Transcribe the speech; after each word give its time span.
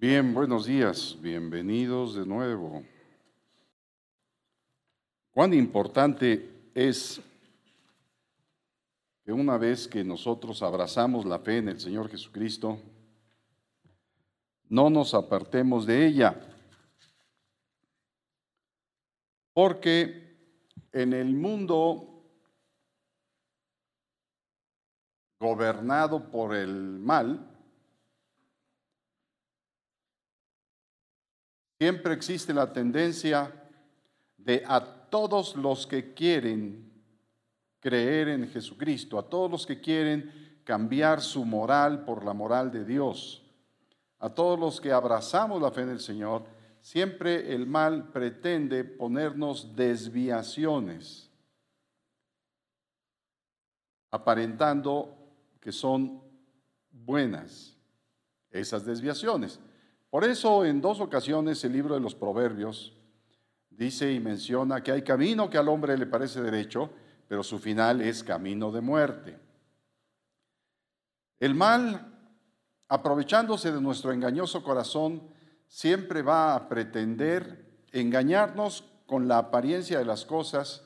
Bien, 0.00 0.32
buenos 0.32 0.64
días, 0.64 1.14
bienvenidos 1.20 2.14
de 2.14 2.24
nuevo. 2.24 2.82
Cuán 5.30 5.52
importante 5.52 6.70
es 6.74 7.20
que 9.22 9.30
una 9.30 9.58
vez 9.58 9.86
que 9.86 10.02
nosotros 10.02 10.62
abrazamos 10.62 11.26
la 11.26 11.38
fe 11.38 11.58
en 11.58 11.68
el 11.68 11.78
Señor 11.78 12.08
Jesucristo, 12.08 12.80
no 14.70 14.88
nos 14.88 15.12
apartemos 15.12 15.84
de 15.84 16.06
ella, 16.06 16.34
porque 19.52 20.34
en 20.92 21.12
el 21.12 21.34
mundo 21.34 22.24
gobernado 25.38 26.30
por 26.30 26.54
el 26.54 26.72
mal, 26.72 27.49
Siempre 31.80 32.12
existe 32.12 32.52
la 32.52 32.70
tendencia 32.70 33.50
de 34.36 34.62
a 34.66 34.84
todos 35.08 35.56
los 35.56 35.86
que 35.86 36.12
quieren 36.12 36.92
creer 37.80 38.28
en 38.28 38.46
Jesucristo, 38.50 39.18
a 39.18 39.26
todos 39.26 39.50
los 39.50 39.66
que 39.66 39.80
quieren 39.80 40.60
cambiar 40.62 41.22
su 41.22 41.42
moral 41.42 42.04
por 42.04 42.22
la 42.22 42.34
moral 42.34 42.70
de 42.70 42.84
Dios, 42.84 43.42
a 44.18 44.28
todos 44.28 44.60
los 44.60 44.78
que 44.78 44.92
abrazamos 44.92 45.62
la 45.62 45.70
fe 45.70 45.80
en 45.80 45.88
el 45.88 46.00
Señor, 46.00 46.44
siempre 46.82 47.54
el 47.54 47.66
mal 47.66 48.10
pretende 48.10 48.84
ponernos 48.84 49.74
desviaciones, 49.74 51.30
aparentando 54.10 55.16
que 55.58 55.72
son 55.72 56.20
buenas 56.90 57.74
esas 58.50 58.84
desviaciones. 58.84 59.58
Por 60.10 60.24
eso 60.24 60.64
en 60.64 60.80
dos 60.80 61.00
ocasiones 61.00 61.62
el 61.64 61.72
libro 61.72 61.94
de 61.94 62.00
los 62.00 62.16
Proverbios 62.16 62.92
dice 63.70 64.12
y 64.12 64.18
menciona 64.18 64.82
que 64.82 64.90
hay 64.90 65.02
camino 65.02 65.48
que 65.48 65.56
al 65.56 65.68
hombre 65.68 65.96
le 65.96 66.06
parece 66.06 66.42
derecho, 66.42 66.90
pero 67.28 67.44
su 67.44 67.60
final 67.60 68.00
es 68.00 68.24
camino 68.24 68.72
de 68.72 68.80
muerte. 68.80 69.38
El 71.38 71.54
mal, 71.54 72.12
aprovechándose 72.88 73.70
de 73.70 73.80
nuestro 73.80 74.12
engañoso 74.12 74.64
corazón, 74.64 75.22
siempre 75.68 76.22
va 76.22 76.56
a 76.56 76.68
pretender 76.68 77.84
engañarnos 77.92 78.84
con 79.06 79.28
la 79.28 79.38
apariencia 79.38 79.98
de 79.98 80.04
las 80.04 80.24
cosas 80.24 80.82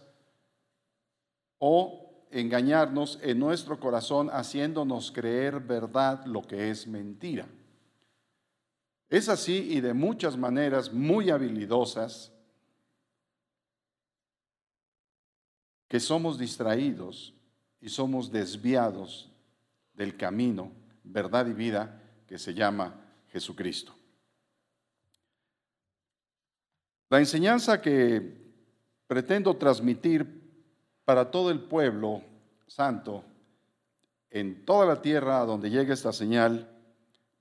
o 1.58 2.27
engañarnos 2.30 3.18
en 3.22 3.38
nuestro 3.38 3.80
corazón 3.80 4.28
haciéndonos 4.30 5.10
creer 5.10 5.60
verdad 5.60 6.27
lo 6.27 6.42
que 6.42 6.70
es 6.70 6.86
mentira. 6.86 7.48
Es 9.08 9.28
así 9.28 9.72
y 9.72 9.80
de 9.80 9.94
muchas 9.94 10.36
maneras 10.36 10.92
muy 10.92 11.30
habilidosas 11.30 12.33
que 15.88 16.00
somos 16.00 16.38
distraídos 16.38 17.34
y 17.80 17.88
somos 17.88 18.33
desviados 18.33 19.30
del 19.92 20.16
camino, 20.16 20.72
verdad 21.05 21.46
y 21.46 21.52
vida 21.52 22.02
que 22.27 22.38
se 22.38 22.55
llama 22.55 22.94
Jesucristo. 23.28 23.94
La 27.11 27.20
enseñanza 27.20 27.80
que 27.80 28.42
pretendo 29.06 29.56
transmitir 29.56 30.42
para 31.05 31.30
todo 31.30 31.50
el 31.50 31.61
pueblo 31.61 32.22
santo 32.66 33.22
en 34.30 34.64
toda 34.64 34.86
la 34.86 35.00
tierra 35.00 35.44
donde 35.44 35.70
llegue 35.70 35.92
esta 35.92 36.12
señal 36.12 36.73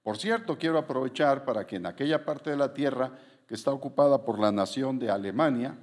por 0.04 0.18
cierto, 0.18 0.58
quiero 0.58 0.78
aprovechar 0.78 1.46
para 1.46 1.66
que 1.66 1.78
en 1.78 1.86
aquella 1.86 2.26
parte 2.26 2.50
de 2.50 2.58
la 2.58 2.74
tierra 2.74 3.18
que 3.48 3.56
está 3.56 3.72
ocupada 3.72 4.24
por 4.24 4.38
la 4.38 4.52
nación 4.52 5.00
de 5.00 5.10
Alemania, 5.10 5.78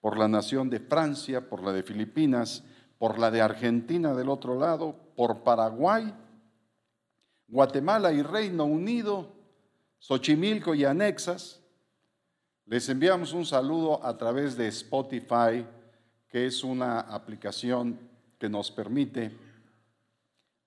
por 0.00 0.16
la 0.16 0.28
nación 0.28 0.70
de 0.70 0.78
Francia, 0.78 1.48
por 1.48 1.62
la 1.62 1.72
de 1.72 1.82
Filipinas, 1.82 2.62
por 2.98 3.18
la 3.18 3.30
de 3.30 3.40
Argentina 3.40 4.14
del 4.14 4.28
otro 4.28 4.58
lado, 4.58 4.94
por 5.16 5.42
Paraguay, 5.42 6.14
Guatemala 7.48 8.12
y 8.12 8.22
Reino 8.22 8.64
Unido, 8.64 9.32
Xochimilco 9.98 10.74
y 10.74 10.84
anexas, 10.84 11.60
les 12.66 12.88
enviamos 12.88 13.32
un 13.32 13.44
saludo 13.44 14.04
a 14.06 14.16
través 14.16 14.56
de 14.56 14.68
Spotify, 14.68 15.66
que 16.28 16.46
es 16.46 16.62
una 16.62 17.00
aplicación 17.00 17.98
que 18.38 18.48
nos 18.48 18.70
permite 18.70 19.36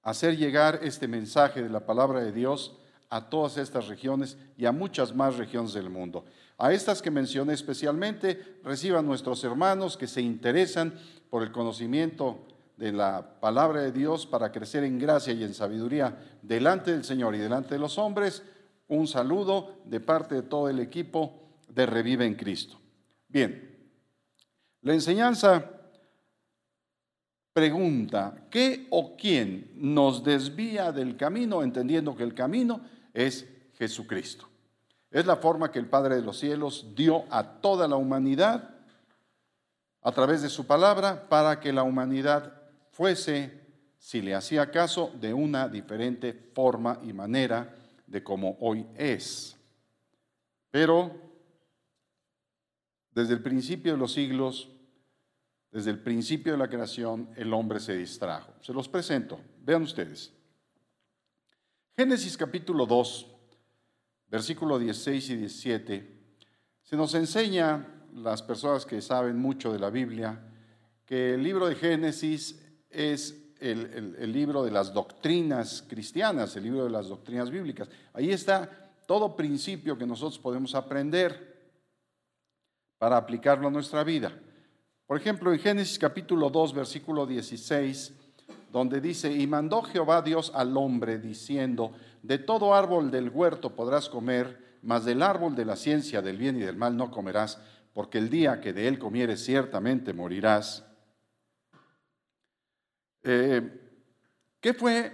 hacer 0.03 0.37
llegar 0.37 0.79
este 0.83 1.07
mensaje 1.07 1.63
de 1.63 1.69
la 1.69 1.85
palabra 1.85 2.19
de 2.19 2.31
Dios 2.31 2.77
a 3.09 3.29
todas 3.29 3.57
estas 3.57 3.87
regiones 3.87 4.37
y 4.57 4.65
a 4.65 4.71
muchas 4.71 5.15
más 5.15 5.37
regiones 5.37 5.73
del 5.73 5.89
mundo. 5.89 6.25
A 6.57 6.71
estas 6.73 7.01
que 7.01 7.11
mencioné 7.11 7.53
especialmente, 7.53 8.59
reciban 8.63 9.05
nuestros 9.05 9.43
hermanos 9.43 9.97
que 9.97 10.07
se 10.07 10.21
interesan 10.21 10.93
por 11.29 11.43
el 11.43 11.51
conocimiento 11.51 12.45
de 12.77 12.91
la 12.91 13.39
palabra 13.39 13.81
de 13.81 13.91
Dios 13.91 14.25
para 14.25 14.51
crecer 14.51 14.83
en 14.83 14.99
gracia 14.99 15.33
y 15.33 15.43
en 15.43 15.53
sabiduría 15.53 16.17
delante 16.41 16.91
del 16.91 17.03
Señor 17.03 17.35
y 17.35 17.39
delante 17.39 17.75
de 17.75 17.79
los 17.79 17.97
hombres. 17.97 18.43
Un 18.87 19.07
saludo 19.07 19.77
de 19.85 19.99
parte 19.99 20.35
de 20.35 20.41
todo 20.41 20.69
el 20.69 20.79
equipo 20.79 21.39
de 21.69 21.85
Revive 21.85 22.25
en 22.25 22.35
Cristo. 22.35 22.79
Bien, 23.27 23.87
la 24.81 24.93
enseñanza 24.93 25.82
pregunta, 27.53 28.47
¿qué 28.49 28.87
o 28.89 29.15
quién 29.15 29.71
nos 29.75 30.23
desvía 30.23 30.91
del 30.91 31.15
camino, 31.15 31.61
entendiendo 31.61 32.15
que 32.15 32.23
el 32.23 32.33
camino 32.33 32.81
es 33.13 33.47
Jesucristo? 33.77 34.49
Es 35.11 35.27
la 35.27 35.37
forma 35.37 35.71
que 35.71 35.77
el 35.77 35.87
Padre 35.87 36.15
de 36.15 36.23
los 36.23 36.39
cielos 36.39 36.87
dio 36.95 37.25
a 37.29 37.61
toda 37.61 37.87
la 37.87 37.95
humanidad 37.95 38.71
a 40.01 40.11
través 40.11 40.41
de 40.41 40.49
su 40.49 40.65
palabra 40.65 41.29
para 41.29 41.59
que 41.59 41.71
la 41.71 41.83
humanidad 41.83 42.53
fuese, 42.91 43.61
si 43.99 44.21
le 44.21 44.33
hacía 44.33 44.71
caso, 44.71 45.11
de 45.21 45.33
una 45.33 45.69
diferente 45.69 46.33
forma 46.33 46.99
y 47.03 47.13
manera 47.13 47.75
de 48.07 48.23
como 48.23 48.57
hoy 48.59 48.87
es. 48.95 49.55
Pero 50.71 51.11
desde 53.11 53.33
el 53.33 53.43
principio 53.43 53.93
de 53.93 53.99
los 53.99 54.13
siglos, 54.13 54.72
desde 55.73 55.89
el 55.89 55.97
principio 55.97 56.51
de 56.51 56.59
la 56.59 56.69
creación, 56.69 57.31
el 57.35 57.51
hombre 57.51 57.79
se 57.79 57.97
distrajo. 57.97 58.53
Se 58.61 58.71
los 58.71 58.87
presento. 58.87 59.39
Vean 59.63 59.81
ustedes. 59.81 60.31
Génesis 61.97 62.37
capítulo 62.37 62.85
2, 62.85 63.27
versículo 64.27 64.77
16 64.77 65.29
y 65.31 65.35
17, 65.37 66.19
se 66.83 66.95
nos 66.95 67.15
enseña, 67.15 67.87
las 68.13 68.43
personas 68.43 68.85
que 68.85 69.01
saben 69.01 69.37
mucho 69.39 69.73
de 69.73 69.79
la 69.79 69.89
Biblia, 69.89 70.39
que 71.07 71.33
el 71.33 71.41
libro 71.41 71.67
de 71.67 71.73
Génesis 71.73 72.61
es 72.91 73.35
el, 73.59 74.15
el, 74.19 74.31
libro 74.31 74.63
de 74.63 74.69
las 74.69 74.93
doctrinas 74.93 75.83
cristianas, 75.87 76.55
el 76.55 76.63
libro 76.63 76.83
de 76.83 76.91
las 76.91 77.07
doctrinas 77.07 77.49
bíblicas. 77.49 77.89
Ahí 78.13 78.29
está 78.29 78.69
todo 79.07 79.35
principio 79.35 79.97
que 79.97 80.05
nosotros 80.05 80.37
podemos 80.37 80.75
aprender 80.75 81.71
para 82.99 83.17
aplicarlo 83.17 83.69
a 83.69 83.71
nuestra 83.71 84.03
vida. 84.03 84.39
Por 85.13 85.21
ejemplo, 85.21 85.53
en 85.53 85.59
Génesis 85.59 85.99
capítulo 85.99 86.49
2, 86.49 86.73
versículo 86.73 87.27
16, 87.27 88.13
donde 88.71 88.99
dice, 88.99 89.31
y 89.31 89.45
mandó 89.45 89.83
Jehová 89.83 90.23
Dios 90.23 90.51
al 90.55 90.75
hombre 90.75 91.19
diciendo, 91.19 91.93
de 92.23 92.39
todo 92.39 92.73
árbol 92.73 93.11
del 93.11 93.29
huerto 93.29 93.75
podrás 93.75 94.09
comer, 94.09 94.79
mas 94.81 95.05
del 95.05 95.21
árbol 95.21 95.55
de 95.55 95.65
la 95.65 95.75
ciencia 95.75 96.23
del 96.23 96.37
bien 96.37 96.55
y 96.55 96.61
del 96.61 96.77
mal 96.77 96.97
no 96.97 97.11
comerás, 97.11 97.61
porque 97.93 98.17
el 98.17 98.31
día 98.31 98.59
que 98.59 98.73
de 98.73 98.87
él 98.87 98.97
comieres 98.97 99.45
ciertamente 99.45 100.13
morirás. 100.13 100.83
Eh, 103.21 103.61
¿Qué 104.59 104.73
fue 104.73 105.11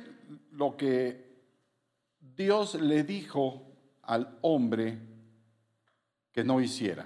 lo 0.54 0.78
que 0.78 1.44
Dios 2.22 2.76
le 2.76 3.04
dijo 3.04 3.70
al 4.04 4.38
hombre 4.44 4.98
que 6.32 6.46
no 6.46 6.62
hiciera? 6.62 7.06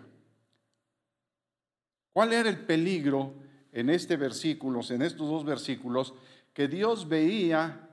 ¿Cuál 2.14 2.32
era 2.32 2.48
el 2.48 2.60
peligro 2.60 3.34
en 3.72 3.90
este 3.90 4.16
versículo, 4.16 4.82
en 4.90 5.02
estos 5.02 5.28
dos 5.28 5.44
versículos, 5.44 6.14
que 6.54 6.68
Dios 6.68 7.10
veía 7.10 7.90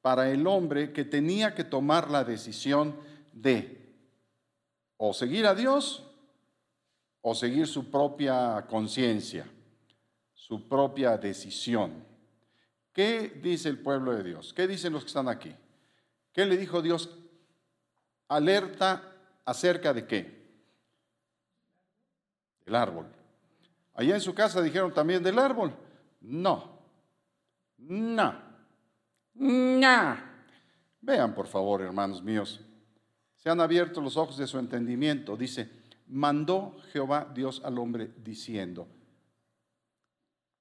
para 0.00 0.28
el 0.30 0.48
hombre 0.48 0.92
que 0.92 1.04
tenía 1.04 1.54
que 1.54 1.62
tomar 1.62 2.10
la 2.10 2.24
decisión 2.24 2.96
de 3.32 3.94
o 4.96 5.14
seguir 5.14 5.46
a 5.46 5.54
Dios 5.54 6.04
o 7.20 7.36
seguir 7.36 7.68
su 7.68 7.88
propia 7.88 8.66
conciencia, 8.68 9.46
su 10.34 10.68
propia 10.68 11.16
decisión? 11.16 12.04
¿Qué 12.92 13.40
dice 13.42 13.68
el 13.68 13.78
pueblo 13.78 14.12
de 14.12 14.24
Dios? 14.24 14.52
¿Qué 14.52 14.66
dicen 14.66 14.92
los 14.92 15.04
que 15.04 15.08
están 15.08 15.28
aquí? 15.28 15.54
¿Qué 16.32 16.44
le 16.44 16.56
dijo 16.56 16.82
Dios? 16.82 17.16
Alerta 18.26 19.14
acerca 19.44 19.94
de 19.94 20.06
qué? 20.06 20.42
El 22.66 22.74
árbol. 22.74 23.21
Allá 23.94 24.14
en 24.14 24.20
su 24.20 24.34
casa 24.34 24.62
dijeron 24.62 24.92
también 24.92 25.22
del 25.22 25.38
árbol. 25.38 25.74
No, 26.20 26.78
no, 27.78 28.34
no. 29.34 30.16
Vean, 31.00 31.34
por 31.34 31.46
favor, 31.46 31.82
hermanos 31.82 32.22
míos, 32.22 32.60
se 33.36 33.50
han 33.50 33.60
abierto 33.60 34.00
los 34.00 34.16
ojos 34.16 34.36
de 34.38 34.46
su 34.46 34.58
entendimiento. 34.58 35.36
Dice, 35.36 35.68
mandó 36.06 36.76
Jehová 36.92 37.30
Dios 37.34 37.60
al 37.64 37.78
hombre 37.78 38.12
diciendo, 38.18 38.86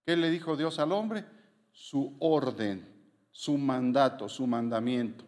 ¿qué 0.05 0.17
le 0.17 0.31
dijo 0.31 0.57
Dios 0.57 0.79
al 0.79 0.91
hombre? 0.91 1.25
Su 1.71 2.15
orden, 2.19 2.87
su 3.31 3.57
mandato, 3.57 4.27
su 4.27 4.47
mandamiento. 4.47 5.23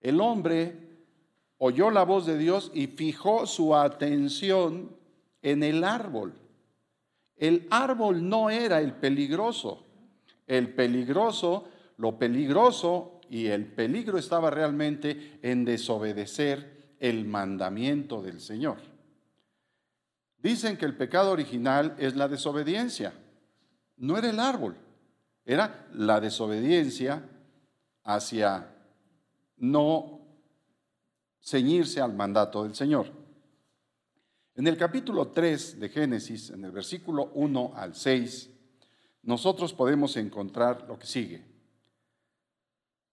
El 0.00 0.20
hombre 0.20 0.88
oyó 1.58 1.90
la 1.90 2.04
voz 2.04 2.26
de 2.26 2.36
Dios 2.36 2.70
y 2.74 2.88
fijó 2.88 3.46
su 3.46 3.76
atención 3.76 4.96
en 5.42 5.62
el 5.62 5.84
árbol. 5.84 6.34
El 7.38 7.66
árbol 7.70 8.28
no 8.28 8.50
era 8.50 8.80
el 8.80 8.94
peligroso. 8.94 9.86
El 10.46 10.74
peligroso, 10.74 11.68
lo 11.96 12.18
peligroso 12.18 13.20
y 13.30 13.46
el 13.46 13.66
peligro 13.66 14.18
estaba 14.18 14.50
realmente 14.50 15.38
en 15.42 15.64
desobedecer 15.64 16.94
el 16.98 17.24
mandamiento 17.24 18.22
del 18.22 18.40
Señor. 18.40 18.78
Dicen 20.38 20.76
que 20.76 20.86
el 20.86 20.96
pecado 20.96 21.32
original 21.32 21.94
es 21.98 22.16
la 22.16 22.28
desobediencia. 22.28 23.12
No 23.96 24.16
era 24.16 24.30
el 24.30 24.38
árbol, 24.38 24.76
era 25.44 25.86
la 25.92 26.20
desobediencia 26.20 27.28
hacia 28.04 28.74
no 29.56 30.20
ceñirse 31.42 32.00
al 32.00 32.14
mandato 32.14 32.64
del 32.64 32.74
Señor. 32.74 33.17
En 34.58 34.66
el 34.66 34.76
capítulo 34.76 35.28
3 35.28 35.78
de 35.78 35.88
Génesis, 35.88 36.50
en 36.50 36.64
el 36.64 36.72
versículo 36.72 37.30
1 37.34 37.74
al 37.76 37.94
6, 37.94 38.50
nosotros 39.22 39.72
podemos 39.72 40.16
encontrar 40.16 40.84
lo 40.88 40.98
que 40.98 41.06
sigue. 41.06 41.44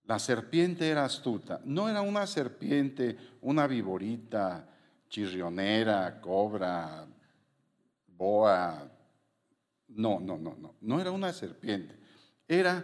La 0.06 0.18
serpiente 0.18 0.90
era 0.90 1.06
astuta. 1.06 1.62
No 1.64 1.88
era 1.88 2.02
una 2.02 2.26
serpiente, 2.26 3.16
una 3.42 3.68
viborita, 3.68 4.68
chirrionera, 5.08 6.20
cobra, 6.20 7.06
boa. 8.08 8.92
No, 9.90 10.20
no, 10.20 10.40
no, 10.40 10.56
no. 10.56 10.74
No 10.82 11.00
era 11.00 11.12
una 11.12 11.32
serpiente. 11.32 11.96
Era 12.48 12.84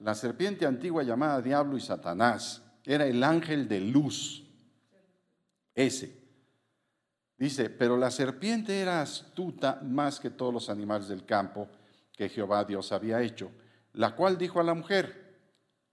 la 0.00 0.16
serpiente 0.16 0.66
antigua 0.66 1.04
llamada 1.04 1.40
Diablo 1.40 1.76
y 1.76 1.80
Satanás. 1.80 2.60
Era 2.84 3.06
el 3.06 3.22
ángel 3.22 3.68
de 3.68 3.80
luz. 3.82 4.44
Ese. 5.76 6.19
Dice, 7.40 7.70
pero 7.70 7.96
la 7.96 8.10
serpiente 8.10 8.78
era 8.78 9.00
astuta 9.00 9.80
más 9.82 10.20
que 10.20 10.28
todos 10.28 10.52
los 10.52 10.68
animales 10.68 11.08
del 11.08 11.24
campo 11.24 11.68
que 12.12 12.28
Jehová 12.28 12.64
Dios 12.64 12.92
había 12.92 13.22
hecho, 13.22 13.50
la 13.94 14.14
cual 14.14 14.36
dijo 14.36 14.60
a 14.60 14.62
la 14.62 14.74
mujer, 14.74 15.30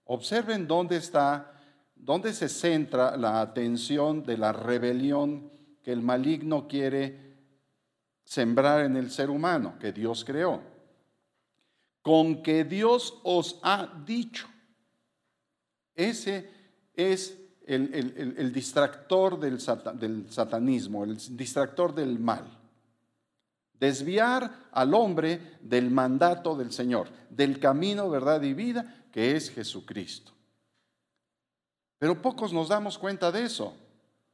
Observen 0.04 0.68
dónde 0.68 0.98
está, 0.98 1.54
dónde 1.96 2.34
se 2.34 2.50
centra 2.50 3.16
la 3.16 3.40
atención 3.40 4.24
de 4.24 4.38
la 4.38 4.52
rebelión 4.52 5.50
que 5.82 5.94
el 5.94 6.02
maligno 6.02 6.68
quiere 6.68 7.38
sembrar 8.26 8.82
en 8.82 8.98
el 8.98 9.10
ser 9.10 9.30
humano, 9.30 9.80
que 9.80 9.94
Dios 9.94 10.26
creó. 10.26 10.62
Con 12.02 12.44
que 12.44 12.66
Dios 12.66 13.22
os 13.24 13.58
ha 13.64 13.88
dicho. 14.06 14.48
Ese 15.96 16.50
es 16.94 17.38
el, 17.68 18.52
distractor 18.54 19.40
del, 19.40 19.60
del 20.00 20.32
satanismo, 20.32 21.04
el 21.04 21.18
distractor 21.38 21.94
del 21.94 22.18
mal. 22.18 22.46
Desviar 23.74 24.70
al 24.72 24.94
hombre 24.94 25.58
del 25.62 25.92
mandato 25.92 26.56
del 26.56 26.72
Señor, 26.72 27.10
del 27.30 27.60
camino, 27.60 28.10
verdad 28.10 28.42
y 28.42 28.54
vida 28.54 29.06
que 29.12 29.36
es 29.36 29.52
Jesucristo. 29.52 30.32
Pero 32.00 32.22
pocos 32.22 32.54
nos 32.54 32.70
damos 32.70 32.98
cuenta 32.98 33.32
de 33.32 33.44
eso, 33.44 33.76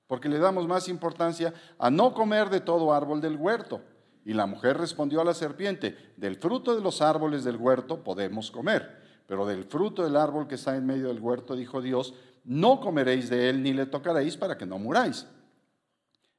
porque 0.07 0.29
le 0.29 0.37
damos 0.37 0.67
más 0.67 0.87
importancia 0.87 1.53
a 1.79 1.89
no 1.89 2.13
comer 2.13 2.49
de 2.49 2.59
todo 2.59 2.93
árbol 2.93 3.19
del 3.19 3.37
huerto. 3.37 3.81
Y 4.25 4.33
la 4.33 4.45
mujer 4.45 4.77
respondió 4.77 5.21
a 5.21 5.25
la 5.25 5.33
serpiente, 5.33 6.13
del 6.17 6.37
fruto 6.37 6.75
de 6.75 6.81
los 6.81 7.01
árboles 7.01 7.43
del 7.43 7.57
huerto 7.57 8.03
podemos 8.03 8.51
comer, 8.51 9.01
pero 9.27 9.45
del 9.45 9.65
fruto 9.65 10.03
del 10.03 10.15
árbol 10.15 10.47
que 10.47 10.55
está 10.55 10.75
en 10.75 10.85
medio 10.85 11.07
del 11.07 11.19
huerto, 11.19 11.55
dijo 11.55 11.81
Dios, 11.81 12.13
no 12.43 12.79
comeréis 12.79 13.29
de 13.29 13.49
él 13.49 13.63
ni 13.63 13.73
le 13.73 13.85
tocaréis 13.85 14.37
para 14.37 14.57
que 14.57 14.65
no 14.65 14.77
muráis. 14.77 15.27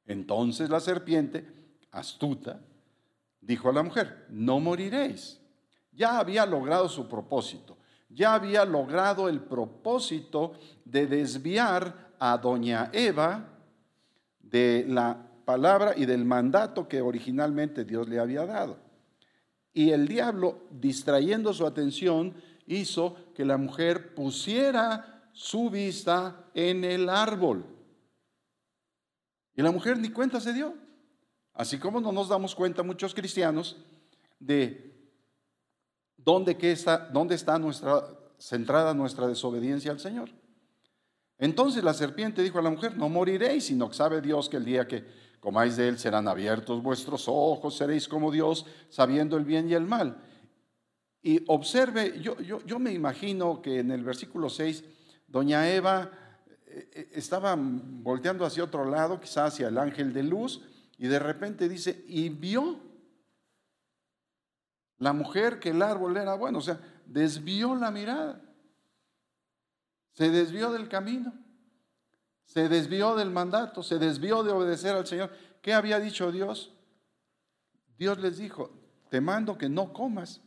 Entonces 0.05 0.69
la 0.69 0.79
serpiente, 0.79 1.45
astuta, 1.91 2.59
dijo 3.41 3.69
a 3.69 3.73
la 3.73 3.83
mujer, 3.83 4.25
no 4.29 4.59
moriréis. 4.59 5.39
Ya 5.91 6.19
había 6.19 6.45
logrado 6.45 6.89
su 6.89 7.07
propósito 7.07 7.77
ya 8.15 8.33
había 8.33 8.65
logrado 8.65 9.27
el 9.27 9.41
propósito 9.41 10.53
de 10.85 11.05
desviar 11.05 12.13
a 12.17 12.37
doña 12.37 12.89
Eva 12.93 13.49
de 14.39 14.85
la 14.87 15.27
palabra 15.43 15.93
y 15.95 16.05
del 16.05 16.23
mandato 16.23 16.87
que 16.87 17.01
originalmente 17.01 17.83
Dios 17.83 18.07
le 18.07 18.19
había 18.19 18.45
dado. 18.45 18.77
Y 19.73 19.91
el 19.91 20.07
diablo, 20.07 20.59
distrayendo 20.71 21.53
su 21.53 21.65
atención, 21.65 22.33
hizo 22.65 23.17
que 23.35 23.43
la 23.43 23.57
mujer 23.57 24.15
pusiera 24.15 25.14
su 25.35 25.69
vista 25.69 26.49
en 26.53 26.83
el 26.83 27.09
árbol. 27.09 27.65
Y 29.55 29.61
la 29.61 29.71
mujer 29.71 29.99
ni 29.99 30.09
cuenta 30.09 30.39
se 30.39 30.53
dio. 30.53 30.73
Así 31.53 31.77
como 31.77 32.01
no 32.01 32.11
nos 32.11 32.29
damos 32.29 32.55
cuenta 32.55 32.81
muchos 32.81 33.13
cristianos 33.13 33.77
de 34.39 34.95
¿Dónde, 36.17 36.57
está, 36.59 36.97
¿Dónde 36.97 37.35
está 37.35 37.59
nuestra, 37.59 38.03
centrada 38.39 38.95
nuestra 38.95 39.27
desobediencia 39.27 39.91
al 39.91 39.99
Señor? 39.99 40.29
Entonces 41.37 41.83
la 41.83 41.93
serpiente 41.93 42.41
dijo 42.41 42.57
a 42.57 42.63
la 42.63 42.71
mujer, 42.71 42.97
no 42.97 43.09
moriréis, 43.09 43.65
sino 43.65 43.89
que 43.89 43.95
sabe 43.95 44.21
Dios 44.21 44.49
que 44.49 44.57
el 44.57 44.65
día 44.65 44.87
que 44.87 45.05
comáis 45.39 45.75
de 45.75 45.87
él 45.87 45.99
serán 45.99 46.27
abiertos 46.27 46.81
vuestros 46.81 47.25
ojos, 47.27 47.77
seréis 47.77 48.07
como 48.07 48.31
Dios, 48.31 48.65
sabiendo 48.89 49.37
el 49.37 49.45
bien 49.45 49.69
y 49.69 49.73
el 49.73 49.85
mal. 49.85 50.17
Y 51.21 51.43
observe, 51.45 52.19
yo, 52.21 52.39
yo, 52.41 52.59
yo 52.65 52.79
me 52.79 52.91
imagino 52.91 53.61
que 53.61 53.79
en 53.79 53.91
el 53.91 54.03
versículo 54.03 54.49
6, 54.49 54.83
doña 55.35 55.69
Eva 55.69 56.09
eh, 56.65 56.89
eh, 56.93 57.09
estaba 57.11 57.57
volteando 57.57 58.45
hacia 58.45 58.63
otro 58.63 58.85
lado, 58.85 59.19
quizás 59.19 59.53
hacia 59.53 59.67
el 59.67 59.77
ángel 59.77 60.13
de 60.13 60.23
luz, 60.23 60.63
y 60.97 61.07
de 61.07 61.19
repente 61.19 61.67
dice, 61.67 62.05
y 62.07 62.29
vio 62.29 62.79
la 64.97 65.11
mujer 65.11 65.59
que 65.59 65.71
el 65.71 65.81
árbol 65.81 66.15
era 66.15 66.35
bueno, 66.35 66.59
o 66.59 66.61
sea, 66.61 66.79
desvió 67.05 67.75
la 67.75 67.91
mirada, 67.91 68.41
se 70.13 70.29
desvió 70.29 70.71
del 70.71 70.87
camino, 70.87 71.33
se 72.45 72.69
desvió 72.69 73.17
del 73.17 73.29
mandato, 73.29 73.83
se 73.83 73.99
desvió 73.99 74.41
de 74.41 74.53
obedecer 74.53 74.95
al 74.95 75.05
Señor. 75.05 75.31
¿Qué 75.61 75.73
había 75.73 75.99
dicho 75.99 76.31
Dios? 76.31 76.73
Dios 77.97 78.19
les 78.19 78.37
dijo, 78.37 78.71
te 79.09 79.19
mando 79.19 79.57
que 79.57 79.67
no 79.67 79.91
comas. 79.91 80.39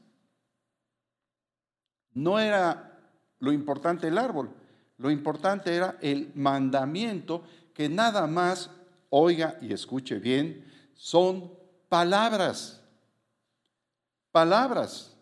No 2.15 2.39
era 2.39 2.99
lo 3.39 3.53
importante 3.53 4.09
el 4.09 4.17
árbol, 4.17 4.55
lo 4.99 5.11
importante 5.11 5.75
era 5.75 5.97
el 6.01 6.31
mandamiento 6.35 7.43
que 7.73 7.89
nada 7.89 8.27
más, 8.27 8.71
oiga 9.11 9.57
y 9.61 9.73
escuche 9.73 10.19
bien, 10.19 10.65
son 10.95 11.53
palabras 11.89 12.79
palabras. 14.39 15.17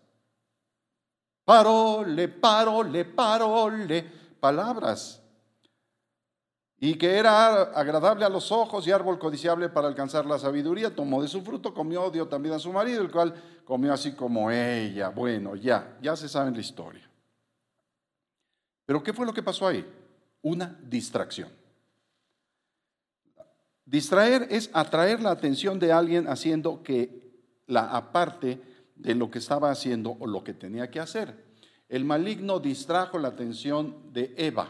Parole, 1.44 2.28
parole, 2.28 3.04
parole, 3.04 4.04
palabras. 4.40 5.22
Y 6.78 6.96
que 6.96 7.16
era 7.16 7.62
agradable 7.62 8.26
a 8.26 8.28
los 8.28 8.52
ojos 8.52 8.86
y 8.86 8.90
árbol 8.90 9.18
codiciable 9.18 9.70
para 9.70 9.88
alcanzar 9.88 10.26
la 10.26 10.38
sabiduría, 10.38 10.94
tomó 10.94 11.22
de 11.22 11.28
su 11.28 11.40
fruto, 11.40 11.72
comió, 11.72 12.10
dio 12.10 12.28
también 12.28 12.56
a 12.56 12.58
su 12.58 12.70
marido, 12.72 13.00
el 13.00 13.10
cual 13.10 13.32
comió 13.64 13.94
así 13.94 14.12
como 14.12 14.50
ella. 14.50 15.08
Bueno, 15.08 15.56
ya, 15.56 15.96
ya 16.02 16.14
se 16.14 16.28
sabe 16.28 16.50
la 16.50 16.60
historia. 16.60 17.08
Pero 18.86 19.02
¿qué 19.02 19.12
fue 19.12 19.26
lo 19.26 19.34
que 19.34 19.42
pasó 19.42 19.66
ahí? 19.66 19.84
Una 20.42 20.78
distracción. 20.82 21.50
Distraer 23.84 24.46
es 24.50 24.70
atraer 24.72 25.20
la 25.20 25.30
atención 25.30 25.78
de 25.78 25.92
alguien 25.92 26.28
haciendo 26.28 26.82
que 26.82 27.26
la 27.66 27.96
aparte 27.96 28.60
de 28.94 29.14
lo 29.14 29.30
que 29.30 29.38
estaba 29.38 29.70
haciendo 29.70 30.16
o 30.18 30.26
lo 30.26 30.42
que 30.42 30.54
tenía 30.54 30.90
que 30.90 31.00
hacer. 31.00 31.44
El 31.88 32.04
maligno 32.04 32.58
distrajo 32.58 33.18
la 33.18 33.28
atención 33.28 34.12
de 34.12 34.34
Eva 34.36 34.68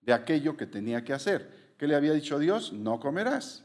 de 0.00 0.12
aquello 0.12 0.56
que 0.56 0.66
tenía 0.66 1.04
que 1.04 1.12
hacer. 1.12 1.74
¿Qué 1.78 1.86
le 1.86 1.94
había 1.94 2.12
dicho 2.12 2.38
Dios? 2.38 2.72
No 2.72 2.98
comerás. 2.98 3.64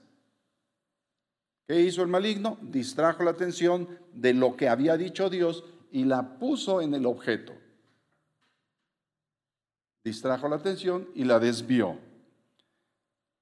¿Qué 1.67 1.81
hizo 1.81 2.01
el 2.03 2.07
maligno? 2.07 2.57
Distrajo 2.62 3.24
la 3.24 3.31
atención 3.31 3.88
de 4.13 4.33
lo 4.33 4.55
que 4.55 4.69
había 4.69 4.97
dicho 4.97 5.29
Dios 5.29 5.63
y 5.91 6.03
la 6.03 6.38
puso 6.38 6.81
en 6.81 6.93
el 6.93 7.05
objeto. 7.05 7.53
Distrajo 10.05 10.47
la 10.47 10.57
atención 10.57 11.09
y 11.15 11.24
la 11.24 11.39
desvió. 11.39 11.97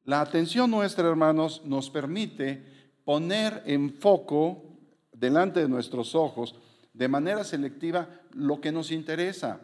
La 0.06 0.22
atención 0.22 0.72
nuestra, 0.72 1.10
hermanos, 1.10 1.62
nos 1.66 1.90
permite 1.90 2.64
poner 3.04 3.62
en 3.66 3.92
foco 3.92 4.64
delante 5.12 5.60
de 5.60 5.68
nuestros 5.68 6.16
ojos 6.16 6.56
de 6.94 7.10
manera 7.10 7.44
selectiva 7.44 8.08
lo 8.32 8.62
que 8.62 8.72
nos 8.72 8.92
interesa. 8.92 9.60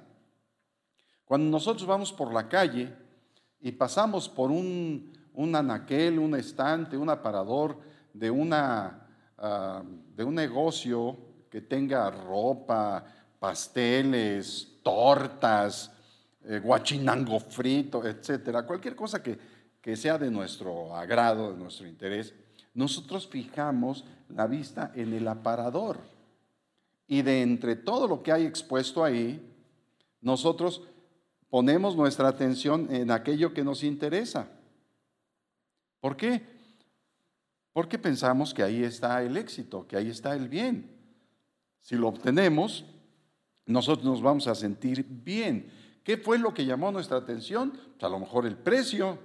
Cuando 1.24 1.50
nosotros 1.50 1.88
vamos 1.88 2.12
por 2.12 2.34
la 2.34 2.50
calle 2.50 2.94
y 3.62 3.72
pasamos 3.72 4.27
por 4.27 4.51
un, 4.51 5.13
un 5.36 5.56
anaquel, 5.56 6.20
un 6.20 6.36
estante, 6.36 6.98
un 6.98 7.10
aparador 7.10 7.79
de, 8.13 8.29
una, 8.29 9.08
ah, 9.38 9.84
de 10.18 10.24
un 10.25 10.36
negocio 10.36 11.18
que 11.50 11.62
tenga 11.62 12.12
ropa, 12.12 13.06
pasteles, 13.39 14.79
tortas, 14.84 15.94
eh, 16.46 16.60
guachinango 16.60 17.39
frito, 17.39 18.05
etcétera, 18.05 18.65
cualquier 18.65 18.96
cosa 18.96 19.22
que, 19.22 19.38
que 19.81 19.96
sea 19.96 20.17
de 20.17 20.31
nuestro 20.31 20.96
agrado, 20.96 21.51
de 21.51 21.58
nuestro 21.58 21.88
interés, 21.88 22.34
nosotros 22.74 23.27
fijamos 23.27 24.05
la 24.29 24.48
vista 24.48 24.91
en 24.96 25.13
el 25.13 25.27
aparador. 25.27 26.00
Y 27.08 27.22
de 27.24 27.41
entre 27.41 27.75
todo 27.75 28.08
lo 28.08 28.22
que 28.22 28.31
hay 28.31 28.46
expuesto 28.46 29.03
ahí, 29.03 29.46
nosotros 30.22 30.84
ponemos 31.50 31.96
nuestra 31.96 32.27
atención 32.27 32.88
en 32.93 33.12
aquello 33.12 33.53
que 33.53 33.63
nos 33.63 33.84
interesa. 33.84 34.48
¿Por 36.00 36.15
qué? 36.15 36.43
Porque 37.74 37.98
pensamos 37.98 38.53
que 38.53 38.63
ahí 38.63 38.84
está 38.84 39.22
el 39.24 39.38
éxito, 39.38 39.88
que 39.88 39.98
ahí 39.98 40.10
está 40.10 40.36
el 40.36 40.48
bien. 40.48 40.89
Si 41.81 41.96
lo 41.96 42.08
obtenemos, 42.08 42.86
nosotros 43.65 44.05
nos 44.05 44.22
vamos 44.22 44.48
a 44.48 44.55
sentir 44.55 45.05
bien. 45.08 45.69
¿Qué 46.03 46.18
fue 46.18 46.39
lo 46.39 46.53
que 46.53 46.65
llamó 46.65 46.91
nuestra 46.91 47.18
atención? 47.18 47.72
Pues 47.72 48.03
a 48.03 48.10
lo 48.10 48.20
mejor 48.20 48.46
el 48.46 48.58
precio. 48.58 49.20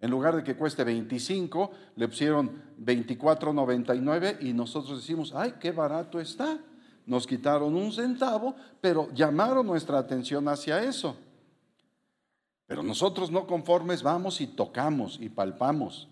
En 0.00 0.10
lugar 0.10 0.36
de 0.36 0.44
que 0.44 0.56
cueste 0.56 0.84
25, 0.84 1.70
le 1.96 2.08
pusieron 2.08 2.62
24.99 2.78 4.42
y 4.42 4.52
nosotros 4.52 5.00
decimos, 5.00 5.32
ay, 5.34 5.54
qué 5.58 5.72
barato 5.72 6.20
está. 6.20 6.58
Nos 7.06 7.26
quitaron 7.26 7.74
un 7.74 7.92
centavo, 7.92 8.54
pero 8.80 9.08
llamaron 9.12 9.66
nuestra 9.66 9.98
atención 9.98 10.46
hacia 10.46 10.82
eso. 10.82 11.16
Pero 12.66 12.82
nosotros 12.82 13.30
no 13.30 13.46
conformes 13.46 14.02
vamos 14.02 14.40
y 14.40 14.46
tocamos 14.46 15.18
y 15.20 15.30
palpamos 15.30 16.08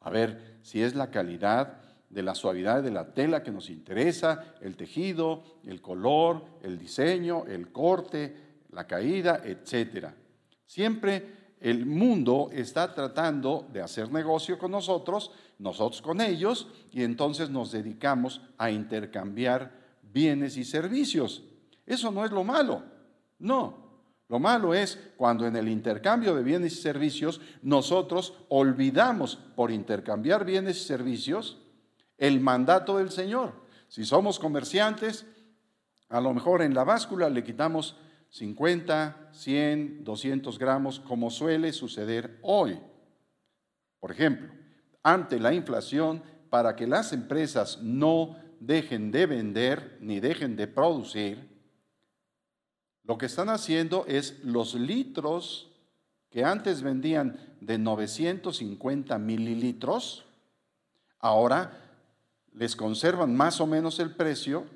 a 0.00 0.10
ver 0.10 0.60
si 0.62 0.80
es 0.82 0.94
la 0.94 1.10
calidad 1.10 1.80
de 2.16 2.22
la 2.22 2.34
suavidad 2.34 2.82
de 2.82 2.90
la 2.90 3.12
tela 3.12 3.42
que 3.42 3.50
nos 3.50 3.68
interesa, 3.68 4.54
el 4.62 4.74
tejido, 4.74 5.42
el 5.66 5.82
color, 5.82 6.42
el 6.62 6.78
diseño, 6.78 7.44
el 7.44 7.70
corte, 7.70 8.34
la 8.70 8.86
caída, 8.86 9.42
etc. 9.44 10.06
Siempre 10.64 11.56
el 11.60 11.84
mundo 11.84 12.48
está 12.50 12.94
tratando 12.94 13.68
de 13.70 13.82
hacer 13.82 14.10
negocio 14.10 14.58
con 14.58 14.70
nosotros, 14.70 15.30
nosotros 15.58 16.00
con 16.00 16.22
ellos, 16.22 16.68
y 16.90 17.02
entonces 17.02 17.50
nos 17.50 17.70
dedicamos 17.70 18.40
a 18.56 18.70
intercambiar 18.70 19.72
bienes 20.02 20.56
y 20.56 20.64
servicios. 20.64 21.44
Eso 21.84 22.10
no 22.10 22.24
es 22.24 22.30
lo 22.30 22.44
malo, 22.44 22.82
no. 23.40 23.84
Lo 24.30 24.38
malo 24.38 24.72
es 24.72 24.98
cuando 25.18 25.46
en 25.46 25.54
el 25.54 25.68
intercambio 25.68 26.34
de 26.34 26.42
bienes 26.42 26.72
y 26.72 26.80
servicios 26.80 27.42
nosotros 27.60 28.32
olvidamos 28.48 29.36
por 29.54 29.70
intercambiar 29.70 30.46
bienes 30.46 30.78
y 30.78 30.84
servicios 30.86 31.58
el 32.18 32.40
mandato 32.40 32.98
del 32.98 33.10
Señor. 33.10 33.52
Si 33.88 34.04
somos 34.04 34.38
comerciantes, 34.38 35.26
a 36.08 36.20
lo 36.20 36.32
mejor 36.32 36.62
en 36.62 36.74
la 36.74 36.84
báscula 36.84 37.28
le 37.28 37.44
quitamos 37.44 37.96
50, 38.30 39.30
100, 39.32 40.04
200 40.04 40.58
gramos, 40.58 41.00
como 41.00 41.30
suele 41.30 41.72
suceder 41.72 42.38
hoy. 42.42 42.78
Por 44.00 44.10
ejemplo, 44.10 44.52
ante 45.02 45.38
la 45.38 45.54
inflación, 45.54 46.22
para 46.50 46.76
que 46.76 46.86
las 46.86 47.12
empresas 47.12 47.80
no 47.82 48.36
dejen 48.60 49.10
de 49.10 49.26
vender 49.26 49.98
ni 50.00 50.20
dejen 50.20 50.56
de 50.56 50.66
producir, 50.66 51.56
lo 53.04 53.18
que 53.18 53.26
están 53.26 53.48
haciendo 53.48 54.04
es 54.06 54.42
los 54.42 54.74
litros 54.74 55.70
que 56.30 56.44
antes 56.44 56.82
vendían 56.82 57.38
de 57.60 57.78
950 57.78 59.18
mililitros, 59.18 60.24
ahora 61.20 61.85
les 62.56 62.74
conservan 62.74 63.36
más 63.36 63.60
o 63.60 63.66
menos 63.66 64.00
el 64.00 64.10
precio 64.16 64.66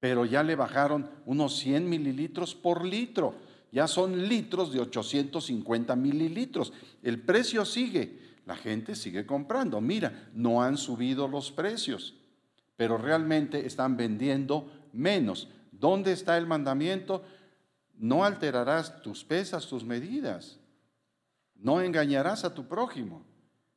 pero 0.00 0.24
ya 0.24 0.42
le 0.42 0.54
bajaron 0.54 1.10
unos 1.26 1.56
100 1.58 1.88
mililitros 1.88 2.54
por 2.54 2.84
litro. 2.84 3.34
Ya 3.72 3.86
son 3.86 4.28
litros 4.28 4.72
de 4.72 4.80
850 4.80 5.94
mililitros. 5.96 6.72
El 7.02 7.20
precio 7.20 7.64
sigue, 7.64 8.18
la 8.46 8.56
gente 8.56 8.94
sigue 8.94 9.26
comprando. 9.26 9.80
Mira, 9.80 10.30
no 10.32 10.62
han 10.62 10.76
subido 10.76 11.28
los 11.28 11.50
precios, 11.50 12.14
pero 12.76 12.96
realmente 12.96 13.66
están 13.66 13.96
vendiendo 13.96 14.70
menos. 14.92 15.48
¿Dónde 15.72 16.12
está 16.12 16.38
el 16.38 16.46
mandamiento? 16.46 17.22
No 17.94 18.24
alterarás 18.24 19.02
tus 19.02 19.24
pesas, 19.24 19.66
tus 19.66 19.84
medidas. 19.84 20.60
No 21.56 21.80
engañarás 21.80 22.44
a 22.44 22.54
tu 22.54 22.68
prójimo. 22.68 23.24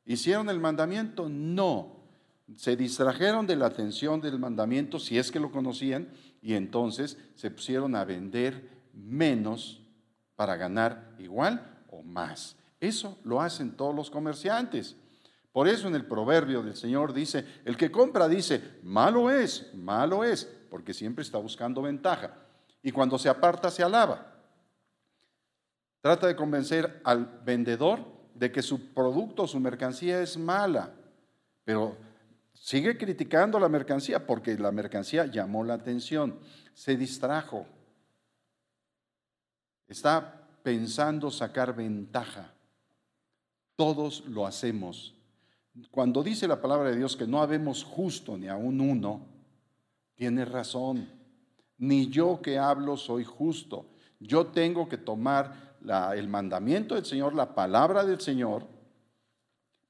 ¿Hicieron 0.06 0.48
el 0.48 0.60
mandamiento? 0.60 1.28
No 1.28 2.01
se 2.56 2.76
distrajeron 2.76 3.46
de 3.46 3.56
la 3.56 3.66
atención 3.66 4.20
del 4.20 4.38
mandamiento, 4.38 4.98
si 4.98 5.18
es 5.18 5.30
que 5.30 5.40
lo 5.40 5.50
conocían, 5.50 6.08
y 6.40 6.54
entonces 6.54 7.18
se 7.34 7.50
pusieron 7.50 7.94
a 7.94 8.04
vender 8.04 8.68
menos 8.92 9.80
para 10.36 10.56
ganar 10.56 11.14
igual 11.18 11.82
o 11.90 12.02
más. 12.02 12.56
Eso 12.80 13.18
lo 13.24 13.40
hacen 13.40 13.76
todos 13.76 13.94
los 13.94 14.10
comerciantes. 14.10 14.96
Por 15.52 15.68
eso 15.68 15.86
en 15.86 15.94
el 15.94 16.06
proverbio 16.06 16.62
del 16.62 16.74
Señor 16.74 17.12
dice, 17.12 17.46
el 17.64 17.76
que 17.76 17.90
compra 17.90 18.26
dice, 18.26 18.78
malo 18.82 19.30
es, 19.30 19.72
malo 19.74 20.24
es, 20.24 20.50
porque 20.70 20.94
siempre 20.94 21.22
está 21.22 21.38
buscando 21.38 21.82
ventaja. 21.82 22.34
Y 22.82 22.90
cuando 22.90 23.18
se 23.18 23.28
aparta 23.28 23.70
se 23.70 23.82
alaba. 23.82 24.32
Trata 26.00 26.26
de 26.26 26.34
convencer 26.34 27.00
al 27.04 27.40
vendedor 27.44 28.00
de 28.34 28.50
que 28.50 28.62
su 28.62 28.92
producto, 28.92 29.46
su 29.46 29.60
mercancía 29.60 30.20
es 30.20 30.36
mala, 30.36 30.92
pero 31.64 31.96
Sigue 32.62 32.96
criticando 32.96 33.58
la 33.58 33.68
mercancía 33.68 34.24
porque 34.24 34.56
la 34.56 34.70
mercancía 34.70 35.26
llamó 35.26 35.64
la 35.64 35.74
atención, 35.74 36.38
se 36.74 36.96
distrajo, 36.96 37.66
está 39.88 40.46
pensando 40.62 41.28
sacar 41.32 41.74
ventaja. 41.74 42.54
Todos 43.74 44.24
lo 44.26 44.46
hacemos. 44.46 45.12
Cuando 45.90 46.22
dice 46.22 46.46
la 46.46 46.60
palabra 46.60 46.90
de 46.90 46.98
Dios 46.98 47.16
que 47.16 47.26
no 47.26 47.42
habemos 47.42 47.82
justo 47.82 48.38
ni 48.38 48.46
a 48.46 48.54
un 48.54 48.80
uno, 48.80 49.26
tiene 50.14 50.44
razón. 50.44 51.08
Ni 51.78 52.10
yo 52.10 52.40
que 52.40 52.60
hablo 52.60 52.96
soy 52.96 53.24
justo. 53.24 53.86
Yo 54.20 54.46
tengo 54.46 54.88
que 54.88 54.98
tomar 54.98 55.74
el 56.14 56.28
mandamiento 56.28 56.94
del 56.94 57.06
Señor, 57.06 57.34
la 57.34 57.56
palabra 57.56 58.04
del 58.04 58.20
Señor, 58.20 58.68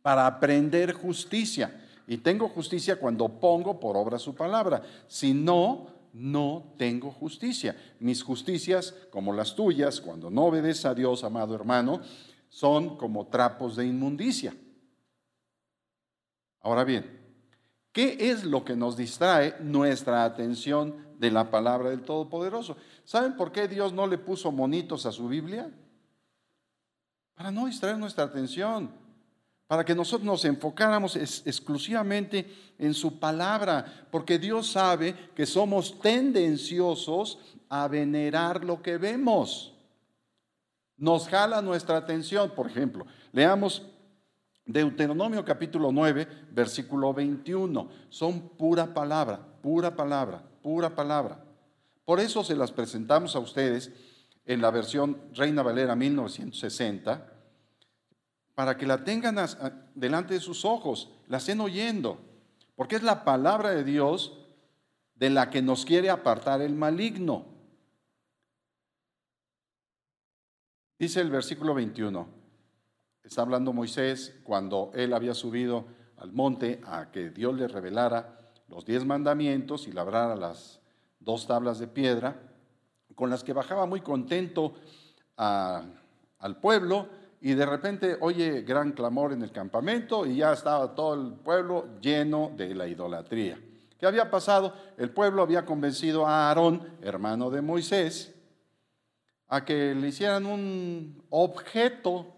para 0.00 0.26
aprender 0.26 0.94
justicia. 0.94 1.81
Y 2.06 2.18
tengo 2.18 2.48
justicia 2.48 2.96
cuando 2.96 3.28
pongo 3.28 3.78
por 3.78 3.96
obra 3.96 4.18
su 4.18 4.34
palabra. 4.34 4.82
Si 5.06 5.32
no, 5.34 5.86
no 6.12 6.74
tengo 6.76 7.10
justicia. 7.10 7.76
Mis 8.00 8.22
justicias, 8.22 8.94
como 9.10 9.32
las 9.32 9.54
tuyas, 9.54 10.00
cuando 10.00 10.30
no 10.30 10.46
obedeces 10.46 10.84
a 10.84 10.94
Dios, 10.94 11.24
amado 11.24 11.54
hermano, 11.54 12.00
son 12.48 12.96
como 12.96 13.26
trapos 13.28 13.76
de 13.76 13.86
inmundicia. 13.86 14.54
Ahora 16.60 16.84
bien, 16.84 17.20
¿qué 17.92 18.16
es 18.30 18.44
lo 18.44 18.64
que 18.64 18.76
nos 18.76 18.96
distrae 18.96 19.56
nuestra 19.60 20.24
atención 20.24 20.96
de 21.18 21.30
la 21.30 21.50
palabra 21.50 21.90
del 21.90 22.02
Todopoderoso? 22.02 22.76
¿Saben 23.04 23.36
por 23.36 23.52
qué 23.52 23.68
Dios 23.68 23.92
no 23.92 24.06
le 24.06 24.18
puso 24.18 24.52
monitos 24.52 25.06
a 25.06 25.12
su 25.12 25.28
Biblia? 25.28 25.70
Para 27.34 27.50
no 27.50 27.66
distraer 27.66 27.98
nuestra 27.98 28.24
atención 28.24 29.01
para 29.72 29.86
que 29.86 29.94
nosotros 29.94 30.26
nos 30.26 30.44
enfocáramos 30.44 31.16
exclusivamente 31.16 32.74
en 32.78 32.92
su 32.92 33.18
palabra, 33.18 34.06
porque 34.10 34.38
Dios 34.38 34.70
sabe 34.70 35.30
que 35.34 35.46
somos 35.46 35.98
tendenciosos 35.98 37.38
a 37.70 37.88
venerar 37.88 38.66
lo 38.66 38.82
que 38.82 38.98
vemos. 38.98 39.72
Nos 40.98 41.26
jala 41.26 41.62
nuestra 41.62 41.96
atención, 41.96 42.50
por 42.50 42.66
ejemplo, 42.66 43.06
leamos 43.32 43.82
Deuteronomio 44.66 45.42
capítulo 45.42 45.90
9, 45.90 46.28
versículo 46.50 47.14
21. 47.14 47.88
Son 48.10 48.50
pura 48.50 48.92
palabra, 48.92 49.40
pura 49.62 49.96
palabra, 49.96 50.42
pura 50.62 50.94
palabra. 50.94 51.42
Por 52.04 52.20
eso 52.20 52.44
se 52.44 52.56
las 52.56 52.72
presentamos 52.72 53.34
a 53.36 53.38
ustedes 53.38 53.90
en 54.44 54.60
la 54.60 54.70
versión 54.70 55.16
Reina 55.32 55.62
Valera 55.62 55.96
1960 55.96 57.31
para 58.54 58.76
que 58.76 58.86
la 58.86 59.04
tengan 59.04 59.36
delante 59.94 60.34
de 60.34 60.40
sus 60.40 60.64
ojos, 60.64 61.10
la 61.28 61.38
estén 61.38 61.60
oyendo, 61.60 62.20
porque 62.76 62.96
es 62.96 63.02
la 63.02 63.24
palabra 63.24 63.70
de 63.70 63.84
Dios 63.84 64.38
de 65.14 65.30
la 65.30 65.50
que 65.50 65.62
nos 65.62 65.84
quiere 65.84 66.10
apartar 66.10 66.60
el 66.60 66.74
maligno. 66.74 67.46
Dice 70.98 71.20
el 71.20 71.30
versículo 71.30 71.74
21, 71.74 72.28
está 73.24 73.42
hablando 73.42 73.72
Moisés 73.72 74.38
cuando 74.44 74.90
él 74.94 75.12
había 75.14 75.34
subido 75.34 75.86
al 76.16 76.32
monte 76.32 76.80
a 76.84 77.10
que 77.10 77.30
Dios 77.30 77.54
le 77.54 77.66
revelara 77.66 78.38
los 78.68 78.84
diez 78.84 79.04
mandamientos 79.04 79.88
y 79.88 79.92
labrara 79.92 80.36
las 80.36 80.80
dos 81.18 81.46
tablas 81.46 81.78
de 81.78 81.88
piedra, 81.88 82.40
con 83.14 83.30
las 83.30 83.44
que 83.44 83.52
bajaba 83.52 83.86
muy 83.86 84.00
contento 84.00 84.74
al 85.36 86.60
pueblo 86.60 87.08
y 87.44 87.54
de 87.54 87.66
repente 87.66 88.16
oye 88.20 88.62
gran 88.62 88.92
clamor 88.92 89.32
en 89.32 89.42
el 89.42 89.50
campamento 89.50 90.24
y 90.24 90.36
ya 90.36 90.52
estaba 90.52 90.94
todo 90.94 91.14
el 91.14 91.32
pueblo 91.32 91.98
lleno 92.00 92.52
de 92.56 92.72
la 92.72 92.86
idolatría. 92.86 93.60
¿Qué 93.98 94.06
había 94.06 94.30
pasado? 94.30 94.72
El 94.96 95.10
pueblo 95.10 95.42
había 95.42 95.64
convencido 95.64 96.24
a 96.24 96.48
Aarón, 96.48 96.88
hermano 97.02 97.50
de 97.50 97.60
Moisés, 97.60 98.32
a 99.48 99.64
que 99.64 99.92
le 99.92 100.08
hicieran 100.08 100.46
un 100.46 101.20
objeto 101.30 102.32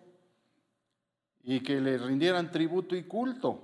y 1.43 1.61
que 1.61 1.83
le 1.83 1.99
rindieran 1.99 2.51
tributo 2.51 2.97
y 2.97 3.03
culto. 3.03 3.61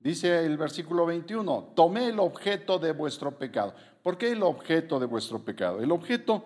Dice 0.00 0.44
el 0.44 0.56
versículo 0.56 1.06
21, 1.06 1.72
tomé 1.76 2.08
el 2.08 2.18
objeto 2.18 2.80
de 2.80 2.92
vuestro 2.92 3.38
pecado. 3.38 3.74
¿Por 4.02 4.18
qué 4.18 4.32
el 4.32 4.42
objeto 4.42 4.98
de 4.98 5.06
vuestro 5.06 5.38
pecado? 5.44 5.80
El 5.80 5.92
objeto 5.92 6.44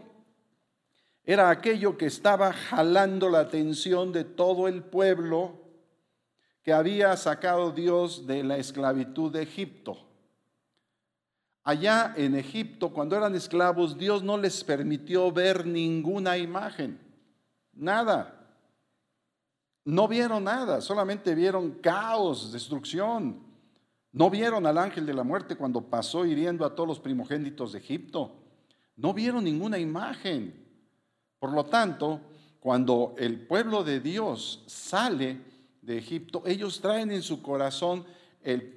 era 1.28 1.50
aquello 1.50 1.99
que 1.99 2.06
estaba 2.06 2.54
jalando 2.54 3.28
la 3.28 3.40
atención 3.40 4.12
de 4.12 4.25
todo 4.25 4.66
el 4.66 4.82
pueblo 4.82 5.58
que 6.62 6.73
había 6.73 7.14
sacado 7.18 7.70
Dios 7.70 8.26
de 8.26 8.42
la 8.42 8.56
esclavitud 8.56 9.30
de 9.30 9.42
Egipto. 9.42 9.99
Allá 11.64 12.14
en 12.16 12.35
Egipto, 12.35 12.94
cuando 12.94 13.14
eran 13.14 13.35
esclavos, 13.35 13.99
Dios 13.99 14.23
no 14.23 14.38
les 14.38 14.64
permitió 14.64 15.30
ver 15.30 15.66
ninguna 15.66 16.38
imagen, 16.38 16.99
nada. 17.75 18.49
No 19.85 20.08
vieron 20.08 20.44
nada, 20.44 20.80
solamente 20.80 21.35
vieron 21.35 21.73
caos, 21.73 22.54
destrucción. 22.54 23.42
No 24.12 24.30
vieron 24.30 24.64
al 24.64 24.78
ángel 24.78 25.04
de 25.04 25.12
la 25.12 25.25
muerte 25.25 25.56
cuando 25.56 25.82
pasó 25.82 26.25
hiriendo 26.25 26.64
a 26.64 26.75
todos 26.75 26.88
los 26.88 27.00
primogénitos 27.00 27.73
de 27.73 27.80
Egipto. 27.80 28.32
No 28.97 29.12
vieron 29.12 29.44
ninguna 29.44 29.78
imagen. 29.78 30.67
Por 31.38 31.52
lo 31.52 31.64
tanto, 31.64 32.21
cuando 32.61 33.14
el 33.18 33.40
pueblo 33.40 33.85
de 33.85 34.00
Dios 34.00 34.64
sale 34.66 35.38
de 35.83 35.99
Egipto, 35.99 36.42
ellos 36.45 36.80
traen 36.80 37.11
en 37.11 37.23
su 37.23 37.40
corazón 37.42 38.04
el, 38.42 38.75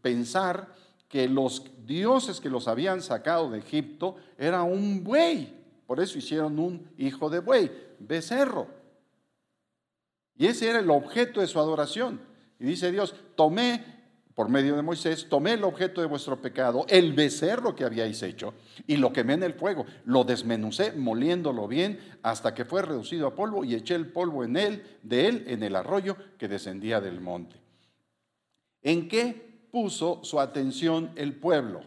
pensar 0.00 0.74
que 1.08 1.28
los 1.28 1.62
dioses 1.86 2.40
que 2.40 2.48
los 2.48 2.68
habían 2.68 3.02
sacado 3.02 3.50
de 3.50 3.58
Egipto 3.58 4.16
era 4.38 4.62
un 4.62 5.04
buey. 5.04 5.54
Por 5.86 6.00
eso 6.00 6.18
hicieron 6.18 6.58
un 6.58 6.90
hijo 6.96 7.28
de 7.28 7.40
buey, 7.40 7.70
becerro. 7.98 8.66
Y 10.36 10.46
ese 10.46 10.68
era 10.68 10.80
el 10.80 10.90
objeto 10.90 11.40
de 11.40 11.46
su 11.46 11.58
adoración. 11.58 12.20
Y 12.58 12.64
dice 12.64 12.90
Dios, 12.90 13.14
tomé 13.34 13.95
por 14.36 14.50
medio 14.50 14.76
de 14.76 14.82
Moisés, 14.82 15.28
tomé 15.30 15.54
el 15.54 15.64
objeto 15.64 16.02
de 16.02 16.06
vuestro 16.06 16.42
pecado, 16.42 16.84
el 16.90 17.14
becerro 17.14 17.74
que 17.74 17.84
habíais 17.84 18.22
hecho, 18.22 18.52
y 18.86 18.98
lo 18.98 19.10
quemé 19.10 19.32
en 19.32 19.42
el 19.42 19.54
fuego. 19.54 19.86
Lo 20.04 20.24
desmenucé, 20.24 20.92
moliéndolo 20.92 21.66
bien, 21.66 21.98
hasta 22.22 22.52
que 22.54 22.66
fue 22.66 22.82
reducido 22.82 23.26
a 23.26 23.34
polvo, 23.34 23.64
y 23.64 23.74
eché 23.74 23.94
el 23.94 24.12
polvo 24.12 24.44
en 24.44 24.58
él, 24.58 24.98
de 25.02 25.26
él, 25.26 25.44
en 25.48 25.62
el 25.62 25.74
arroyo 25.74 26.18
que 26.36 26.48
descendía 26.48 27.00
del 27.00 27.18
monte. 27.18 27.56
¿En 28.82 29.08
qué 29.08 29.68
puso 29.72 30.20
su 30.22 30.38
atención 30.38 31.12
el 31.16 31.34
pueblo? 31.34 31.80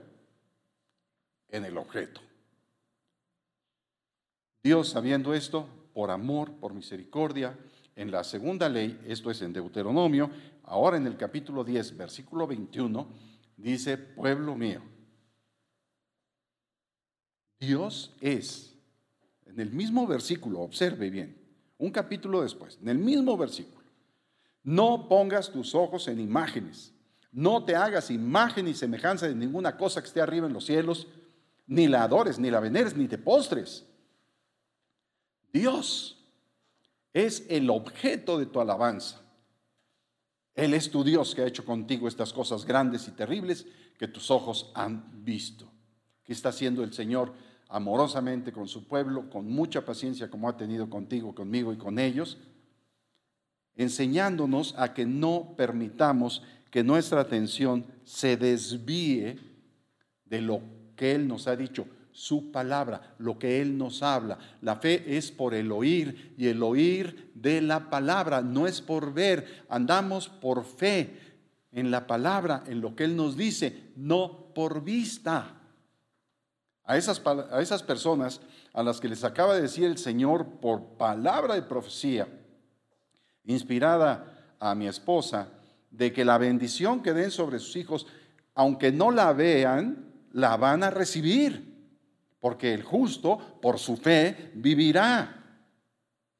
En 1.50 1.66
el 1.66 1.78
objeto. 1.78 2.20
Dios, 4.64 4.90
sabiendo 4.90 5.36
esto, 5.36 5.68
por 5.94 6.10
amor, 6.10 6.54
por 6.54 6.74
misericordia, 6.74 7.56
en 7.96 8.10
la 8.10 8.24
segunda 8.24 8.70
ley, 8.70 8.98
esto 9.06 9.30
es 9.30 9.42
en 9.42 9.54
Deuteronomio, 9.54 10.32
Ahora 10.70 10.98
en 10.98 11.08
el 11.08 11.18
capítulo 11.18 11.64
10, 11.64 11.98
versículo 11.98 12.46
21, 12.46 13.08
dice, 13.58 13.98
pueblo 13.98 14.54
mío, 14.54 14.84
Dios 17.60 18.16
es, 18.22 18.78
en 19.48 19.60
el 19.60 19.72
mismo 19.72 20.06
versículo, 20.06 20.60
observe 20.60 21.10
bien, 21.10 21.36
un 21.80 21.90
capítulo 21.90 22.44
después, 22.44 22.78
en 22.84 22.90
el 22.90 23.00
mismo 23.00 23.36
versículo, 23.36 23.84
no 24.62 25.10
pongas 25.10 25.50
tus 25.52 25.74
ojos 25.74 26.08
en 26.08 26.20
imágenes, 26.20 26.94
no 27.32 27.66
te 27.66 27.76
hagas 27.76 28.12
imagen 28.12 28.66
ni 28.66 28.76
semejanza 28.76 29.28
de 29.28 29.34
ninguna 29.34 29.76
cosa 29.76 30.02
que 30.02 30.08
esté 30.08 30.22
arriba 30.22 30.46
en 30.46 30.54
los 30.54 30.68
cielos, 30.68 31.08
ni 31.66 31.88
la 31.88 32.04
adores, 32.04 32.38
ni 32.38 32.52
la 32.52 32.60
veneres, 32.60 32.96
ni 32.96 33.08
te 33.08 33.18
postres. 33.18 33.88
Dios 35.52 36.24
es 37.12 37.48
el 37.50 37.72
objeto 37.72 38.38
de 38.38 38.46
tu 38.46 38.62
alabanza. 38.62 39.26
Él 40.60 40.74
es 40.74 40.92
tu 40.92 41.06
Dios 41.06 41.34
que 41.34 41.42
ha 41.42 41.48
hecho 41.48 41.64
contigo 41.64 42.06
estas 42.06 42.34
cosas 42.34 42.66
grandes 42.66 43.08
y 43.08 43.12
terribles 43.12 43.66
que 43.98 44.10
tus 44.10 44.30
ojos 44.30 44.72
han 44.76 45.24
visto. 45.24 45.72
¿Qué 46.26 46.34
está 46.34 46.50
haciendo 46.50 46.84
el 46.84 46.92
Señor 46.92 47.34
amorosamente 47.70 48.52
con 48.52 48.68
su 48.68 48.86
pueblo, 48.86 49.30
con 49.30 49.50
mucha 49.50 49.86
paciencia 49.86 50.30
como 50.30 50.50
ha 50.50 50.58
tenido 50.58 50.90
contigo, 50.90 51.34
conmigo 51.34 51.72
y 51.72 51.78
con 51.78 51.98
ellos? 51.98 52.38
Enseñándonos 53.78 54.76
a 54.78 54.94
que 54.94 55.06
no 55.06 55.54
permitamos 55.56 56.44
que 56.70 56.84
nuestra 56.84 57.22
atención 57.22 57.86
se 58.04 58.36
desvíe 58.36 59.40
de 60.26 60.42
lo 60.42 60.62
que 60.98 61.14
Él 61.14 61.26
nos 61.26 61.48
ha 61.48 61.56
dicho 61.56 61.88
su 62.20 62.52
palabra, 62.52 63.16
lo 63.18 63.40
que 63.40 63.62
Él 63.62 63.78
nos 63.78 64.04
habla. 64.04 64.38
La 64.62 64.76
fe 64.76 65.16
es 65.16 65.32
por 65.32 65.54
el 65.54 65.72
oír 65.72 66.36
y 66.38 66.48
el 66.48 66.62
oír 66.62 67.32
de 67.34 67.62
la 67.62 67.90
palabra, 67.90 68.42
no 68.42 68.68
es 68.68 68.82
por 68.82 69.14
ver. 69.14 69.64
Andamos 69.70 70.28
por 70.28 70.66
fe 70.66 71.18
en 71.72 71.92
la 71.92 72.08
palabra, 72.08 72.66
en 72.68 72.82
lo 72.82 72.94
que 72.94 73.06
Él 73.06 73.16
nos 73.16 73.38
dice, 73.38 73.92
no 73.96 74.52
por 74.54 74.84
vista. 74.84 75.62
A 76.84 76.98
esas, 76.98 77.22
a 77.26 77.62
esas 77.62 77.84
personas 77.84 78.42
a 78.74 78.84
las 78.84 79.00
que 79.00 79.08
les 79.08 79.24
acaba 79.24 79.56
de 79.56 79.62
decir 79.62 79.86
el 79.86 79.98
Señor 79.98 80.60
por 80.60 80.98
palabra 80.98 81.56
de 81.56 81.62
profecía, 81.62 82.28
inspirada 83.46 84.56
a 84.60 84.76
mi 84.76 84.90
esposa, 84.90 85.48
de 85.90 86.12
que 86.12 86.26
la 86.26 86.38
bendición 86.38 87.02
que 87.02 87.14
den 87.14 87.32
sobre 87.32 87.60
sus 87.60 87.78
hijos, 87.78 88.08
aunque 88.56 88.92
no 88.92 89.10
la 89.10 89.32
vean, 89.32 90.12
la 90.34 90.58
van 90.58 90.84
a 90.84 90.90
recibir 90.90 91.69
porque 92.40 92.74
el 92.74 92.84
justo 92.84 93.38
por 93.62 93.80
su 93.80 93.98
fe 93.98 94.52
vivirá. 94.56 95.36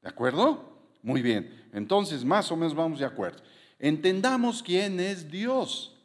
¿De 0.00 0.08
acuerdo? 0.08 0.70
Muy 1.02 1.22
bien, 1.22 1.68
entonces 1.72 2.24
más 2.24 2.50
o 2.50 2.56
menos 2.56 2.74
vamos 2.74 2.98
de 2.98 3.06
acuerdo. 3.06 3.42
Entendamos 3.78 4.62
quién 4.62 5.00
es 5.00 5.30
Dios, 5.30 5.96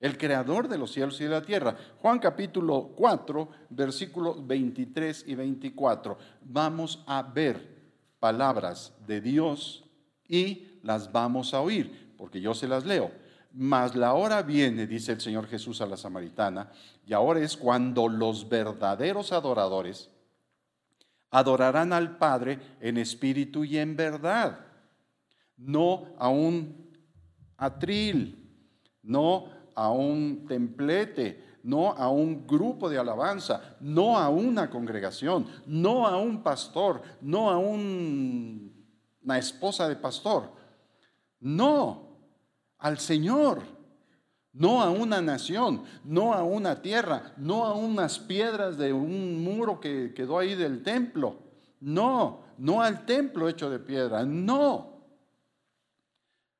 el 0.00 0.18
creador 0.18 0.68
de 0.68 0.78
los 0.78 0.92
cielos 0.92 1.20
y 1.20 1.24
de 1.24 1.30
la 1.30 1.42
tierra. 1.42 1.76
Juan 1.98 2.18
capítulo 2.18 2.92
4, 2.96 3.48
versículos 3.70 4.46
23 4.46 5.24
y 5.26 5.34
24. 5.34 6.18
Vamos 6.42 7.04
a 7.06 7.22
ver 7.22 7.80
palabras 8.18 8.92
de 9.06 9.20
Dios 9.20 9.84
y 10.26 10.68
las 10.82 11.12
vamos 11.12 11.54
a 11.54 11.60
oír, 11.60 12.14
porque 12.16 12.40
yo 12.40 12.54
se 12.54 12.68
las 12.68 12.84
leo. 12.84 13.10
Mas 13.52 13.96
la 13.96 14.14
hora 14.14 14.42
viene, 14.42 14.86
dice 14.86 15.12
el 15.12 15.20
Señor 15.20 15.46
Jesús 15.48 15.80
a 15.80 15.86
la 15.86 15.96
samaritana, 15.96 16.70
y 17.04 17.12
ahora 17.12 17.40
es 17.40 17.56
cuando 17.56 18.08
los 18.08 18.48
verdaderos 18.48 19.32
adoradores 19.32 20.10
adorarán 21.30 21.92
al 21.92 22.16
Padre 22.16 22.58
en 22.80 22.96
espíritu 22.96 23.64
y 23.64 23.78
en 23.78 23.96
verdad, 23.96 24.60
no 25.56 26.14
a 26.18 26.28
un 26.28 26.90
atril, 27.56 28.48
no 29.02 29.48
a 29.74 29.90
un 29.90 30.46
templete, 30.46 31.58
no 31.62 31.92
a 31.92 32.08
un 32.08 32.46
grupo 32.46 32.88
de 32.88 32.98
alabanza, 32.98 33.76
no 33.80 34.18
a 34.18 34.28
una 34.28 34.70
congregación, 34.70 35.46
no 35.66 36.06
a 36.06 36.16
un 36.16 36.42
pastor, 36.42 37.02
no 37.20 37.50
a 37.50 37.58
una 37.58 39.38
esposa 39.38 39.88
de 39.88 39.96
pastor. 39.96 40.52
No, 41.40 42.09
al 42.80 42.98
Señor, 42.98 43.62
no 44.52 44.82
a 44.82 44.90
una 44.90 45.20
nación, 45.20 45.84
no 46.04 46.34
a 46.34 46.42
una 46.42 46.82
tierra, 46.82 47.34
no 47.36 47.64
a 47.64 47.74
unas 47.74 48.18
piedras 48.18 48.76
de 48.78 48.92
un 48.92 49.42
muro 49.44 49.80
que 49.80 50.12
quedó 50.14 50.38
ahí 50.38 50.54
del 50.54 50.82
templo. 50.82 51.38
No, 51.80 52.42
no 52.58 52.82
al 52.82 53.06
templo 53.06 53.48
hecho 53.48 53.70
de 53.70 53.78
piedra, 53.78 54.24
no. 54.24 54.90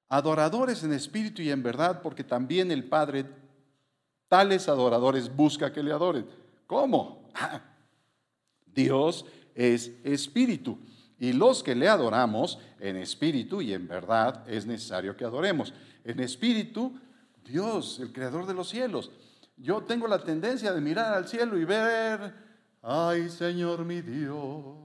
Adoradores 0.09 0.83
en 0.85 0.93
espíritu 0.93 1.43
y 1.43 1.51
en 1.51 1.63
verdad, 1.63 2.01
porque 2.03 2.25
también 2.25 2.71
el 2.71 2.85
Padre 2.85 3.27
tales 4.29 4.69
adoradores 4.69 5.35
busca 5.35 5.73
que 5.73 5.83
le 5.83 5.93
adoren. 5.93 6.27
¿Cómo? 6.67 7.29
Dios 8.67 9.27
es 9.55 9.93
espíritu. 10.05 10.79
Y 11.19 11.33
los 11.33 11.63
que 11.63 11.75
le 11.75 11.89
adoramos 11.89 12.59
en 12.79 12.97
espíritu 12.97 13.61
y 13.61 13.75
en 13.75 13.87
verdad 13.87 14.49
es 14.49 14.65
necesario 14.65 15.17
que 15.17 15.25
adoremos 15.25 15.75
en 16.05 16.21
espíritu, 16.21 16.99
Dios, 17.45 17.99
el 18.01 18.13
creador 18.13 18.47
de 18.47 18.55
los 18.55 18.69
cielos. 18.69 19.11
Yo 19.57 19.83
tengo 19.83 20.07
la 20.07 20.23
tendencia 20.23 20.73
de 20.73 20.81
mirar 20.81 21.15
al 21.15 21.29
cielo 21.29 21.59
y 21.59 21.65
ver, 21.65 22.35
ay 22.83 23.29
Señor 23.29 23.85
mi 23.85 24.01
Dios, 24.01 24.77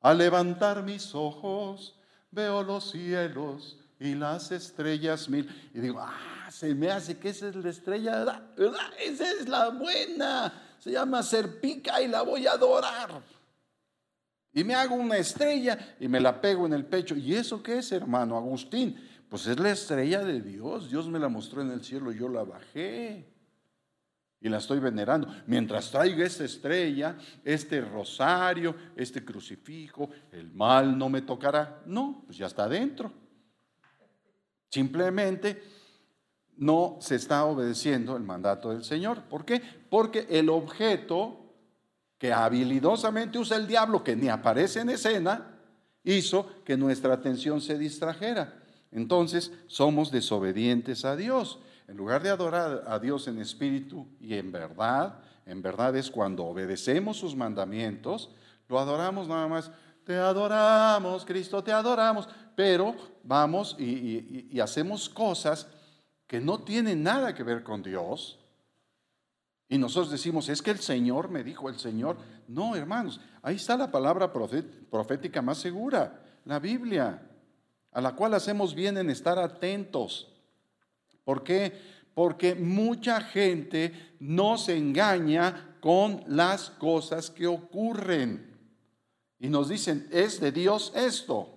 al 0.00 0.18
levantar 0.18 0.82
mis 0.82 1.14
ojos 1.14 1.98
veo 2.30 2.62
los 2.62 2.90
cielos 2.90 3.78
y 3.98 4.14
las 4.14 4.50
estrellas 4.52 5.28
mil. 5.28 5.48
Y 5.74 5.80
digo, 5.80 6.00
ah, 6.00 6.48
se 6.50 6.74
me 6.74 6.90
hace 6.90 7.18
que 7.18 7.30
esa 7.30 7.48
es 7.48 7.56
la 7.56 7.70
estrella, 7.70 8.42
¿verdad? 8.56 8.90
Esa 8.98 9.30
es 9.30 9.48
la 9.48 9.70
buena. 9.70 10.52
Se 10.78 10.92
llama 10.92 11.22
Serpica 11.22 12.00
y 12.00 12.08
la 12.08 12.22
voy 12.22 12.46
a 12.46 12.52
adorar. 12.52 13.20
Y 14.52 14.64
me 14.64 14.74
hago 14.74 14.94
una 14.94 15.16
estrella 15.16 15.96
y 16.00 16.08
me 16.08 16.20
la 16.20 16.40
pego 16.40 16.66
en 16.66 16.72
el 16.72 16.84
pecho. 16.84 17.14
¿Y 17.16 17.34
eso 17.34 17.62
qué 17.62 17.78
es, 17.78 17.92
hermano 17.92 18.36
Agustín? 18.36 18.96
Pues 19.28 19.46
es 19.46 19.58
la 19.58 19.70
estrella 19.70 20.24
de 20.24 20.40
Dios. 20.40 20.90
Dios 20.90 21.08
me 21.08 21.18
la 21.18 21.28
mostró 21.28 21.62
en 21.62 21.70
el 21.70 21.84
cielo, 21.84 22.12
yo 22.12 22.28
la 22.28 22.44
bajé 22.44 23.26
y 24.40 24.48
la 24.48 24.58
estoy 24.58 24.78
venerando. 24.78 25.28
Mientras 25.46 25.90
traiga 25.90 26.24
esta 26.24 26.44
estrella, 26.44 27.16
este 27.44 27.80
rosario, 27.80 28.74
este 28.96 29.24
crucifijo, 29.24 30.08
el 30.32 30.52
mal 30.52 30.96
no 30.96 31.08
me 31.08 31.22
tocará. 31.22 31.82
No, 31.86 32.22
pues 32.26 32.38
ya 32.38 32.46
está 32.46 32.64
adentro. 32.64 33.12
Simplemente 34.70 35.62
no 36.56 36.98
se 37.00 37.16
está 37.16 37.44
obedeciendo 37.44 38.16
el 38.16 38.22
mandato 38.22 38.70
del 38.70 38.84
Señor. 38.84 39.22
¿Por 39.22 39.44
qué? 39.44 39.62
Porque 39.90 40.26
el 40.30 40.48
objeto 40.48 41.44
que 42.18 42.32
habilidosamente 42.32 43.38
usa 43.38 43.56
el 43.56 43.66
diablo, 43.66 44.02
que 44.02 44.16
ni 44.16 44.28
aparece 44.28 44.80
en 44.80 44.90
escena, 44.90 45.58
hizo 46.02 46.62
que 46.64 46.76
nuestra 46.76 47.14
atención 47.14 47.60
se 47.60 47.78
distrajera. 47.78 48.57
Entonces 48.90 49.52
somos 49.66 50.10
desobedientes 50.10 51.04
a 51.04 51.16
Dios. 51.16 51.58
En 51.86 51.96
lugar 51.96 52.22
de 52.22 52.30
adorar 52.30 52.84
a 52.86 52.98
Dios 52.98 53.28
en 53.28 53.38
espíritu 53.38 54.06
y 54.20 54.34
en 54.34 54.52
verdad, 54.52 55.20
en 55.46 55.62
verdad 55.62 55.96
es 55.96 56.10
cuando 56.10 56.44
obedecemos 56.44 57.16
sus 57.16 57.34
mandamientos, 57.34 58.30
lo 58.68 58.78
adoramos 58.78 59.28
nada 59.28 59.48
más. 59.48 59.70
Te 60.04 60.14
adoramos, 60.16 61.24
Cristo, 61.24 61.62
te 61.62 61.72
adoramos. 61.72 62.28
Pero 62.54 62.94
vamos 63.22 63.76
y, 63.78 64.48
y 64.50 64.60
hacemos 64.60 65.08
cosas 65.08 65.68
que 66.26 66.40
no 66.40 66.60
tienen 66.60 67.02
nada 67.02 67.34
que 67.34 67.42
ver 67.42 67.62
con 67.62 67.82
Dios. 67.82 68.38
Y 69.68 69.76
nosotros 69.76 70.10
decimos, 70.10 70.48
es 70.48 70.62
que 70.62 70.70
el 70.70 70.78
Señor 70.78 71.30
me 71.30 71.44
dijo, 71.44 71.68
el 71.68 71.78
Señor. 71.78 72.16
No, 72.46 72.74
hermanos, 72.74 73.20
ahí 73.42 73.56
está 73.56 73.76
la 73.76 73.90
palabra 73.90 74.32
profética 74.32 75.42
más 75.42 75.58
segura, 75.58 76.22
la 76.44 76.58
Biblia 76.58 77.27
a 77.98 78.00
la 78.00 78.12
cual 78.12 78.32
hacemos 78.34 78.76
bien 78.76 78.96
en 78.96 79.10
estar 79.10 79.40
atentos. 79.40 80.28
¿Por 81.24 81.42
qué? 81.42 81.72
Porque 82.14 82.54
mucha 82.54 83.20
gente 83.20 83.92
no 84.20 84.56
se 84.56 84.76
engaña 84.76 85.74
con 85.80 86.22
las 86.28 86.70
cosas 86.70 87.28
que 87.28 87.48
ocurren. 87.48 88.56
Y 89.40 89.48
nos 89.48 89.68
dicen, 89.68 90.06
es 90.12 90.38
de 90.38 90.52
Dios 90.52 90.92
esto. 90.94 91.48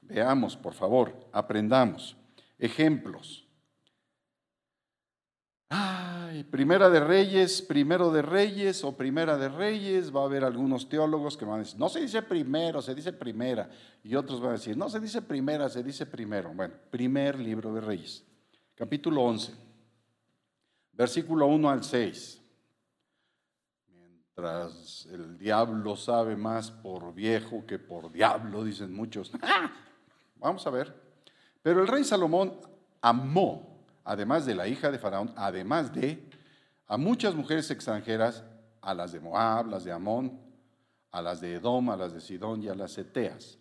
Veamos, 0.00 0.56
por 0.56 0.72
favor, 0.72 1.12
aprendamos. 1.30 2.16
Ejemplos. 2.58 3.46
Ay, 5.74 6.44
primera 6.44 6.90
de 6.90 7.00
Reyes, 7.00 7.62
primero 7.62 8.12
de 8.12 8.20
Reyes 8.20 8.84
o 8.84 8.94
primera 8.94 9.38
de 9.38 9.48
Reyes, 9.48 10.14
va 10.14 10.20
a 10.20 10.24
haber 10.26 10.44
algunos 10.44 10.86
teólogos 10.86 11.34
que 11.34 11.46
van 11.46 11.54
a 11.54 11.58
decir, 11.60 11.80
no 11.80 11.88
se 11.88 12.00
dice 12.00 12.20
primero, 12.20 12.82
se 12.82 12.94
dice 12.94 13.10
primera. 13.10 13.70
Y 14.04 14.14
otros 14.14 14.38
van 14.38 14.50
a 14.50 14.52
decir, 14.52 14.76
no 14.76 14.90
se 14.90 15.00
dice 15.00 15.22
primera, 15.22 15.70
se 15.70 15.82
dice 15.82 16.04
primero. 16.04 16.52
Bueno, 16.52 16.74
primer 16.90 17.38
libro 17.38 17.72
de 17.72 17.80
Reyes, 17.80 18.22
capítulo 18.74 19.22
11, 19.22 19.54
versículo 20.92 21.46
1 21.46 21.70
al 21.70 21.82
6. 21.82 22.42
Mientras 23.88 25.06
el 25.10 25.38
diablo 25.38 25.96
sabe 25.96 26.36
más 26.36 26.70
por 26.70 27.14
viejo 27.14 27.64
que 27.66 27.78
por 27.78 28.12
diablo, 28.12 28.62
dicen 28.62 28.94
muchos. 28.94 29.32
Vamos 30.36 30.66
a 30.66 30.70
ver. 30.70 30.94
Pero 31.62 31.80
el 31.80 31.88
rey 31.88 32.04
Salomón 32.04 32.60
amó 33.00 33.71
además 34.04 34.46
de 34.46 34.54
la 34.54 34.68
hija 34.68 34.90
de 34.90 34.98
Faraón, 34.98 35.32
además 35.36 35.92
de 35.92 36.22
a 36.86 36.96
muchas 36.96 37.34
mujeres 37.34 37.70
extranjeras, 37.70 38.44
a 38.80 38.94
las 38.94 39.12
de 39.12 39.20
Moab, 39.20 39.68
las 39.68 39.84
de 39.84 39.92
Amón, 39.92 40.40
a 41.10 41.22
las 41.22 41.40
de 41.40 41.54
Edom, 41.54 41.90
a 41.90 41.96
las 41.96 42.12
de 42.12 42.20
Sidón 42.20 42.62
y 42.62 42.68
a 42.68 42.74
las 42.74 42.98
Eteas. 42.98 43.58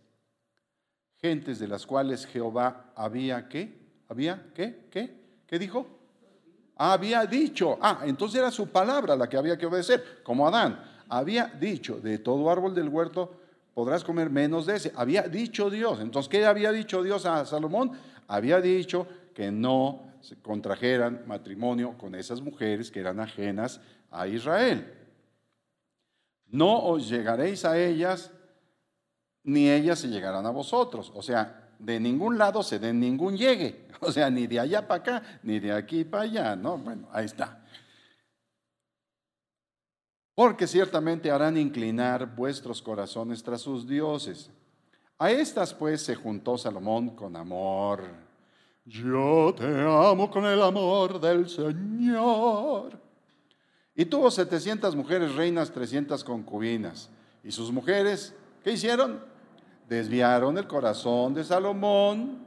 Gentes 1.17 1.59
de 1.59 1.67
las 1.67 1.85
cuales 1.85 2.25
Jehová 2.25 2.91
había 2.95 3.47
qué? 3.47 3.79
¿Había 4.09 4.51
qué? 4.55 4.87
¿Qué? 4.89 5.21
¿Qué 5.45 5.59
dijo? 5.59 5.85
Había 6.75 7.25
dicho. 7.25 7.77
Ah, 7.81 8.01
entonces 8.05 8.39
era 8.39 8.49
su 8.49 8.67
palabra 8.69 9.15
la 9.15 9.29
que 9.29 9.37
había 9.37 9.57
que 9.57 9.67
obedecer, 9.67 10.21
como 10.23 10.47
Adán. 10.47 10.83
Había 11.09 11.45
dicho, 11.45 11.99
de 11.99 12.17
todo 12.17 12.49
árbol 12.49 12.73
del 12.73 12.89
huerto 12.89 13.41
podrás 13.73 14.03
comer 14.03 14.29
menos 14.29 14.65
de 14.65 14.77
ese. 14.77 14.93
Había 14.95 15.23
dicho 15.23 15.69
Dios. 15.69 15.99
Entonces, 15.99 16.29
¿qué 16.29 16.45
había 16.45 16.71
dicho 16.71 17.03
Dios 17.03 17.25
a 17.25 17.45
Salomón? 17.45 17.91
Había 18.27 18.61
dicho 18.61 19.07
que 19.33 19.51
no 19.51 20.11
contrajeran 20.41 21.23
matrimonio 21.27 21.97
con 21.97 22.15
esas 22.15 22.41
mujeres 22.41 22.91
que 22.91 22.99
eran 22.99 23.19
ajenas 23.19 23.81
a 24.09 24.27
Israel. 24.27 24.93
No 26.47 26.83
os 26.83 27.09
llegaréis 27.09 27.65
a 27.65 27.77
ellas, 27.77 28.31
ni 29.43 29.69
ellas 29.69 29.99
se 29.99 30.09
llegarán 30.09 30.45
a 30.45 30.51
vosotros. 30.51 31.11
O 31.15 31.21
sea, 31.21 31.69
de 31.79 31.99
ningún 31.99 32.37
lado 32.37 32.61
se 32.61 32.79
den 32.79 32.99
ningún 32.99 33.37
llegue. 33.37 33.87
O 34.03 34.11
sea, 34.11 34.31
ni 34.31 34.47
de 34.47 34.59
allá 34.59 34.87
para 34.87 34.99
acá, 34.99 35.39
ni 35.43 35.59
de 35.59 35.71
aquí 35.71 36.03
para 36.03 36.23
allá, 36.23 36.55
¿no? 36.55 36.75
Bueno, 36.75 37.07
ahí 37.11 37.25
está. 37.25 37.63
Porque 40.33 40.65
ciertamente 40.65 41.29
harán 41.29 41.55
inclinar 41.55 42.35
vuestros 42.35 42.81
corazones 42.81 43.43
tras 43.43 43.61
sus 43.61 43.87
dioses. 43.87 44.49
A 45.19 45.29
estas 45.29 45.71
pues 45.75 46.01
se 46.01 46.15
juntó 46.15 46.57
Salomón 46.57 47.15
con 47.15 47.35
amor 47.35 48.30
yo 48.85 49.53
te 49.57 49.65
amo 49.65 50.29
con 50.29 50.45
el 50.45 50.61
amor 50.61 51.19
del 51.19 51.47
Señor. 51.49 52.99
Y 53.95 54.05
tuvo 54.05 54.31
700 54.31 54.95
mujeres 54.95 55.35
reinas, 55.35 55.71
300 55.71 56.23
concubinas. 56.23 57.09
Y 57.43 57.51
sus 57.51 57.71
mujeres, 57.71 58.33
¿qué 58.63 58.71
hicieron? 58.71 59.19
Desviaron 59.87 60.57
el 60.57 60.67
corazón 60.67 61.33
de 61.33 61.43
Salomón, 61.43 62.39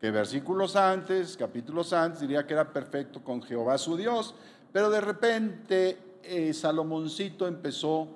que 0.00 0.10
versículos 0.10 0.76
antes, 0.76 1.36
capítulos 1.36 1.92
antes, 1.92 2.20
diría 2.20 2.46
que 2.46 2.54
era 2.54 2.72
perfecto 2.72 3.22
con 3.22 3.42
Jehová 3.42 3.78
su 3.78 3.96
Dios. 3.96 4.34
Pero 4.72 4.90
de 4.90 5.00
repente 5.00 5.98
eh, 6.22 6.52
Salomoncito 6.52 7.46
empezó 7.46 8.08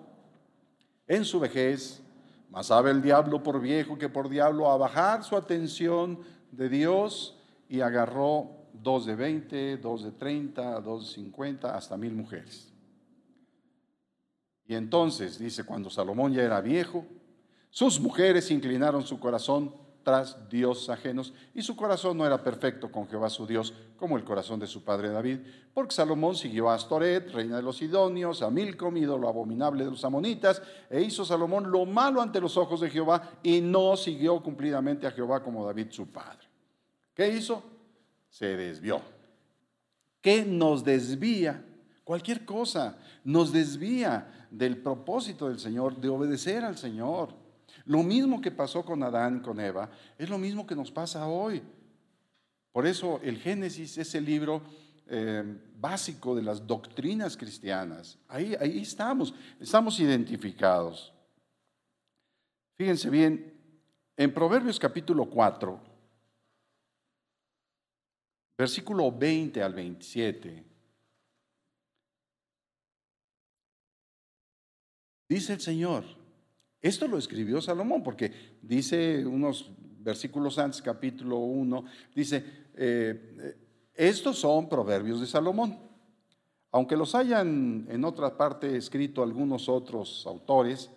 en 1.06 1.24
su 1.24 1.40
vejez, 1.40 2.02
más 2.50 2.66
sabe 2.66 2.90
el 2.90 3.00
diablo 3.00 3.42
por 3.42 3.60
viejo 3.60 3.96
que 3.96 4.08
por 4.08 4.28
diablo, 4.28 4.70
a 4.70 4.76
bajar 4.76 5.22
su 5.22 5.36
atención 5.36 6.18
de 6.52 6.68
Dios 6.68 7.36
y 7.68 7.80
agarró 7.80 8.50
dos 8.72 9.06
de 9.06 9.14
20, 9.14 9.78
dos 9.78 10.04
de 10.04 10.12
30, 10.12 10.80
dos 10.80 11.08
de 11.08 11.14
50, 11.14 11.74
hasta 11.74 11.96
mil 11.96 12.14
mujeres. 12.14 12.72
Y 14.66 14.74
entonces, 14.74 15.38
dice, 15.38 15.64
cuando 15.64 15.90
Salomón 15.90 16.32
ya 16.32 16.42
era 16.42 16.60
viejo, 16.60 17.06
sus 17.70 18.00
mujeres 18.00 18.50
inclinaron 18.50 19.06
su 19.06 19.18
corazón 19.18 19.74
tras 20.08 20.48
dioses 20.48 20.88
ajenos, 20.88 21.34
y 21.54 21.60
su 21.60 21.76
corazón 21.76 22.16
no 22.16 22.24
era 22.24 22.42
perfecto 22.42 22.90
con 22.90 23.06
Jehová 23.06 23.28
su 23.28 23.46
Dios, 23.46 23.74
como 23.98 24.16
el 24.16 24.24
corazón 24.24 24.58
de 24.58 24.66
su 24.66 24.82
padre 24.82 25.10
David, 25.10 25.40
porque 25.74 25.94
Salomón 25.94 26.34
siguió 26.34 26.70
a 26.70 26.76
Astoret, 26.76 27.30
reina 27.30 27.56
de 27.56 27.62
los 27.62 27.76
Sidonios, 27.76 28.40
a 28.40 28.48
Milcom, 28.48 28.94
lo 28.94 29.28
abominable 29.28 29.84
de 29.84 29.90
los 29.90 30.02
amonitas, 30.06 30.62
e 30.88 31.02
hizo 31.02 31.26
Salomón 31.26 31.70
lo 31.70 31.84
malo 31.84 32.22
ante 32.22 32.40
los 32.40 32.56
ojos 32.56 32.80
de 32.80 32.88
Jehová, 32.88 33.32
y 33.42 33.60
no 33.60 33.98
siguió 33.98 34.42
cumplidamente 34.42 35.06
a 35.06 35.10
Jehová 35.10 35.42
como 35.42 35.66
David 35.66 35.88
su 35.90 36.06
padre. 36.06 36.48
¿Qué 37.12 37.28
hizo? 37.28 37.62
Se 38.30 38.56
desvió. 38.56 39.02
¿Qué 40.22 40.42
nos 40.42 40.84
desvía? 40.84 41.62
Cualquier 42.02 42.46
cosa 42.46 42.96
nos 43.24 43.52
desvía 43.52 44.48
del 44.50 44.78
propósito 44.78 45.50
del 45.50 45.58
Señor, 45.58 45.98
de 45.98 46.08
obedecer 46.08 46.64
al 46.64 46.78
Señor. 46.78 47.47
Lo 47.88 48.02
mismo 48.02 48.42
que 48.42 48.50
pasó 48.50 48.84
con 48.84 49.02
Adán 49.02 49.38
y 49.38 49.40
con 49.40 49.58
Eva, 49.58 49.90
es 50.18 50.28
lo 50.28 50.36
mismo 50.36 50.66
que 50.66 50.76
nos 50.76 50.90
pasa 50.90 51.26
hoy. 51.26 51.62
Por 52.70 52.86
eso 52.86 53.18
el 53.22 53.38
Génesis 53.38 53.96
es 53.96 54.14
el 54.14 54.26
libro 54.26 54.60
eh, 55.06 55.42
básico 55.80 56.36
de 56.36 56.42
las 56.42 56.66
doctrinas 56.66 57.34
cristianas. 57.34 58.18
Ahí, 58.28 58.54
ahí 58.60 58.80
estamos, 58.82 59.34
estamos 59.58 59.98
identificados. 60.00 61.14
Fíjense 62.76 63.08
bien, 63.08 63.54
en 64.18 64.34
Proverbios 64.34 64.78
capítulo 64.78 65.24
4, 65.24 65.80
versículo 68.58 69.10
20 69.10 69.62
al 69.62 69.72
27, 69.72 70.64
dice 75.26 75.54
el 75.54 75.60
Señor, 75.62 76.17
esto 76.80 77.08
lo 77.08 77.18
escribió 77.18 77.60
Salomón 77.60 78.02
porque 78.02 78.30
dice 78.62 79.26
unos 79.26 79.70
versículos 79.98 80.58
antes, 80.58 80.80
capítulo 80.80 81.38
1, 81.38 81.84
dice, 82.14 82.44
eh, 82.74 83.56
estos 83.94 84.38
son 84.38 84.68
proverbios 84.68 85.20
de 85.20 85.26
Salomón. 85.26 85.78
Aunque 86.70 86.96
los 86.96 87.14
hayan 87.14 87.86
en 87.90 88.04
otra 88.04 88.36
parte 88.36 88.76
escrito 88.76 89.22
algunos 89.22 89.68
otros 89.68 90.24
autores 90.26 90.90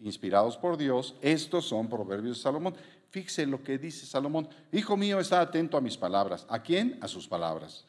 inspirados 0.00 0.56
por 0.56 0.76
Dios, 0.76 1.14
estos 1.20 1.66
son 1.66 1.88
proverbios 1.88 2.38
de 2.38 2.42
Salomón. 2.42 2.74
Fíjese 3.10 3.46
lo 3.46 3.62
que 3.62 3.78
dice 3.78 4.06
Salomón. 4.06 4.48
Hijo 4.72 4.96
mío, 4.96 5.20
está 5.20 5.40
atento 5.40 5.76
a 5.76 5.80
mis 5.80 5.96
palabras. 5.96 6.46
¿A 6.48 6.62
quién? 6.62 6.98
A 7.00 7.08
sus 7.08 7.28
palabras. 7.28 7.86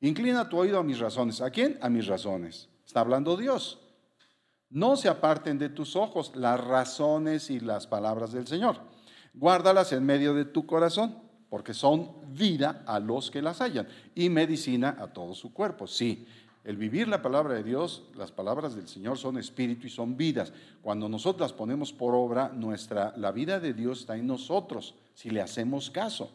Inclina 0.00 0.48
tu 0.48 0.58
oído 0.58 0.78
a 0.78 0.84
mis 0.84 1.00
razones. 1.00 1.40
¿A 1.40 1.50
quién? 1.50 1.78
A 1.80 1.88
mis 1.88 2.06
razones. 2.06 2.68
Está 2.86 3.00
hablando 3.00 3.36
Dios. 3.36 3.80
No 4.76 4.94
se 4.96 5.08
aparten 5.08 5.58
de 5.58 5.70
tus 5.70 5.96
ojos 5.96 6.36
las 6.36 6.62
razones 6.62 7.48
y 7.48 7.60
las 7.60 7.86
palabras 7.86 8.32
del 8.32 8.46
Señor. 8.46 8.76
Guárdalas 9.32 9.90
en 9.94 10.04
medio 10.04 10.34
de 10.34 10.44
tu 10.44 10.66
corazón, 10.66 11.16
porque 11.48 11.72
son 11.72 12.10
vida 12.34 12.82
a 12.86 13.00
los 13.00 13.30
que 13.30 13.40
las 13.40 13.62
hallan 13.62 13.88
y 14.14 14.28
medicina 14.28 14.94
a 15.00 15.06
todo 15.06 15.34
su 15.34 15.54
cuerpo. 15.54 15.86
Sí, 15.86 16.26
el 16.62 16.76
vivir 16.76 17.08
la 17.08 17.22
palabra 17.22 17.54
de 17.54 17.62
Dios, 17.62 18.02
las 18.16 18.32
palabras 18.32 18.76
del 18.76 18.86
Señor 18.86 19.16
son 19.16 19.38
espíritu 19.38 19.86
y 19.86 19.90
son 19.90 20.14
vidas. 20.14 20.52
Cuando 20.82 21.08
nosotros 21.08 21.40
las 21.40 21.56
ponemos 21.56 21.94
por 21.94 22.14
obra, 22.14 22.50
nuestra, 22.50 23.14
la 23.16 23.32
vida 23.32 23.58
de 23.60 23.72
Dios 23.72 24.00
está 24.00 24.18
en 24.18 24.26
nosotros, 24.26 24.94
si 25.14 25.30
le 25.30 25.40
hacemos 25.40 25.88
caso. 25.88 26.28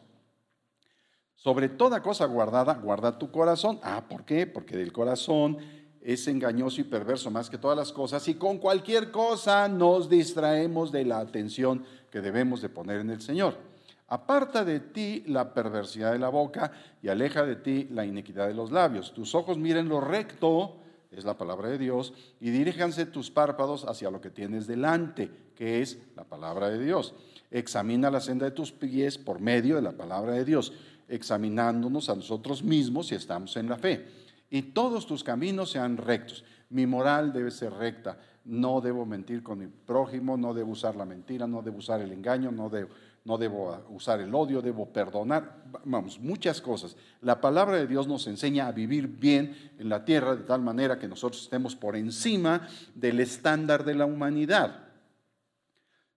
Sobre 1.36 1.68
toda 1.68 2.02
cosa 2.02 2.26
guardada, 2.26 2.74
guarda 2.74 3.20
tu 3.20 3.30
corazón. 3.30 3.78
Ah, 3.84 4.02
¿por 4.08 4.24
qué? 4.24 4.48
Porque 4.48 4.76
del 4.76 4.92
corazón 4.92 5.58
es 6.04 6.26
engañoso 6.26 6.80
y 6.80 6.84
perverso 6.84 7.30
más 7.30 7.48
que 7.48 7.58
todas 7.58 7.76
las 7.76 7.92
cosas 7.92 8.26
y 8.28 8.34
con 8.34 8.58
cualquier 8.58 9.10
cosa 9.10 9.68
nos 9.68 10.08
distraemos 10.08 10.90
de 10.90 11.04
la 11.04 11.20
atención 11.20 11.84
que 12.10 12.20
debemos 12.20 12.60
de 12.60 12.68
poner 12.68 13.00
en 13.00 13.10
el 13.10 13.20
Señor. 13.20 13.56
Aparta 14.08 14.64
de 14.64 14.80
ti 14.80 15.24
la 15.26 15.54
perversidad 15.54 16.12
de 16.12 16.18
la 16.18 16.28
boca 16.28 16.72
y 17.02 17.08
aleja 17.08 17.46
de 17.46 17.56
ti 17.56 17.88
la 17.90 18.04
iniquidad 18.04 18.48
de 18.48 18.54
los 18.54 18.70
labios. 18.70 19.14
Tus 19.14 19.34
ojos 19.34 19.56
miren 19.56 19.88
lo 19.88 20.00
recto, 20.00 20.76
es 21.10 21.24
la 21.24 21.38
palabra 21.38 21.68
de 21.68 21.78
Dios, 21.78 22.12
y 22.40 22.50
diríjanse 22.50 23.06
tus 23.06 23.30
párpados 23.30 23.84
hacia 23.84 24.10
lo 24.10 24.20
que 24.20 24.30
tienes 24.30 24.66
delante, 24.66 25.30
que 25.56 25.80
es 25.80 25.98
la 26.14 26.24
palabra 26.24 26.68
de 26.68 26.84
Dios. 26.84 27.14
Examina 27.50 28.10
la 28.10 28.20
senda 28.20 28.44
de 28.44 28.50
tus 28.50 28.72
pies 28.72 29.16
por 29.16 29.40
medio 29.40 29.76
de 29.76 29.82
la 29.82 29.92
palabra 29.92 30.32
de 30.32 30.44
Dios, 30.44 30.74
examinándonos 31.08 32.10
a 32.10 32.16
nosotros 32.16 32.62
mismos 32.62 33.06
si 33.06 33.14
estamos 33.14 33.56
en 33.56 33.68
la 33.68 33.78
fe. 33.78 34.21
Y 34.52 34.62
todos 34.62 35.06
tus 35.06 35.24
caminos 35.24 35.70
sean 35.70 35.96
rectos. 35.96 36.44
Mi 36.70 36.86
moral 36.86 37.32
debe 37.32 37.50
ser 37.50 37.72
recta. 37.72 38.18
No 38.44 38.80
debo 38.80 39.04
mentir 39.04 39.42
con 39.42 39.58
mi 39.58 39.66
prójimo, 39.66 40.36
no 40.36 40.52
debo 40.52 40.72
usar 40.72 40.94
la 40.94 41.04
mentira, 41.04 41.46
no 41.46 41.62
debo 41.62 41.78
usar 41.78 42.00
el 42.02 42.12
engaño, 42.12 42.52
no 42.52 42.68
debo 42.68 42.90
no 43.24 43.38
debo 43.38 43.84
usar 43.90 44.20
el 44.20 44.34
odio, 44.34 44.60
debo 44.60 44.86
perdonar, 44.86 45.62
vamos, 45.84 46.18
muchas 46.18 46.60
cosas. 46.60 46.96
La 47.20 47.40
palabra 47.40 47.76
de 47.76 47.86
Dios 47.86 48.08
nos 48.08 48.26
enseña 48.26 48.66
a 48.66 48.72
vivir 48.72 49.06
bien 49.06 49.72
en 49.78 49.88
la 49.88 50.04
tierra 50.04 50.34
de 50.34 50.42
tal 50.42 50.60
manera 50.60 50.98
que 50.98 51.06
nosotros 51.06 51.42
estemos 51.42 51.76
por 51.76 51.94
encima 51.94 52.68
del 52.94 53.20
estándar 53.20 53.84
de 53.84 53.94
la 53.94 54.06
humanidad. 54.06 54.88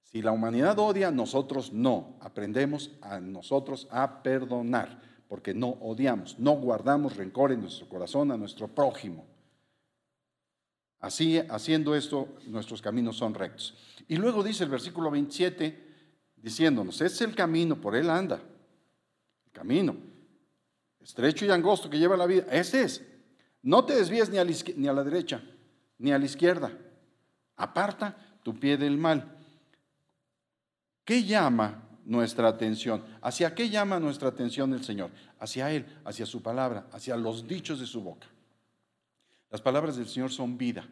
Si 0.01 0.21
la 0.21 0.31
humanidad 0.31 0.79
odia, 0.79 1.11
nosotros 1.11 1.73
no. 1.73 2.17
Aprendemos 2.21 2.91
a 3.01 3.19
nosotros 3.19 3.87
a 3.91 4.23
perdonar, 4.23 4.99
porque 5.35 5.53
no 5.53 5.67
odiamos, 5.81 6.39
no 6.39 6.53
guardamos 6.53 7.17
rencor 7.17 7.51
en 7.51 7.59
nuestro 7.59 7.89
corazón 7.89 8.31
a 8.31 8.37
nuestro 8.37 8.69
prójimo. 8.69 9.27
Así, 11.01 11.39
haciendo 11.49 11.93
esto, 11.93 12.29
nuestros 12.47 12.81
caminos 12.81 13.17
son 13.17 13.33
rectos. 13.33 13.75
Y 14.07 14.15
luego 14.15 14.41
dice 14.41 14.63
el 14.63 14.69
versículo 14.69 15.11
27, 15.11 15.77
diciéndonos, 16.37 17.01
es 17.01 17.19
el 17.19 17.35
camino, 17.35 17.75
por 17.81 17.97
él 17.97 18.09
anda, 18.09 18.39
el 19.45 19.51
camino, 19.51 19.97
estrecho 21.01 21.45
y 21.45 21.51
angosto 21.51 21.89
que 21.89 21.99
lleva 21.99 22.15
la 22.15 22.27
vida, 22.27 22.45
ese 22.49 22.83
es. 22.83 23.05
No 23.61 23.83
te 23.83 23.93
desvíes 23.93 24.29
ni 24.29 24.37
a, 24.37 24.45
la, 24.45 24.53
ni 24.77 24.87
a 24.87 24.93
la 24.93 25.03
derecha, 25.03 25.43
ni 25.97 26.13
a 26.13 26.17
la 26.17 26.23
izquierda. 26.23 26.71
Aparta 27.57 28.39
tu 28.41 28.57
pie 28.57 28.77
del 28.77 28.97
mal. 28.97 29.35
¿Qué 31.03 31.25
llama 31.25 31.84
nuestra 32.05 32.47
atención? 32.47 33.03
¿Hacia 33.21 33.53
qué 33.53 33.69
llama 33.69 33.99
nuestra 33.99 34.29
atención 34.29 34.73
el 34.73 34.83
Señor? 34.83 35.11
Hacia 35.39 35.71
Él, 35.71 35.85
hacia 36.05 36.25
su 36.25 36.41
palabra, 36.41 36.87
hacia 36.91 37.17
los 37.17 37.47
dichos 37.47 37.79
de 37.79 37.85
su 37.85 38.01
boca. 38.01 38.27
Las 39.49 39.61
palabras 39.61 39.97
del 39.97 40.07
Señor 40.07 40.31
son 40.31 40.57
vida. 40.57 40.87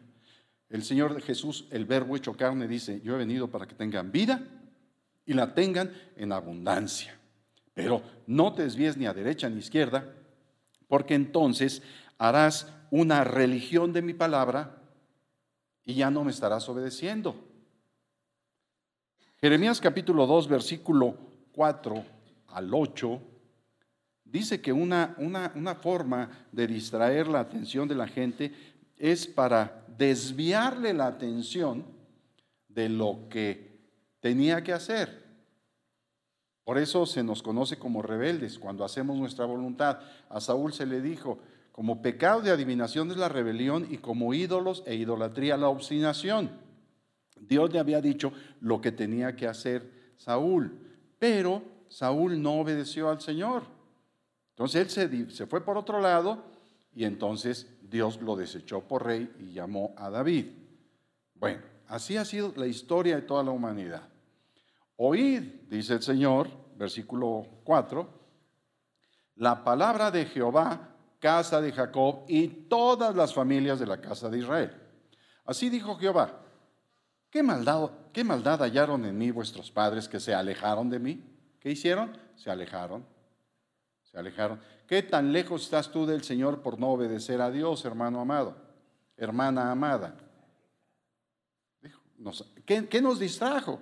El 0.68 0.82
Señor 0.82 1.20
Jesús, 1.22 1.66
el 1.70 1.84
verbo 1.84 2.16
hecho 2.16 2.36
carne, 2.36 2.66
dice, 2.66 3.00
yo 3.02 3.14
he 3.14 3.18
venido 3.18 3.48
para 3.48 3.66
que 3.66 3.74
tengan 3.74 4.10
vida 4.10 4.42
y 5.24 5.34
la 5.34 5.54
tengan 5.54 5.92
en 6.16 6.32
abundancia. 6.32 7.18
Pero 7.74 8.02
no 8.26 8.54
te 8.54 8.62
desvíes 8.62 8.96
ni 8.96 9.06
a 9.06 9.14
derecha 9.14 9.48
ni 9.48 9.56
a 9.56 9.58
izquierda, 9.58 10.12
porque 10.88 11.14
entonces 11.14 11.82
harás 12.18 12.72
una 12.90 13.24
religión 13.24 13.92
de 13.92 14.02
mi 14.02 14.14
palabra 14.14 14.78
y 15.84 15.94
ya 15.94 16.10
no 16.10 16.24
me 16.24 16.30
estarás 16.30 16.68
obedeciendo. 16.68 17.36
Jeremías 19.44 19.78
capítulo 19.78 20.26
2, 20.26 20.48
versículo 20.48 21.18
4 21.52 22.02
al 22.46 22.72
8, 22.72 23.20
dice 24.24 24.62
que 24.62 24.72
una, 24.72 25.14
una, 25.18 25.52
una 25.54 25.74
forma 25.74 26.30
de 26.50 26.66
distraer 26.66 27.28
la 27.28 27.40
atención 27.40 27.86
de 27.86 27.94
la 27.94 28.08
gente 28.08 28.54
es 28.96 29.26
para 29.26 29.84
desviarle 29.98 30.94
la 30.94 31.08
atención 31.08 31.84
de 32.68 32.88
lo 32.88 33.28
que 33.28 33.82
tenía 34.20 34.64
que 34.64 34.72
hacer. 34.72 35.22
Por 36.64 36.78
eso 36.78 37.04
se 37.04 37.22
nos 37.22 37.42
conoce 37.42 37.78
como 37.78 38.00
rebeldes 38.00 38.58
cuando 38.58 38.82
hacemos 38.82 39.18
nuestra 39.18 39.44
voluntad. 39.44 39.98
A 40.30 40.40
Saúl 40.40 40.72
se 40.72 40.86
le 40.86 41.02
dijo, 41.02 41.38
como 41.70 42.00
pecado 42.00 42.40
de 42.40 42.50
adivinación 42.50 43.10
es 43.10 43.18
la 43.18 43.28
rebelión 43.28 43.88
y 43.90 43.98
como 43.98 44.32
ídolos 44.32 44.82
e 44.86 44.94
idolatría 44.94 45.58
la 45.58 45.68
obstinación. 45.68 46.63
Dios 47.46 47.72
le 47.72 47.78
había 47.78 48.00
dicho 48.00 48.32
lo 48.60 48.80
que 48.80 48.92
tenía 48.92 49.34
que 49.36 49.46
hacer 49.46 50.14
Saúl, 50.16 50.78
pero 51.18 51.62
Saúl 51.88 52.40
no 52.40 52.60
obedeció 52.60 53.10
al 53.10 53.20
Señor. 53.20 53.64
Entonces 54.50 54.82
él 54.82 54.90
se, 54.90 55.30
se 55.30 55.46
fue 55.46 55.64
por 55.64 55.76
otro 55.76 56.00
lado 56.00 56.44
y 56.94 57.04
entonces 57.04 57.68
Dios 57.82 58.20
lo 58.20 58.36
desechó 58.36 58.80
por 58.82 59.04
rey 59.04 59.32
y 59.40 59.52
llamó 59.52 59.94
a 59.96 60.10
David. 60.10 60.46
Bueno, 61.34 61.62
así 61.88 62.16
ha 62.16 62.24
sido 62.24 62.52
la 62.56 62.66
historia 62.66 63.16
de 63.16 63.22
toda 63.22 63.42
la 63.42 63.50
humanidad. 63.50 64.08
Oíd, 64.96 65.42
dice 65.68 65.94
el 65.94 66.02
Señor, 66.02 66.48
versículo 66.76 67.46
4, 67.64 68.08
la 69.36 69.64
palabra 69.64 70.10
de 70.10 70.26
Jehová, 70.26 70.94
casa 71.18 71.60
de 71.60 71.72
Jacob 71.72 72.24
y 72.28 72.46
todas 72.46 73.16
las 73.16 73.34
familias 73.34 73.80
de 73.80 73.86
la 73.86 74.00
casa 74.00 74.28
de 74.28 74.38
Israel. 74.38 74.70
Así 75.44 75.68
dijo 75.68 75.96
Jehová, 75.96 76.40
¿qué 77.34 77.42
maldad, 77.42 77.90
qué 78.12 78.22
maldad 78.22 78.62
hallaron 78.62 79.04
en 79.04 79.18
mí 79.18 79.32
vuestros 79.32 79.72
padres 79.72 80.08
que 80.08 80.20
se 80.20 80.32
alejaron 80.32 80.88
de 80.88 81.00
mí? 81.00 81.20
¿Qué 81.58 81.72
hicieron? 81.72 82.16
Se 82.36 82.48
alejaron, 82.48 83.04
se 84.04 84.16
alejaron. 84.16 84.60
¿Qué 84.86 85.02
tan 85.02 85.32
lejos 85.32 85.64
estás 85.64 85.90
tú 85.90 86.06
del 86.06 86.22
Señor 86.22 86.62
por 86.62 86.78
no 86.78 86.90
obedecer 86.90 87.40
a 87.40 87.50
Dios, 87.50 87.84
hermano 87.84 88.20
amado, 88.20 88.56
hermana 89.16 89.72
amada? 89.72 90.14
¿Qué, 92.64 92.88
qué 92.88 93.02
nos 93.02 93.18
distrajo? 93.18 93.80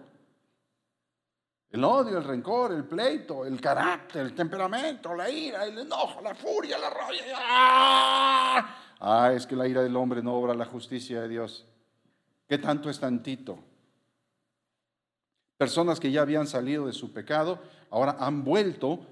El 1.69 1.85
odio, 1.85 2.17
el 2.17 2.25
rencor, 2.25 2.73
el 2.73 2.85
pleito, 2.85 3.45
el 3.45 3.61
carácter, 3.61 4.23
el 4.23 4.35
temperamento, 4.35 5.15
la 5.15 5.29
ira, 5.29 5.67
el 5.67 5.79
enojo, 5.79 6.23
la 6.23 6.35
furia, 6.35 6.79
la 6.79 6.89
rabia. 6.89 7.23
¡Ah! 7.37 8.77
ah, 8.99 9.33
es 9.35 9.47
que 9.47 9.55
la 9.55 9.69
ira 9.69 9.83
del 9.83 9.95
hombre 9.95 10.23
no 10.23 10.33
obra 10.37 10.55
la 10.55 10.65
justicia 10.65 11.21
de 11.21 11.29
Dios. 11.29 11.67
¿Qué 12.49 12.59
tanto 12.59 12.91
es 12.91 13.01
tantito? 13.01 13.59
Personas 15.57 16.01
que 16.01 16.11
ya 16.11 16.23
habían 16.23 16.47
salido 16.47 16.87
de 16.87 16.93
su 16.93 17.13
pecado, 17.13 17.61
ahora 17.91 18.17
han 18.19 18.45
vuelto 18.45 19.07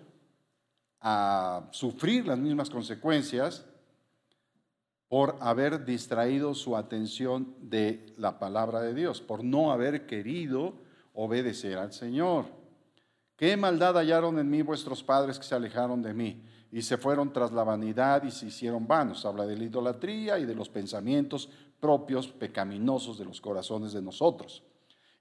a 1.00 1.68
sufrir 1.70 2.26
las 2.26 2.38
mismas 2.38 2.68
consecuencias 2.70 3.64
por 5.08 5.36
haber 5.40 5.84
distraído 5.84 6.54
su 6.54 6.76
atención 6.76 7.54
de 7.60 8.14
la 8.16 8.38
palabra 8.38 8.80
de 8.80 8.94
Dios, 8.94 9.20
por 9.20 9.42
no 9.42 9.72
haber 9.72 10.06
querido 10.06 10.74
obedecer 11.14 11.78
al 11.78 11.92
Señor. 11.92 12.46
¿Qué 13.36 13.56
maldad 13.56 13.96
hallaron 13.96 14.38
en 14.38 14.50
mí 14.50 14.62
vuestros 14.62 15.02
padres 15.02 15.38
que 15.38 15.44
se 15.44 15.54
alejaron 15.54 16.02
de 16.02 16.14
mí 16.14 16.44
y 16.70 16.82
se 16.82 16.96
fueron 16.96 17.32
tras 17.32 17.50
la 17.50 17.64
vanidad 17.64 18.22
y 18.22 18.30
se 18.30 18.46
hicieron 18.46 18.86
vanos? 18.86 19.24
Habla 19.24 19.46
de 19.46 19.56
la 19.56 19.64
idolatría 19.64 20.38
y 20.38 20.44
de 20.44 20.54
los 20.54 20.68
pensamientos 20.68 21.48
propios 21.80 22.28
pecaminosos 22.28 23.18
de 23.18 23.24
los 23.24 23.40
corazones 23.40 23.92
de 23.92 24.02
nosotros. 24.02 24.62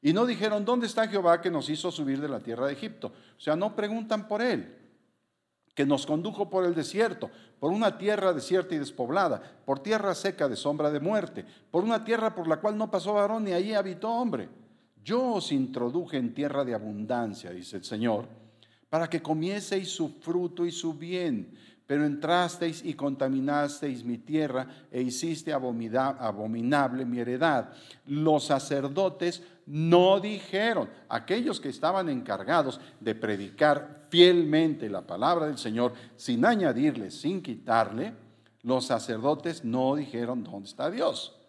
Y 0.02 0.14
no 0.14 0.26
dijeron, 0.26 0.66
¿dónde 0.66 0.88
está 0.88 1.08
Jehová 1.08 1.42
que 1.42 1.52
nos 1.52 1.70
hizo 1.70 1.92
subir 1.92 2.22
de 2.22 2.30
la 2.30 2.40
tierra 2.40 2.68
de 2.68 2.74
Egipto? 2.74 3.08
O 3.38 3.42
sea, 3.42 3.56
no 3.56 3.76
preguntan 3.76 4.28
por 4.28 4.42
él, 4.42 4.76
que 5.74 5.86
nos 5.86 6.06
condujo 6.06 6.50
por 6.50 6.66
el 6.66 6.76
desierto, 6.76 7.30
por 7.60 7.72
una 7.72 7.98
tierra 7.98 8.34
desierta 8.34 8.76
y 8.76 8.80
despoblada, 8.80 9.42
por 9.66 9.80
tierra 9.80 10.16
seca 10.16 10.48
de 10.48 10.56
sombra 10.56 10.92
de 10.92 11.00
muerte, 11.00 11.46
por 11.72 11.84
una 11.84 12.04
tierra 12.04 12.36
por 12.36 12.48
la 12.48 12.58
cual 12.58 12.78
no 12.78 12.92
pasó 12.92 13.14
varón 13.14 13.46
ni 13.46 13.54
allí 13.54 13.74
habitó 13.74 14.10
hombre 14.10 14.50
yo 15.04 15.34
os 15.34 15.52
introduje 15.52 16.18
en 16.18 16.34
tierra 16.34 16.64
de 16.64 16.74
abundancia, 16.74 17.52
dice 17.52 17.78
el 17.78 17.84
Señor, 17.84 18.28
para 18.90 19.10
que 19.10 19.22
comieseis 19.22 19.90
su 19.90 20.10
fruto 20.20 20.66
y 20.66 20.72
su 20.72 20.94
bien, 20.94 21.54
pero 21.90 22.06
entrasteis 22.06 22.86
y 22.86 22.94
contaminasteis 22.94 24.06
mi 24.06 24.20
tierra 24.20 24.68
e 24.92 25.02
hiciste 25.02 25.52
abominable 25.52 27.04
mi 27.04 27.18
heredad. 27.18 27.72
Los 28.06 28.44
sacerdotes 28.44 29.42
no 29.66 30.20
dijeron, 30.20 30.88
aquellos 31.08 31.60
que 31.60 31.70
estaban 31.70 32.08
encargados 32.08 32.80
de 33.00 33.16
predicar 33.16 34.06
fielmente 34.12 34.88
la 34.88 35.02
palabra 35.02 35.48
del 35.48 35.58
Señor, 35.58 35.94
sin 36.16 36.46
añadirle, 36.46 37.10
sin 37.10 37.42
quitarle, 37.42 38.14
los 38.62 38.86
sacerdotes 38.86 39.66
no 39.66 39.96
dijeron, 39.96 40.44
¿dónde 40.44 40.70
está 40.70 40.92
Dios? 40.92 41.40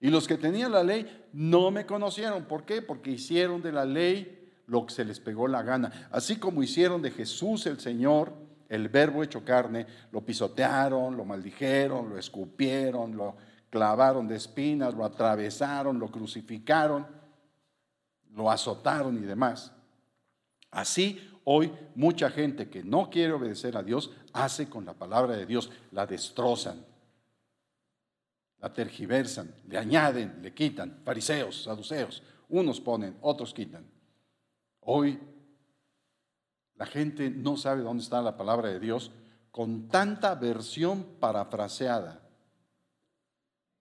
Y 0.00 0.08
los 0.08 0.26
que 0.26 0.38
tenían 0.38 0.72
la 0.72 0.82
ley 0.82 1.28
no 1.32 1.70
me 1.70 1.86
conocieron. 1.86 2.46
¿Por 2.46 2.64
qué? 2.64 2.82
Porque 2.82 3.12
hicieron 3.12 3.62
de 3.62 3.70
la 3.70 3.84
ley 3.84 4.50
lo 4.66 4.84
que 4.86 4.94
se 4.94 5.04
les 5.04 5.20
pegó 5.20 5.46
la 5.46 5.62
gana. 5.62 6.08
Así 6.10 6.34
como 6.34 6.64
hicieron 6.64 7.00
de 7.00 7.12
Jesús 7.12 7.64
el 7.66 7.78
Señor, 7.78 8.47
el 8.68 8.88
verbo 8.88 9.22
hecho 9.22 9.44
carne, 9.44 9.86
lo 10.12 10.20
pisotearon, 10.24 11.16
lo 11.16 11.24
maldijeron, 11.24 12.10
lo 12.10 12.18
escupieron, 12.18 13.16
lo 13.16 13.36
clavaron 13.70 14.28
de 14.28 14.36
espinas, 14.36 14.94
lo 14.94 15.04
atravesaron, 15.04 15.98
lo 15.98 16.10
crucificaron, 16.10 17.06
lo 18.34 18.50
azotaron 18.50 19.16
y 19.16 19.26
demás. 19.26 19.72
Así 20.70 21.20
hoy 21.44 21.72
mucha 21.94 22.30
gente 22.30 22.68
que 22.68 22.84
no 22.84 23.08
quiere 23.08 23.32
obedecer 23.32 23.76
a 23.76 23.82
Dios 23.82 24.10
hace 24.32 24.68
con 24.68 24.84
la 24.84 24.92
palabra 24.92 25.34
de 25.34 25.46
Dios, 25.46 25.70
la 25.92 26.06
destrozan, 26.06 26.84
la 28.60 28.72
tergiversan, 28.72 29.54
le 29.66 29.78
añaden, 29.78 30.40
le 30.42 30.52
quitan, 30.52 31.00
fariseos, 31.04 31.64
saduceos, 31.64 32.22
unos 32.50 32.80
ponen, 32.80 33.16
otros 33.22 33.54
quitan. 33.54 33.86
Hoy 34.80 35.18
la 36.78 36.86
gente 36.86 37.30
no 37.30 37.56
sabe 37.56 37.82
dónde 37.82 38.02
está 38.02 38.22
la 38.22 38.36
palabra 38.36 38.68
de 38.68 38.78
Dios 38.78 39.10
con 39.50 39.88
tanta 39.88 40.34
versión 40.36 41.04
parafraseada. 41.18 42.20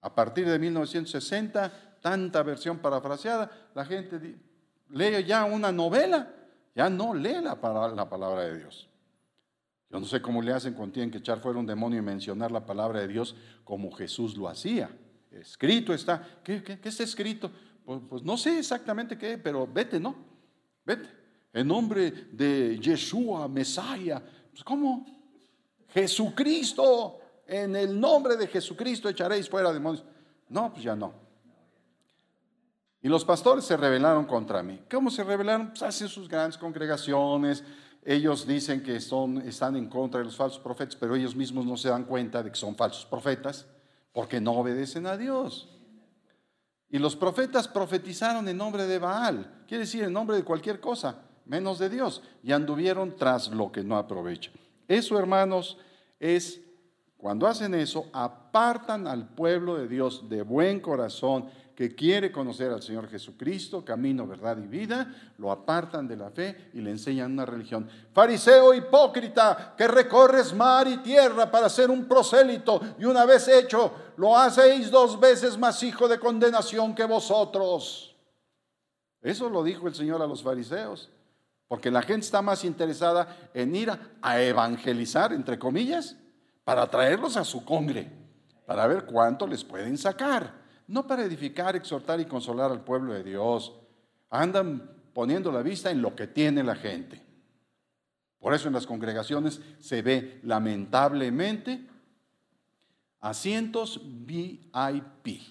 A 0.01 0.13
partir 0.13 0.47
de 0.47 0.57
1960, 0.57 1.99
tanta 2.01 2.41
versión 2.43 2.79
parafraseada, 2.79 3.51
la 3.75 3.85
gente 3.85 4.39
lee 4.89 5.23
ya 5.25 5.45
una 5.45 5.71
novela, 5.71 6.33
ya 6.75 6.89
no 6.89 7.13
lee 7.13 7.41
la, 7.41 7.57
la 7.95 8.09
palabra 8.09 8.43
de 8.43 8.57
Dios. 8.57 8.89
Yo 9.89 9.99
no 9.99 10.05
sé 10.05 10.21
cómo 10.21 10.41
le 10.41 10.51
hacen 10.51 10.73
cuando 10.73 10.93
tienen 10.93 11.11
que 11.11 11.19
echar 11.19 11.39
fuera 11.39 11.59
un 11.59 11.65
demonio 11.65 11.99
y 11.99 12.01
mencionar 12.01 12.51
la 12.51 12.65
palabra 12.65 12.99
de 12.99 13.07
Dios 13.07 13.35
como 13.63 13.91
Jesús 13.91 14.35
lo 14.35 14.49
hacía. 14.49 14.89
Escrito 15.31 15.93
está. 15.93 16.39
¿Qué, 16.43 16.79
está 16.83 17.03
escrito? 17.03 17.51
Pues, 17.85 18.01
pues, 18.09 18.23
no 18.23 18.37
sé 18.37 18.59
exactamente 18.59 19.17
qué, 19.17 19.37
pero 19.37 19.67
vete, 19.67 19.99
¿no? 19.99 20.15
Vete. 20.83 21.26
En 21.53 21.67
nombre 21.67 22.11
de 22.31 22.79
Yeshua, 22.79 23.47
Mesaya. 23.47 24.21
Pues, 24.51 24.63
¿Cómo? 24.63 25.05
Jesucristo. 25.89 27.19
En 27.47 27.75
el 27.75 27.97
nombre 27.97 28.35
de 28.35 28.47
Jesucristo 28.47 29.07
echaréis 29.07 29.49
fuera 29.49 29.71
demonios. 29.71 30.03
No, 30.49 30.71
pues 30.71 30.83
ya 30.83 30.95
no. 30.95 31.13
Y 33.01 33.07
los 33.07 33.23
pastores 33.23 33.63
se 33.63 33.77
rebelaron 33.77 34.25
contra 34.25 34.61
mí. 34.61 34.81
¿Cómo 34.91 35.09
se 35.09 35.23
rebelaron? 35.23 35.69
Pues 35.69 35.81
hacen 35.83 36.09
sus 36.09 36.27
grandes 36.27 36.57
congregaciones, 36.57 37.63
ellos 38.03 38.47
dicen 38.47 38.81
que 38.81 39.01
son, 39.01 39.39
están 39.39 39.75
en 39.75 39.89
contra 39.89 40.19
de 40.19 40.25
los 40.25 40.37
falsos 40.37 40.59
profetas, 40.59 40.95
pero 40.95 41.15
ellos 41.15 41.35
mismos 41.35 41.65
no 41.65 41.75
se 41.75 41.89
dan 41.89 42.05
cuenta 42.05 42.41
de 42.41 42.49
que 42.51 42.55
son 42.55 42.75
falsos 42.75 43.05
profetas 43.05 43.65
porque 44.13 44.39
no 44.39 44.53
obedecen 44.53 45.05
a 45.07 45.17
Dios. 45.17 45.67
Y 46.89 46.99
los 46.99 47.17
profetas 47.17 47.67
profetizaron 47.67 48.47
en 48.47 48.55
nombre 48.55 48.85
de 48.85 48.97
Baal, 48.97 49.63
quiere 49.67 49.83
decir 49.83 50.05
en 50.05 50.13
nombre 50.13 50.37
de 50.37 50.45
cualquier 50.45 50.79
cosa, 50.79 51.17
menos 51.47 51.79
de 51.79 51.89
Dios, 51.89 52.21
y 52.43 52.51
anduvieron 52.51 53.15
tras 53.15 53.49
lo 53.49 53.71
que 53.71 53.83
no 53.83 53.97
aprovecha. 53.97 54.51
Eso, 54.87 55.17
hermanos, 55.17 55.77
es 56.19 56.61
cuando 57.17 57.47
hacen 57.47 57.73
eso, 57.73 58.05
apartan 58.13 59.07
al 59.07 59.27
pueblo 59.29 59.75
de 59.75 59.87
Dios 59.87 60.29
de 60.29 60.43
buen 60.43 60.79
corazón 60.79 61.49
que 61.75 61.93
quiere 61.93 62.31
conocer 62.31 62.71
al 62.71 62.81
Señor 62.81 63.07
Jesucristo, 63.07 63.85
camino, 63.85 64.25
verdad 64.25 64.57
y 64.57 64.67
vida, 64.67 65.33
lo 65.37 65.51
apartan 65.51 66.07
de 66.07 66.15
la 66.15 66.31
fe 66.31 66.71
y 66.73 66.81
le 66.81 66.91
enseñan 66.91 67.33
una 67.33 67.45
religión. 67.45 67.87
Fariseo 68.13 68.73
hipócrita, 68.73 69.75
que 69.77 69.87
recorres 69.87 70.53
mar 70.53 70.87
y 70.87 70.97
tierra 70.97 71.51
para 71.51 71.69
ser 71.69 71.91
un 71.91 72.05
prosélito 72.05 72.81
y 72.97 73.05
una 73.05 73.25
vez 73.25 73.47
hecho, 73.47 73.91
lo 74.17 74.35
hacéis 74.35 74.89
dos 74.89 75.19
veces 75.19 75.57
más 75.57 75.81
hijo 75.83 76.07
de 76.07 76.19
condenación 76.19 76.95
que 76.95 77.03
vosotros. 77.03 78.15
Eso 79.21 79.49
lo 79.49 79.63
dijo 79.63 79.87
el 79.87 79.93
Señor 79.93 80.21
a 80.21 80.27
los 80.27 80.41
fariseos, 80.41 81.11
porque 81.67 81.91
la 81.91 82.01
gente 82.01 82.25
está 82.25 82.41
más 82.41 82.63
interesada 82.63 83.49
en 83.53 83.75
ir 83.75 83.91
a 84.21 84.41
evangelizar, 84.41 85.33
entre 85.33 85.59
comillas, 85.59 86.15
para 86.63 86.87
traerlos 86.87 87.37
a 87.37 87.43
su 87.43 87.63
congre, 87.65 88.11
para 88.65 88.87
ver 88.87 89.05
cuánto 89.05 89.47
les 89.47 89.63
pueden 89.63 89.97
sacar 89.97 90.67
no 90.87 91.05
para 91.05 91.23
edificar, 91.23 91.75
exhortar 91.75 92.19
y 92.19 92.25
consolar 92.25 92.71
al 92.71 92.83
pueblo 92.83 93.13
de 93.13 93.23
Dios. 93.23 93.73
Andan 94.29 94.89
poniendo 95.13 95.51
la 95.51 95.61
vista 95.61 95.91
en 95.91 96.01
lo 96.01 96.15
que 96.15 96.27
tiene 96.27 96.63
la 96.63 96.75
gente. 96.75 97.21
Por 98.39 98.53
eso 98.53 98.67
en 98.67 98.73
las 98.73 98.87
congregaciones 98.87 99.61
se 99.79 100.01
ve 100.01 100.39
lamentablemente 100.43 101.87
asientos 103.19 103.99
VIP. 104.03 105.41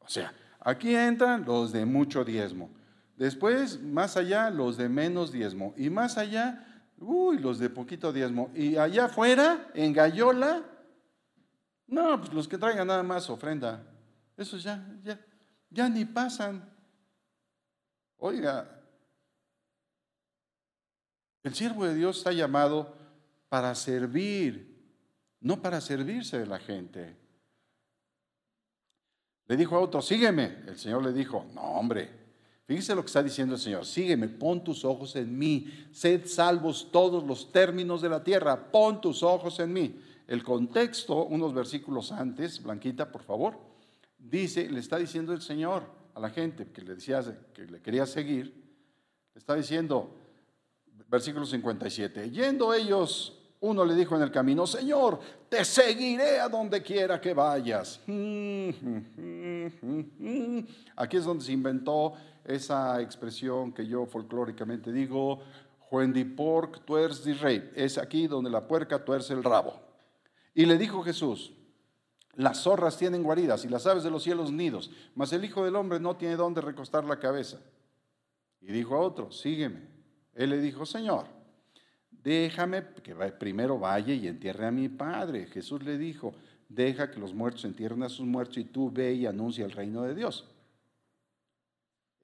O 0.00 0.08
sea, 0.08 0.34
aquí 0.60 0.94
entran 0.94 1.44
los 1.44 1.72
de 1.72 1.86
mucho 1.86 2.24
diezmo. 2.24 2.70
Después, 3.16 3.80
más 3.80 4.16
allá, 4.16 4.50
los 4.50 4.76
de 4.76 4.88
menos 4.88 5.30
diezmo. 5.30 5.74
Y 5.76 5.88
más 5.90 6.18
allá, 6.18 6.84
uy, 6.98 7.38
los 7.38 7.58
de 7.58 7.70
poquito 7.70 8.12
diezmo. 8.12 8.50
Y 8.54 8.76
allá 8.76 9.06
afuera, 9.06 9.70
en 9.74 9.92
Gallola, 9.92 10.64
no, 11.86 12.18
pues 12.20 12.32
los 12.32 12.48
que 12.48 12.58
traigan 12.58 12.88
nada 12.88 13.02
más 13.02 13.30
ofrenda. 13.30 13.86
Esos 14.36 14.62
ya, 14.62 14.84
ya, 15.02 15.20
ya 15.70 15.88
ni 15.88 16.04
pasan. 16.04 16.68
Oiga, 18.16 18.82
el 21.42 21.54
siervo 21.54 21.84
de 21.84 21.94
Dios 21.94 22.18
está 22.18 22.32
llamado 22.32 22.96
para 23.48 23.74
servir, 23.74 24.82
no 25.40 25.60
para 25.60 25.80
servirse 25.80 26.38
de 26.38 26.46
la 26.46 26.58
gente. 26.58 27.16
Le 29.46 29.56
dijo 29.56 29.76
a 29.76 29.80
otro, 29.80 30.00
sígueme. 30.00 30.62
El 30.66 30.78
Señor 30.78 31.04
le 31.04 31.12
dijo, 31.12 31.46
no 31.52 31.60
hombre, 31.60 32.23
Fíjese 32.66 32.94
lo 32.94 33.02
que 33.02 33.08
está 33.08 33.22
diciendo 33.22 33.54
el 33.54 33.60
Señor. 33.60 33.84
Sígueme, 33.84 34.28
pon 34.28 34.64
tus 34.64 34.84
ojos 34.84 35.16
en 35.16 35.36
mí. 35.36 35.66
Sed 35.92 36.26
salvos 36.26 36.88
todos 36.90 37.24
los 37.24 37.52
términos 37.52 38.00
de 38.00 38.08
la 38.08 38.24
tierra. 38.24 38.70
Pon 38.70 39.00
tus 39.00 39.22
ojos 39.22 39.60
en 39.60 39.72
mí. 39.72 40.00
El 40.26 40.42
contexto, 40.42 41.24
unos 41.26 41.52
versículos 41.52 42.10
antes, 42.10 42.62
Blanquita, 42.62 43.12
por 43.12 43.22
favor 43.22 43.74
dice, 44.30 44.68
le 44.68 44.80
está 44.80 44.98
diciendo 44.98 45.32
el 45.32 45.42
Señor 45.42 45.84
a 46.14 46.20
la 46.20 46.30
gente 46.30 46.70
que 46.70 46.82
le 46.82 46.94
decía 46.94 47.22
que 47.52 47.66
le 47.66 47.80
quería 47.80 48.06
seguir, 48.06 48.46
le 49.34 49.38
está 49.38 49.54
diciendo, 49.54 50.16
versículo 51.08 51.44
57, 51.44 52.30
yendo 52.30 52.72
ellos, 52.72 53.38
uno 53.64 53.84
le 53.84 53.94
dijo 53.94 54.14
en 54.14 54.22
el 54.22 54.30
camino, 54.30 54.66
Señor, 54.66 55.18
te 55.48 55.64
seguiré 55.64 56.38
a 56.38 56.48
donde 56.50 56.82
quiera 56.82 57.18
que 57.18 57.32
vayas. 57.32 57.98
Aquí 60.96 61.16
es 61.16 61.24
donde 61.24 61.44
se 61.44 61.52
inventó 61.52 62.12
esa 62.44 63.00
expresión 63.00 63.72
que 63.72 63.86
yo 63.86 64.04
folclóricamente 64.04 64.92
digo, 64.92 65.40
Juendi 65.78 66.24
pork 66.24 66.84
tuerce 66.84 67.32
rey. 67.34 67.70
Es 67.74 67.96
aquí 67.96 68.26
donde 68.26 68.50
la 68.50 68.68
puerca 68.68 69.02
tuerce 69.02 69.32
el 69.32 69.42
rabo. 69.42 69.80
Y 70.54 70.66
le 70.66 70.76
dijo 70.76 71.02
Jesús, 71.02 71.52
las 72.34 72.64
zorras 72.64 72.98
tienen 72.98 73.22
guaridas 73.22 73.64
y 73.64 73.68
las 73.68 73.86
aves 73.86 74.02
de 74.02 74.10
los 74.10 74.22
cielos 74.22 74.52
nidos, 74.52 74.90
mas 75.14 75.32
el 75.32 75.44
Hijo 75.44 75.64
del 75.64 75.76
Hombre 75.76 76.00
no 76.00 76.16
tiene 76.16 76.36
dónde 76.36 76.60
recostar 76.60 77.04
la 77.04 77.18
cabeza. 77.18 77.60
Y 78.60 78.72
dijo 78.72 78.94
a 78.94 79.00
otro, 79.00 79.32
sígueme. 79.32 79.88
Él 80.34 80.50
le 80.50 80.58
dijo, 80.58 80.84
Señor, 80.84 81.26
déjame 82.24 82.82
que 83.02 83.14
primero 83.14 83.78
vaya 83.78 84.14
y 84.14 84.26
entierre 84.26 84.66
a 84.66 84.70
mi 84.70 84.88
Padre. 84.88 85.46
Jesús 85.46 85.84
le 85.84 85.98
dijo, 85.98 86.34
deja 86.68 87.10
que 87.10 87.20
los 87.20 87.34
muertos 87.34 87.64
entierren 87.64 88.02
a 88.02 88.08
sus 88.08 88.26
muertos 88.26 88.58
y 88.58 88.64
tú 88.64 88.90
ve 88.90 89.14
y 89.14 89.26
anuncia 89.26 89.64
el 89.64 89.70
reino 89.70 90.02
de 90.02 90.14
Dios. 90.14 90.48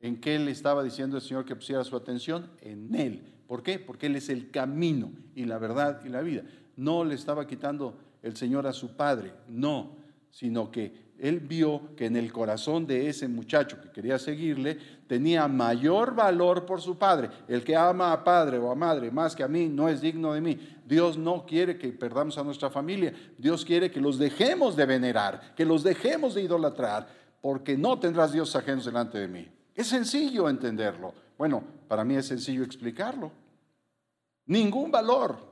¿En 0.00 0.20
qué 0.20 0.38
le 0.38 0.50
estaba 0.50 0.82
diciendo 0.82 1.16
el 1.16 1.22
Señor 1.22 1.44
que 1.44 1.54
pusiera 1.54 1.84
su 1.84 1.94
atención? 1.94 2.50
En 2.62 2.94
Él. 2.94 3.22
¿Por 3.46 3.62
qué? 3.62 3.78
Porque 3.78 4.06
Él 4.06 4.16
es 4.16 4.30
el 4.30 4.50
camino 4.50 5.12
y 5.34 5.44
la 5.44 5.58
verdad 5.58 6.02
y 6.04 6.08
la 6.08 6.22
vida. 6.22 6.42
No 6.76 7.04
le 7.04 7.14
estaba 7.14 7.46
quitando 7.46 7.98
el 8.22 8.36
Señor 8.36 8.66
a 8.66 8.72
su 8.72 8.96
Padre, 8.96 9.34
no 9.46 10.00
sino 10.30 10.70
que 10.70 11.09
él 11.20 11.40
vio 11.40 11.94
que 11.96 12.06
en 12.06 12.16
el 12.16 12.32
corazón 12.32 12.86
de 12.86 13.08
ese 13.08 13.28
muchacho 13.28 13.80
que 13.80 13.90
quería 13.90 14.18
seguirle 14.18 14.78
tenía 15.06 15.46
mayor 15.48 16.14
valor 16.14 16.64
por 16.64 16.80
su 16.80 16.96
padre. 16.96 17.30
El 17.46 17.62
que 17.62 17.76
ama 17.76 18.12
a 18.12 18.24
padre 18.24 18.58
o 18.58 18.70
a 18.70 18.74
madre 18.74 19.10
más 19.10 19.36
que 19.36 19.42
a 19.42 19.48
mí 19.48 19.68
no 19.68 19.88
es 19.88 20.00
digno 20.00 20.32
de 20.32 20.40
mí. 20.40 20.58
Dios 20.86 21.18
no 21.18 21.44
quiere 21.44 21.76
que 21.76 21.88
perdamos 21.88 22.38
a 22.38 22.44
nuestra 22.44 22.70
familia. 22.70 23.12
Dios 23.36 23.64
quiere 23.64 23.90
que 23.90 24.00
los 24.00 24.18
dejemos 24.18 24.76
de 24.76 24.86
venerar, 24.86 25.54
que 25.54 25.64
los 25.64 25.82
dejemos 25.82 26.34
de 26.34 26.42
idolatrar, 26.42 27.06
porque 27.40 27.76
no 27.76 27.98
tendrás 27.98 28.32
Dios 28.32 28.56
ajenos 28.56 28.84
delante 28.86 29.18
de 29.18 29.28
mí. 29.28 29.48
Es 29.74 29.88
sencillo 29.88 30.48
entenderlo. 30.48 31.12
Bueno, 31.36 31.62
para 31.88 32.04
mí 32.04 32.16
es 32.16 32.26
sencillo 32.26 32.64
explicarlo. 32.64 33.30
Ningún 34.46 34.90
valor 34.90 35.49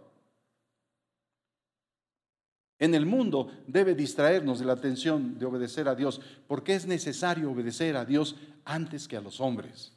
en 2.78 2.94
el 2.94 3.06
mundo 3.06 3.50
debe 3.66 3.94
distraernos 3.94 4.60
de 4.60 4.66
la 4.66 4.74
atención 4.74 5.38
de 5.38 5.46
obedecer 5.46 5.88
a 5.88 5.94
Dios, 5.94 6.20
porque 6.46 6.74
es 6.74 6.86
necesario 6.86 7.50
obedecer 7.50 7.96
a 7.96 8.04
Dios 8.04 8.36
antes 8.64 9.08
que 9.08 9.16
a 9.16 9.20
los 9.20 9.40
hombres. 9.40 9.92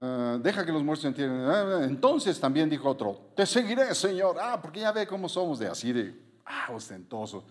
Ah, 0.00 0.38
deja 0.38 0.66
que 0.66 0.72
los 0.72 0.84
muertos 0.84 1.06
entiendan. 1.06 1.50
Ah, 1.50 1.84
entonces 1.84 2.38
también 2.38 2.68
dijo 2.68 2.90
otro, 2.90 3.30
te 3.34 3.46
seguiré, 3.46 3.94
Señor. 3.94 4.36
Ah, 4.38 4.60
porque 4.60 4.80
ya 4.80 4.92
ve 4.92 5.06
cómo 5.06 5.30
somos 5.30 5.58
de 5.58 5.66
así 5.66 5.94
de 5.94 6.14
ah, 6.44 6.68
ostentoso. 6.70 7.42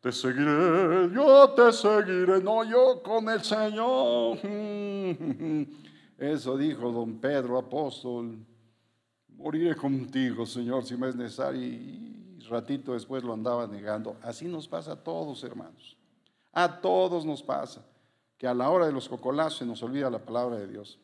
te 0.00 0.10
seguiré, 0.10 1.10
yo 1.12 1.50
te 1.50 1.70
seguiré, 1.72 2.40
no 2.42 2.64
yo 2.64 3.02
con 3.02 3.28
el 3.28 3.42
Señor. 3.44 4.38
Eso 6.16 6.56
dijo 6.56 6.90
don 6.90 7.20
Pedro, 7.20 7.58
apóstol. 7.58 8.46
Moriré 9.40 9.74
contigo, 9.74 10.44
Señor, 10.44 10.84
si 10.84 10.96
me 10.96 11.08
es 11.08 11.16
necesario. 11.16 11.62
Y 11.62 12.10
ratito 12.50 12.92
después 12.92 13.22
lo 13.22 13.32
andaba 13.32 13.66
negando. 13.66 14.16
Así 14.22 14.46
nos 14.46 14.68
pasa 14.68 14.92
a 14.92 14.96
todos, 14.96 15.42
hermanos. 15.44 15.96
A 16.52 16.80
todos 16.80 17.24
nos 17.24 17.42
pasa 17.42 17.82
que 18.36 18.46
a 18.46 18.52
la 18.52 18.68
hora 18.68 18.86
de 18.86 18.92
los 18.92 19.08
cocolazos 19.08 19.60
se 19.60 19.66
nos 19.66 19.82
olvida 19.82 20.10
la 20.10 20.18
palabra 20.18 20.56
de 20.56 20.66
Dios. 20.66 20.98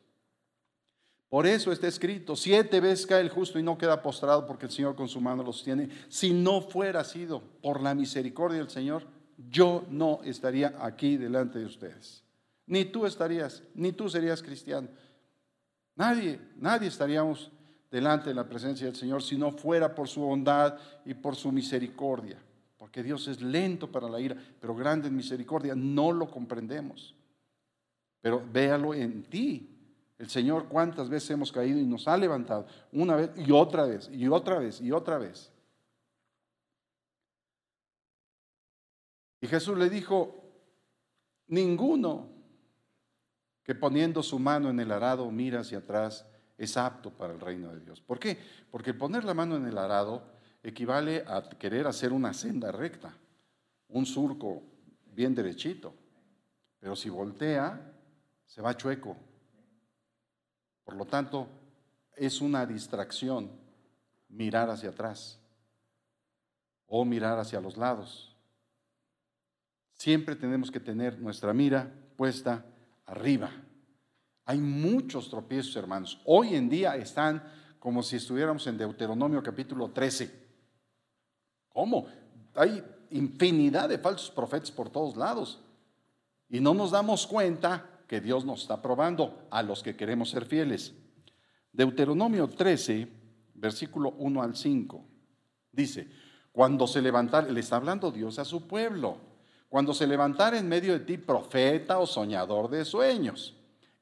Por 1.28 1.47
eso 1.47 1.72
está 1.72 1.89
escrito, 1.89 2.37
siete 2.37 2.80
veces 2.80 3.07
cae 3.07 3.20
el 3.20 3.30
justo 3.30 3.59
y 3.59 3.62
no 3.62 3.76
queda 3.76 4.03
postrado 4.03 4.47
porque 4.47 4.66
el 4.66 4.72
Señor 4.72 4.95
con 4.95 5.09
su 5.09 5.20
mano 5.20 5.43
los 5.43 5.62
tiene. 5.62 5.89
Si 6.09 6.32
no 6.32 6.61
fuera 6.61 7.05
sido 7.05 7.41
por 7.62 7.80
la 7.80 7.95
misericordia 7.95 8.59
del 8.59 8.70
Señor, 8.70 9.05
yo 9.51 9.84
no 9.91 10.20
estaría 10.24 10.74
aquí 10.80 11.16
delante 11.16 11.59
de 11.59 11.66
ustedes. 11.66 12.22
Ni 12.66 12.84
tú 12.84 13.07
estarías, 13.07 13.62
ni 13.74 13.93
tú 13.93 14.09
serías 14.09 14.43
cristiano. 14.43 14.89
Nadie, 15.95 16.41
nadie 16.57 16.89
estaríamos 16.89 17.51
delante 17.97 18.28
de 18.28 18.34
la 18.34 18.47
presencia 18.47 18.86
del 18.86 18.94
Señor 18.94 19.22
si 19.22 19.38
no 19.38 19.51
fuera 19.51 19.94
por 19.94 20.07
su 20.07 20.20
bondad 20.20 20.78
y 21.07 21.14
por 21.14 21.34
su 21.34 21.51
misericordia. 21.51 22.38
Porque 22.76 23.03
Dios 23.03 23.26
es 23.26 23.40
lento 23.40 23.90
para 23.90 24.07
la 24.07 24.20
ira, 24.20 24.36
pero 24.61 24.74
grande 24.74 25.09
en 25.09 25.16
misericordia. 25.16 25.74
No 25.74 26.12
lo 26.12 26.30
comprendemos. 26.30 27.14
Pero 28.20 28.44
véalo 28.53 28.92
en 28.92 29.22
ti. 29.22 29.72
El 30.18 30.28
Señor 30.28 30.66
cuántas 30.68 31.09
veces 31.09 31.30
hemos 31.30 31.51
caído 31.51 31.78
y 31.78 31.86
nos 31.86 32.07
ha 32.07 32.18
levantado. 32.18 32.66
Una 32.92 33.16
vez 33.16 33.30
y 33.34 33.51
otra 33.51 33.86
vez 33.86 34.11
y 34.12 34.28
otra 34.28 34.59
vez 34.59 34.78
y 34.82 34.92
otra 34.92 35.16
vez. 35.16 35.51
Y 39.40 39.47
Jesús 39.47 39.78
le 39.78 39.88
dijo, 39.88 40.44
ninguno 41.47 42.28
que 43.62 43.74
poniendo 43.74 44.22
su 44.22 44.38
mano 44.38 44.68
en 44.68 44.80
el 44.80 44.92
arado 44.92 45.30
mira 45.30 45.61
hacia 45.61 45.78
atrás 45.78 46.26
es 46.57 46.76
apto 46.76 47.11
para 47.11 47.32
el 47.32 47.40
reino 47.40 47.72
de 47.72 47.80
Dios. 47.80 48.00
¿Por 48.00 48.18
qué? 48.18 48.38
Porque 48.70 48.94
poner 48.94 49.24
la 49.24 49.34
mano 49.34 49.57
en 49.57 49.66
el 49.66 49.78
arado 49.78 50.22
equivale 50.62 51.24
a 51.26 51.48
querer 51.48 51.86
hacer 51.86 52.12
una 52.12 52.32
senda 52.32 52.72
recta, 52.72 53.14
un 53.88 54.07
surco 54.07 54.62
bien 55.12 55.34
derechito. 55.34 55.94
Pero 56.80 56.96
si 56.96 57.09
voltea, 57.09 57.92
se 58.44 58.62
va 58.62 58.76
chueco. 58.76 59.16
Por 60.84 60.96
lo 60.96 61.04
tanto, 61.04 61.48
es 62.16 62.40
una 62.40 62.64
distracción 62.64 63.50
mirar 64.28 64.70
hacia 64.70 64.90
atrás 64.90 65.40
o 66.86 67.04
mirar 67.04 67.38
hacia 67.38 67.61
los 67.61 67.76
lados. 67.76 68.34
Siempre 69.92 70.36
tenemos 70.36 70.70
que 70.70 70.80
tener 70.80 71.18
nuestra 71.18 71.52
mira 71.52 71.92
puesta 72.16 72.64
arriba. 73.07 73.50
Hay 74.47 74.59
muchos 74.59 75.28
tropiezos, 75.28 75.74
hermanos. 75.74 76.20
Hoy 76.24 76.55
en 76.55 76.68
día 76.68 76.94
están 76.94 77.42
como 77.80 78.01
si 78.05 78.14
estuviéramos 78.14 78.64
en 78.68 78.78
Deuteronomio 78.78 79.42
capítulo 79.42 79.90
13. 79.90 80.47
¿Cómo? 81.68 82.07
Hay 82.55 82.82
infinidad 83.11 83.88
de 83.88 83.99
falsos 83.99 84.30
profetas 84.30 84.70
por 84.70 84.88
todos 84.88 85.16
lados. 85.16 85.61
Y 86.49 86.61
no 86.61 86.74
nos 86.74 86.92
damos 86.92 87.26
cuenta 87.26 87.90
que 88.07 88.20
Dios 88.20 88.44
nos 88.44 88.62
está 88.62 88.80
probando 88.80 89.49
a 89.51 89.64
los 89.64 89.82
que 89.82 89.97
queremos 89.97 90.30
ser 90.30 90.44
fieles. 90.44 90.94
Deuteronomio 91.72 92.47
13, 92.47 93.09
versículo 93.55 94.14
1 94.16 94.42
al 94.42 94.55
5, 94.55 95.05
dice, 95.72 96.09
cuando 96.53 96.86
se 96.86 97.03
levantara, 97.03 97.49
le 97.49 97.61
está 97.61 97.76
hablando 97.76 98.12
Dios 98.12 98.38
a 98.38 98.44
su 98.44 98.68
pueblo, 98.68 99.18
cuando 99.68 99.92
se 99.92 100.07
levantara 100.07 100.57
en 100.57 100.68
medio 100.68 100.92
de 100.92 101.01
ti 101.01 101.18
profeta 101.18 101.99
o 101.99 102.07
soñador 102.07 102.70
de 102.70 102.84
sueños, 102.84 103.57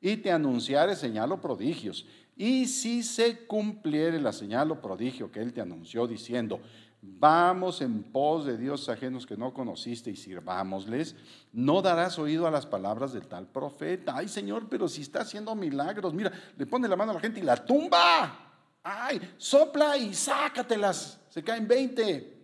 y 0.04 0.18
te 0.18 0.30
anunciare 0.30 0.94
señal 0.96 1.32
o 1.32 1.40
prodigios, 1.40 2.04
y 2.36 2.66
si 2.66 3.02
se 3.02 3.46
cumpliere 3.46 4.20
la 4.20 4.34
señal 4.34 4.70
o 4.70 4.82
prodigio 4.82 5.32
que 5.32 5.40
él 5.40 5.54
te 5.54 5.62
anunció 5.62 6.06
diciendo, 6.06 6.60
Vamos 7.06 7.82
en 7.82 8.02
pos 8.02 8.46
de 8.46 8.56
dioses 8.56 8.88
ajenos 8.88 9.26
que 9.26 9.36
no 9.36 9.52
conociste 9.52 10.10
y 10.10 10.16
sirvámosles. 10.16 11.14
No 11.52 11.82
darás 11.82 12.18
oído 12.18 12.46
a 12.46 12.50
las 12.50 12.64
palabras 12.64 13.12
del 13.12 13.26
tal 13.26 13.46
profeta. 13.46 14.16
Ay, 14.16 14.26
Señor, 14.26 14.68
pero 14.70 14.88
si 14.88 15.02
está 15.02 15.20
haciendo 15.20 15.54
milagros, 15.54 16.14
mira, 16.14 16.32
le 16.56 16.64
pone 16.64 16.88
la 16.88 16.96
mano 16.96 17.10
a 17.10 17.14
la 17.16 17.20
gente 17.20 17.40
y 17.40 17.42
la 17.42 17.62
tumba. 17.62 18.78
Ay, 18.82 19.20
sopla 19.36 19.98
y 19.98 20.14
sácatelas. 20.14 21.20
Se 21.28 21.44
caen 21.44 21.68
20. 21.68 22.34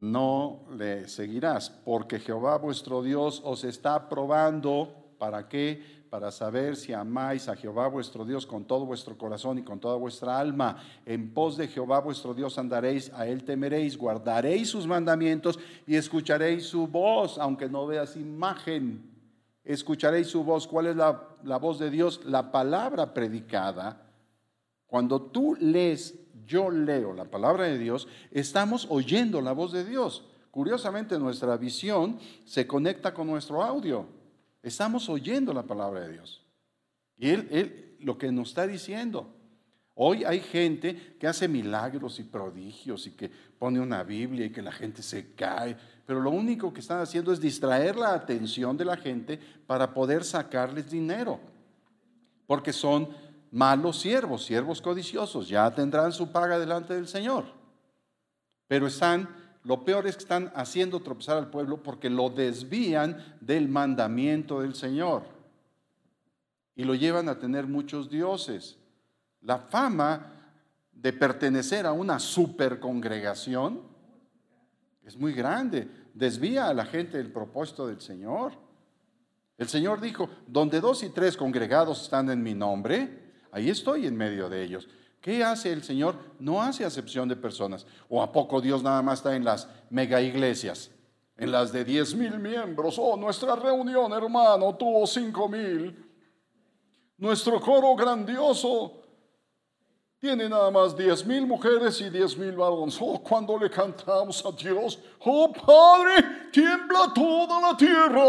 No 0.00 0.66
le 0.76 1.08
seguirás, 1.08 1.70
porque 1.70 2.20
Jehová 2.20 2.58
vuestro 2.58 3.02
Dios 3.02 3.40
os 3.42 3.64
está 3.64 4.10
probando. 4.10 5.01
¿Para 5.22 5.48
qué? 5.48 6.02
para 6.10 6.32
saber 6.32 6.74
si 6.74 6.92
amáis 6.92 7.48
a 7.48 7.54
Jehová 7.54 7.86
vuestro 7.86 8.24
Dios 8.24 8.44
con 8.44 8.64
todo 8.64 8.84
vuestro 8.84 9.16
corazón 9.16 9.56
y 9.58 9.62
con 9.62 9.78
toda 9.78 9.94
vuestra 9.94 10.36
alma. 10.36 10.76
En 11.06 11.32
pos 11.32 11.56
de 11.56 11.68
Jehová 11.68 12.00
vuestro 12.00 12.34
Dios 12.34 12.58
andaréis, 12.58 13.12
a 13.14 13.28
él 13.28 13.44
temeréis, 13.44 13.96
guardaréis 13.96 14.68
sus 14.68 14.84
mandamientos 14.84 15.60
y 15.86 15.94
escucharéis 15.94 16.66
su 16.66 16.88
voz, 16.88 17.38
aunque 17.38 17.68
no 17.68 17.86
veas 17.86 18.16
imagen. 18.16 19.00
Escucharéis 19.64 20.26
su 20.26 20.42
voz. 20.42 20.66
¿Cuál 20.66 20.88
es 20.88 20.96
la, 20.96 21.22
la 21.44 21.58
voz 21.58 21.78
de 21.78 21.88
Dios? 21.88 22.20
La 22.24 22.50
palabra 22.50 23.14
predicada. 23.14 24.02
Cuando 24.88 25.22
tú 25.22 25.56
lees, 25.60 26.18
yo 26.44 26.68
leo 26.68 27.14
la 27.14 27.26
palabra 27.26 27.66
de 27.66 27.78
Dios, 27.78 28.08
estamos 28.32 28.88
oyendo 28.90 29.40
la 29.40 29.52
voz 29.52 29.70
de 29.70 29.84
Dios. 29.84 30.26
Curiosamente, 30.50 31.16
nuestra 31.18 31.56
visión 31.56 32.18
se 32.44 32.66
conecta 32.66 33.14
con 33.14 33.28
nuestro 33.28 33.62
audio. 33.62 34.20
Estamos 34.62 35.08
oyendo 35.08 35.52
la 35.52 35.64
palabra 35.64 36.00
de 36.00 36.12
Dios. 36.12 36.42
Y 37.16 37.30
él, 37.30 37.48
él 37.50 37.96
lo 38.00 38.18
que 38.18 38.30
nos 38.30 38.50
está 38.50 38.66
diciendo. 38.66 39.34
Hoy 39.94 40.24
hay 40.24 40.40
gente 40.40 41.16
que 41.18 41.26
hace 41.26 41.48
milagros 41.48 42.18
y 42.18 42.24
prodigios 42.24 43.06
y 43.06 43.10
que 43.10 43.28
pone 43.28 43.78
una 43.78 44.02
Biblia 44.02 44.46
y 44.46 44.50
que 44.50 44.62
la 44.62 44.72
gente 44.72 45.02
se 45.02 45.34
cae, 45.34 45.76
pero 46.06 46.20
lo 46.20 46.30
único 46.30 46.72
que 46.72 46.80
están 46.80 47.00
haciendo 47.00 47.32
es 47.32 47.40
distraer 47.40 47.96
la 47.96 48.14
atención 48.14 48.76
de 48.76 48.86
la 48.86 48.96
gente 48.96 49.38
para 49.66 49.92
poder 49.92 50.24
sacarles 50.24 50.90
dinero, 50.90 51.38
porque 52.46 52.72
son 52.72 53.10
malos 53.50 54.00
siervos, 54.00 54.46
siervos 54.46 54.80
codiciosos, 54.80 55.46
ya 55.48 55.70
tendrán 55.74 56.10
su 56.12 56.32
paga 56.32 56.58
delante 56.58 56.94
del 56.94 57.06
Señor, 57.06 57.44
pero 58.66 58.86
están 58.86 59.28
lo 59.64 59.84
peor 59.84 60.06
es 60.06 60.16
que 60.16 60.22
están 60.22 60.52
haciendo 60.54 61.00
tropezar 61.00 61.38
al 61.38 61.50
pueblo 61.50 61.82
porque 61.82 62.10
lo 62.10 62.30
desvían 62.30 63.36
del 63.40 63.68
mandamiento 63.68 64.60
del 64.60 64.74
Señor 64.74 65.22
y 66.74 66.84
lo 66.84 66.94
llevan 66.94 67.28
a 67.28 67.38
tener 67.38 67.66
muchos 67.66 68.10
dioses. 68.10 68.76
La 69.40 69.58
fama 69.58 70.32
de 70.92 71.12
pertenecer 71.12 71.86
a 71.86 71.92
una 71.92 72.18
supercongregación 72.18 73.82
es 75.04 75.16
muy 75.16 75.32
grande, 75.32 75.88
desvía 76.14 76.68
a 76.68 76.74
la 76.74 76.84
gente 76.84 77.18
del 77.18 77.32
propósito 77.32 77.86
del 77.86 78.00
Señor. 78.00 78.52
El 79.58 79.68
Señor 79.68 80.00
dijo, 80.00 80.28
donde 80.46 80.80
dos 80.80 81.04
y 81.04 81.10
tres 81.10 81.36
congregados 81.36 82.02
están 82.02 82.30
en 82.30 82.42
mi 82.42 82.54
nombre, 82.54 83.32
ahí 83.52 83.70
estoy 83.70 84.06
en 84.06 84.16
medio 84.16 84.48
de 84.48 84.62
ellos. 84.62 84.88
¿Qué 85.22 85.44
hace 85.44 85.72
el 85.72 85.84
Señor? 85.84 86.16
No 86.40 86.60
hace 86.60 86.84
acepción 86.84 87.28
de 87.28 87.36
personas. 87.36 87.86
¿O 88.08 88.20
a 88.20 88.32
poco 88.32 88.60
Dios 88.60 88.82
nada 88.82 89.00
más 89.02 89.20
está 89.20 89.36
en 89.36 89.44
las 89.44 89.68
mega 89.88 90.20
iglesias? 90.20 90.90
En 91.36 91.52
las 91.52 91.72
de 91.72 91.84
10 91.84 92.16
mil 92.16 92.38
miembros. 92.40 92.96
Oh, 92.98 93.16
nuestra 93.16 93.54
reunión, 93.54 94.12
hermano, 94.12 94.74
tuvo 94.74 95.06
5 95.06 95.48
mil. 95.48 96.12
Nuestro 97.18 97.60
coro 97.60 97.94
grandioso 97.94 99.00
tiene 100.18 100.48
nada 100.48 100.72
más 100.72 100.96
10 100.96 101.24
mil 101.24 101.46
mujeres 101.46 102.00
y 102.00 102.10
10 102.10 102.38
mil 102.38 102.56
varones. 102.56 102.98
Oh, 103.00 103.22
cuando 103.22 103.56
le 103.56 103.70
cantamos 103.70 104.44
a 104.44 104.50
Dios, 104.50 104.98
oh 105.20 105.52
Padre, 105.52 106.50
tiembla 106.50 107.12
toda 107.14 107.60
la 107.60 107.76
tierra. 107.76 108.24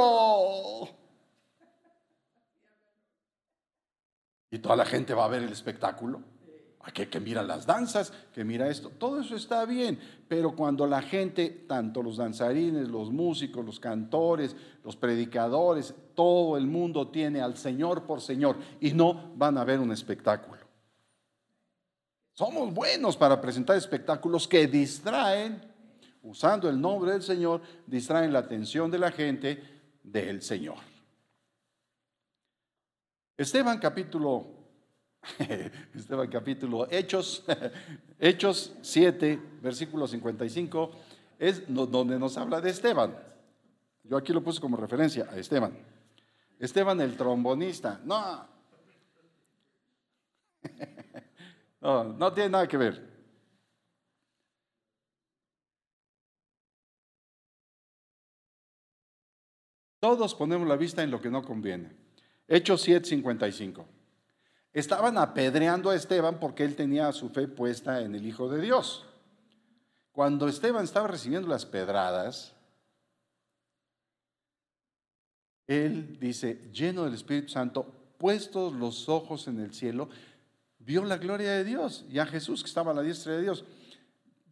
Y 4.51 4.59
toda 4.59 4.75
la 4.75 4.85
gente 4.85 5.15
va 5.15 5.25
a 5.25 5.29
ver 5.29 5.41
el 5.41 5.51
espectáculo 5.51 6.32
que, 6.91 7.07
que 7.07 7.19
mira 7.19 7.41
las 7.43 7.65
danzas, 7.65 8.11
que 8.33 8.43
mira 8.43 8.67
esto, 8.67 8.89
todo 8.89 9.21
eso 9.21 9.35
está 9.35 9.65
bien, 9.65 9.97
pero 10.27 10.53
cuando 10.53 10.85
la 10.85 11.01
gente, 11.01 11.49
tanto 11.67 12.03
los 12.03 12.17
danzarines, 12.17 12.89
los 12.89 13.11
músicos, 13.11 13.63
los 13.63 13.79
cantores, 13.79 14.55
los 14.83 14.97
predicadores, 14.97 15.93
todo 16.13 16.57
el 16.57 16.67
mundo 16.67 17.07
tiene 17.07 17.41
al 17.41 17.55
Señor 17.55 18.03
por 18.03 18.19
Señor 18.19 18.57
y 18.81 18.91
no 18.91 19.31
van 19.35 19.57
a 19.57 19.63
ver 19.63 19.79
un 19.79 19.91
espectáculo. 19.93 20.61
Somos 22.33 22.73
buenos 22.73 23.15
para 23.15 23.39
presentar 23.39 23.77
espectáculos 23.77 24.47
que 24.47 24.67
distraen, 24.67 25.61
usando 26.23 26.67
el 26.67 26.81
nombre 26.81 27.11
del 27.11 27.21
Señor, 27.21 27.61
distraen 27.85 28.33
la 28.33 28.39
atención 28.39 28.91
de 28.91 28.99
la 28.99 29.11
gente 29.11 29.63
del 30.03 30.41
Señor. 30.41 30.77
Esteban 33.37 33.79
capítulo 33.79 34.52
Esteban 35.95 36.29
capítulo 36.29 36.87
Hechos, 36.89 37.43
Hechos 38.19 38.75
7, 38.81 39.39
versículo 39.61 40.07
55. 40.07 40.91
es 41.39 41.63
donde 41.67 42.19
nos 42.19 42.37
habla 42.37 42.61
de 42.61 42.69
Esteban. 42.69 43.15
Yo 44.03 44.17
aquí 44.17 44.33
lo 44.33 44.43
puse 44.43 44.59
como 44.59 44.77
referencia 44.77 45.27
a 45.31 45.37
Esteban. 45.37 45.77
Esteban 46.59 46.99
el 47.01 47.15
trombonista. 47.17 47.99
No. 48.03 48.47
No, 51.81 52.05
no 52.05 52.31
tiene 52.31 52.51
nada 52.51 52.65
que 52.65 52.77
ver. 52.77 53.13
Todos 59.99 60.33
ponemos 60.33 60.65
la 60.65 60.77
vista 60.77 61.03
en 61.03 61.11
lo 61.11 61.19
que 61.19 61.29
no 61.29 61.43
conviene. 61.43 61.91
Hechos 62.47 62.87
7:55. 62.87 63.85
Estaban 64.73 65.19
apedreando 65.19 65.91
a 65.91 65.95
Esteban 65.95 66.39
porque 66.39 66.63
él 66.63 66.75
tenía 66.75 67.11
su 67.11 67.29
fe 67.29 67.47
puesta 67.47 68.01
en 68.01 68.15
el 68.15 68.25
Hijo 68.25 68.49
de 68.49 68.59
Dios. 68.59 69.05
Cuando 70.11 70.47
Esteban 70.47 70.83
estaba 70.83 71.07
recibiendo 71.07 71.47
las 71.47 71.65
pedradas, 71.65 72.53
él 75.67 76.17
dice, 76.19 76.69
lleno 76.73 77.03
del 77.03 77.13
Espíritu 77.13 77.49
Santo, 77.49 77.85
puestos 78.17 78.73
los 78.73 79.09
ojos 79.09 79.47
en 79.47 79.59
el 79.59 79.73
cielo, 79.73 80.09
vio 80.79 81.03
la 81.05 81.17
gloria 81.17 81.51
de 81.51 81.63
Dios 81.63 82.05
y 82.09 82.19
a 82.19 82.25
Jesús 82.25 82.63
que 82.63 82.67
estaba 82.67 82.91
a 82.91 82.95
la 82.95 83.01
diestra 83.01 83.33
de 83.33 83.43
Dios. 83.43 83.63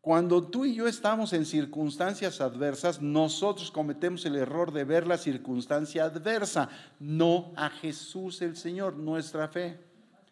Cuando 0.01 0.43
tú 0.43 0.65
y 0.65 0.73
yo 0.73 0.87
estamos 0.87 1.31
en 1.33 1.45
circunstancias 1.45 2.41
adversas, 2.41 3.01
nosotros 3.01 3.69
cometemos 3.69 4.25
el 4.25 4.35
error 4.35 4.71
de 4.71 4.83
ver 4.83 5.05
la 5.05 5.17
circunstancia 5.17 6.05
adversa, 6.05 6.69
no 6.99 7.53
a 7.55 7.69
Jesús 7.69 8.41
el 8.41 8.55
Señor, 8.55 8.95
nuestra 8.95 9.47
fe. 9.47 9.90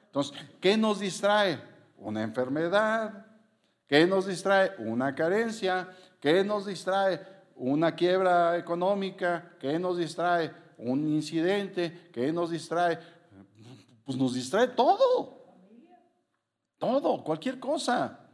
Entonces, 0.10 0.43
¿qué 0.60 0.76
nos 0.76 0.99
distrae? 0.99 1.62
Una 1.97 2.24
enfermedad. 2.24 3.28
¿Qué 3.86 4.07
nos 4.07 4.26
distrae? 4.26 4.72
Una 4.80 5.14
carencia. 5.14 5.88
¿Qué 6.20 6.43
nos 6.43 6.66
distrae? 6.66 7.22
Una 7.55 7.95
quiebra 7.95 8.57
económica. 8.57 9.55
¿Qué 9.60 9.78
nos 9.78 9.99
distrae? 9.99 10.51
Un 10.80 11.07
incidente. 11.07 12.10
¿Qué 12.12 12.34
nos 12.34 12.49
distrae? 12.49 12.97
Pues 14.03 14.18
nos 14.18 14.34
distrae 14.34 14.70
todo. 14.70 15.45
Todo, 16.80 17.24
cualquier 17.24 17.60
cosa. 17.60 18.28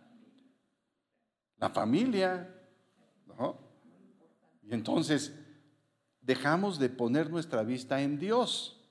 La 1.58 1.70
familia. 1.72 2.56
Y 4.64 4.74
entonces 4.74 5.34
dejamos 6.22 6.80
de 6.80 6.88
poner 6.88 7.30
nuestra 7.30 7.64
vista 7.64 8.02
en 8.02 8.18
Dios 8.18 8.82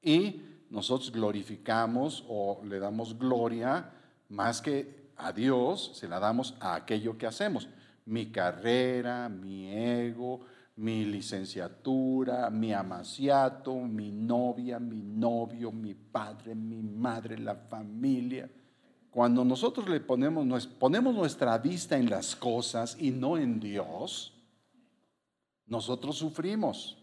y 0.00 0.57
nosotros 0.70 1.10
glorificamos 1.10 2.24
o 2.28 2.60
le 2.64 2.78
damos 2.78 3.18
gloria 3.18 3.90
más 4.28 4.60
que 4.60 5.12
a 5.16 5.32
Dios, 5.32 5.92
se 5.94 6.08
la 6.08 6.18
damos 6.18 6.54
a 6.60 6.74
aquello 6.74 7.16
que 7.16 7.26
hacemos. 7.26 7.68
Mi 8.06 8.30
carrera, 8.30 9.28
mi 9.28 9.68
ego, 9.72 10.40
mi 10.76 11.04
licenciatura, 11.04 12.50
mi 12.50 12.72
amaciato, 12.72 13.74
mi 13.74 14.12
novia, 14.12 14.78
mi 14.78 15.02
novio, 15.02 15.72
mi 15.72 15.94
padre, 15.94 16.54
mi 16.54 16.82
madre, 16.82 17.38
la 17.38 17.56
familia. 17.56 18.48
Cuando 19.10 19.44
nosotros 19.44 19.88
le 19.88 20.00
ponemos, 20.00 20.66
ponemos 20.66 21.14
nuestra 21.14 21.58
vista 21.58 21.96
en 21.96 22.08
las 22.08 22.36
cosas 22.36 22.96
y 23.00 23.10
no 23.10 23.36
en 23.36 23.58
Dios, 23.58 24.34
nosotros 25.66 26.16
sufrimos. 26.16 26.97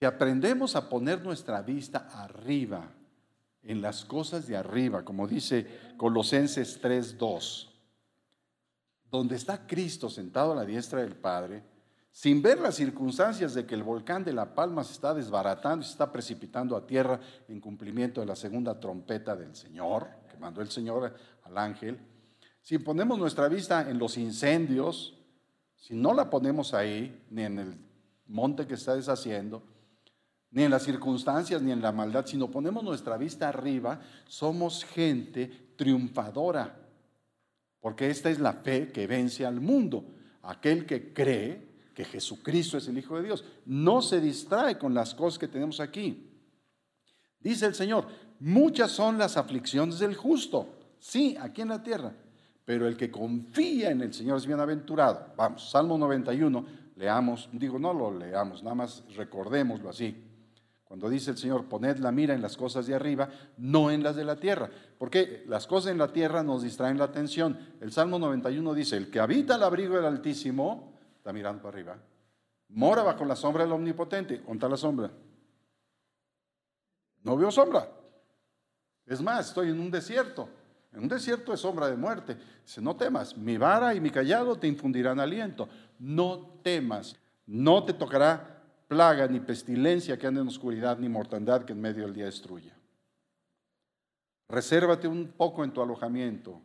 Si 0.00 0.06
aprendemos 0.06 0.76
a 0.76 0.88
poner 0.88 1.22
nuestra 1.22 1.60
vista 1.60 2.08
arriba, 2.10 2.90
en 3.62 3.82
las 3.82 4.06
cosas 4.06 4.46
de 4.46 4.56
arriba, 4.56 5.04
como 5.04 5.28
dice 5.28 5.66
Colosenses 5.98 6.80
3:2, 6.80 7.68
donde 9.10 9.36
está 9.36 9.66
Cristo 9.66 10.08
sentado 10.08 10.52
a 10.52 10.54
la 10.54 10.64
diestra 10.64 11.02
del 11.02 11.16
Padre, 11.16 11.62
sin 12.10 12.40
ver 12.40 12.60
las 12.60 12.76
circunstancias 12.76 13.52
de 13.52 13.66
que 13.66 13.74
el 13.74 13.82
volcán 13.82 14.24
de 14.24 14.32
La 14.32 14.54
Palma 14.54 14.84
se 14.84 14.94
está 14.94 15.12
desbaratando 15.12 15.82
y 15.82 15.84
se 15.84 15.92
está 15.92 16.10
precipitando 16.10 16.78
a 16.78 16.86
tierra 16.86 17.20
en 17.46 17.60
cumplimiento 17.60 18.22
de 18.22 18.26
la 18.26 18.36
segunda 18.36 18.80
trompeta 18.80 19.36
del 19.36 19.54
Señor, 19.54 20.08
que 20.30 20.38
mandó 20.38 20.62
el 20.62 20.70
Señor 20.70 21.14
al 21.42 21.58
ángel, 21.58 22.00
si 22.62 22.78
ponemos 22.78 23.18
nuestra 23.18 23.48
vista 23.48 23.90
en 23.90 23.98
los 23.98 24.16
incendios, 24.16 25.18
si 25.76 25.94
no 25.94 26.14
la 26.14 26.30
ponemos 26.30 26.72
ahí, 26.72 27.22
ni 27.28 27.42
en 27.42 27.58
el 27.58 27.74
monte 28.26 28.66
que 28.66 28.74
está 28.74 28.96
deshaciendo, 28.96 29.62
ni 30.52 30.64
en 30.64 30.70
las 30.70 30.82
circunstancias, 30.82 31.62
ni 31.62 31.70
en 31.70 31.80
la 31.80 31.92
maldad, 31.92 32.26
sino 32.26 32.50
ponemos 32.50 32.82
nuestra 32.82 33.16
vista 33.16 33.48
arriba, 33.48 34.00
somos 34.26 34.84
gente 34.84 35.74
triunfadora, 35.76 36.76
porque 37.80 38.10
esta 38.10 38.30
es 38.30 38.40
la 38.40 38.54
fe 38.54 38.90
que 38.90 39.06
vence 39.06 39.46
al 39.46 39.60
mundo, 39.60 40.04
aquel 40.42 40.86
que 40.86 41.12
cree 41.12 41.70
que 41.94 42.04
Jesucristo 42.04 42.78
es 42.78 42.88
el 42.88 42.98
Hijo 42.98 43.16
de 43.16 43.24
Dios, 43.24 43.44
no 43.66 44.02
se 44.02 44.20
distrae 44.20 44.76
con 44.76 44.92
las 44.92 45.14
cosas 45.14 45.38
que 45.38 45.48
tenemos 45.48 45.80
aquí. 45.80 46.26
Dice 47.38 47.66
el 47.66 47.74
Señor, 47.74 48.06
muchas 48.40 48.90
son 48.90 49.18
las 49.18 49.36
aflicciones 49.36 49.98
del 50.00 50.16
justo, 50.16 50.68
sí, 50.98 51.36
aquí 51.40 51.62
en 51.62 51.68
la 51.68 51.82
tierra, 51.82 52.12
pero 52.64 52.88
el 52.88 52.96
que 52.96 53.10
confía 53.10 53.90
en 53.90 54.00
el 54.00 54.12
Señor 54.12 54.38
es 54.38 54.46
bienaventurado. 54.46 55.32
Vamos, 55.36 55.70
Salmo 55.70 55.96
91, 55.96 56.66
leamos, 56.96 57.48
digo, 57.52 57.78
no 57.78 57.94
lo 57.94 58.12
leamos, 58.12 58.62
nada 58.62 58.74
más 58.74 59.04
recordémoslo 59.14 59.88
así. 59.88 60.29
Cuando 60.90 61.08
dice 61.08 61.30
el 61.30 61.38
Señor, 61.38 61.66
poned 61.66 61.98
la 61.98 62.10
mira 62.10 62.34
en 62.34 62.42
las 62.42 62.56
cosas 62.56 62.84
de 62.84 62.96
arriba, 62.96 63.28
no 63.58 63.92
en 63.92 64.02
las 64.02 64.16
de 64.16 64.24
la 64.24 64.34
tierra. 64.34 64.68
Porque 64.98 65.44
las 65.46 65.68
cosas 65.68 65.92
en 65.92 65.98
la 65.98 66.12
tierra 66.12 66.42
nos 66.42 66.64
distraen 66.64 66.98
la 66.98 67.04
atención. 67.04 67.76
El 67.80 67.92
Salmo 67.92 68.18
91 68.18 68.74
dice, 68.74 68.96
el 68.96 69.08
que 69.08 69.20
habita 69.20 69.54
el 69.54 69.62
abrigo 69.62 69.94
del 69.94 70.04
Altísimo, 70.04 70.98
está 71.16 71.32
mirando 71.32 71.62
para 71.62 71.76
arriba, 71.76 71.96
mora 72.70 73.04
bajo 73.04 73.24
la 73.24 73.36
sombra 73.36 73.62
del 73.62 73.72
Omnipotente. 73.72 74.38
¿Dónde 74.44 74.68
la 74.68 74.76
sombra? 74.76 75.12
No 77.22 77.36
veo 77.36 77.52
sombra. 77.52 77.88
Es 79.06 79.22
más, 79.22 79.50
estoy 79.50 79.68
en 79.68 79.78
un 79.78 79.92
desierto. 79.92 80.48
En 80.92 81.02
un 81.02 81.08
desierto 81.08 81.54
es 81.54 81.60
sombra 81.60 81.86
de 81.86 81.94
muerte. 81.94 82.36
Dice, 82.64 82.80
no 82.80 82.96
temas, 82.96 83.36
mi 83.36 83.56
vara 83.58 83.94
y 83.94 84.00
mi 84.00 84.10
callado 84.10 84.56
te 84.56 84.66
infundirán 84.66 85.20
aliento. 85.20 85.68
No 86.00 86.58
temas, 86.64 87.14
no 87.46 87.84
te 87.84 87.92
tocará 87.92 88.59
plaga, 88.90 89.28
ni 89.28 89.38
pestilencia 89.38 90.18
que 90.18 90.26
ande 90.26 90.40
en 90.40 90.48
oscuridad, 90.48 90.98
ni 90.98 91.08
mortandad 91.08 91.64
que 91.64 91.72
en 91.72 91.80
medio 91.80 92.02
del 92.02 92.12
día 92.12 92.24
destruya. 92.24 92.76
Resérvate 94.48 95.06
un 95.06 95.28
poco 95.28 95.62
en 95.62 95.70
tu 95.70 95.80
alojamiento, 95.80 96.60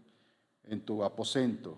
en 0.64 0.82
tu 0.82 1.04
aposento. 1.04 1.78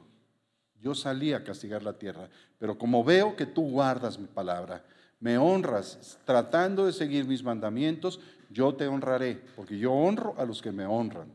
Yo 0.80 0.96
salí 0.96 1.34
a 1.34 1.44
castigar 1.44 1.84
la 1.84 2.00
tierra, 2.00 2.30
pero 2.58 2.78
como 2.78 3.04
veo 3.04 3.36
que 3.36 3.46
tú 3.46 3.70
guardas 3.70 4.18
mi 4.18 4.28
palabra, 4.28 4.86
me 5.20 5.38
honras 5.38 6.18
tratando 6.24 6.86
de 6.86 6.94
seguir 6.94 7.26
mis 7.26 7.44
mandamientos, 7.44 8.22
yo 8.50 8.74
te 8.74 8.88
honraré, 8.88 9.44
porque 9.54 9.78
yo 9.78 9.92
honro 9.92 10.34
a 10.38 10.46
los 10.46 10.62
que 10.62 10.72
me 10.72 10.86
honran. 10.86 11.28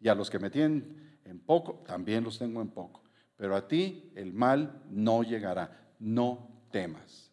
Y 0.00 0.08
a 0.08 0.14
los 0.16 0.28
que 0.28 0.40
me 0.40 0.50
tienen 0.50 1.20
en 1.24 1.38
poco, 1.38 1.84
también 1.86 2.24
los 2.24 2.36
tengo 2.40 2.60
en 2.60 2.70
poco. 2.70 3.04
Pero 3.36 3.54
a 3.54 3.68
ti 3.68 4.10
el 4.16 4.32
mal 4.32 4.82
no 4.90 5.22
llegará, 5.22 5.94
no 6.00 6.48
temas. 6.72 7.23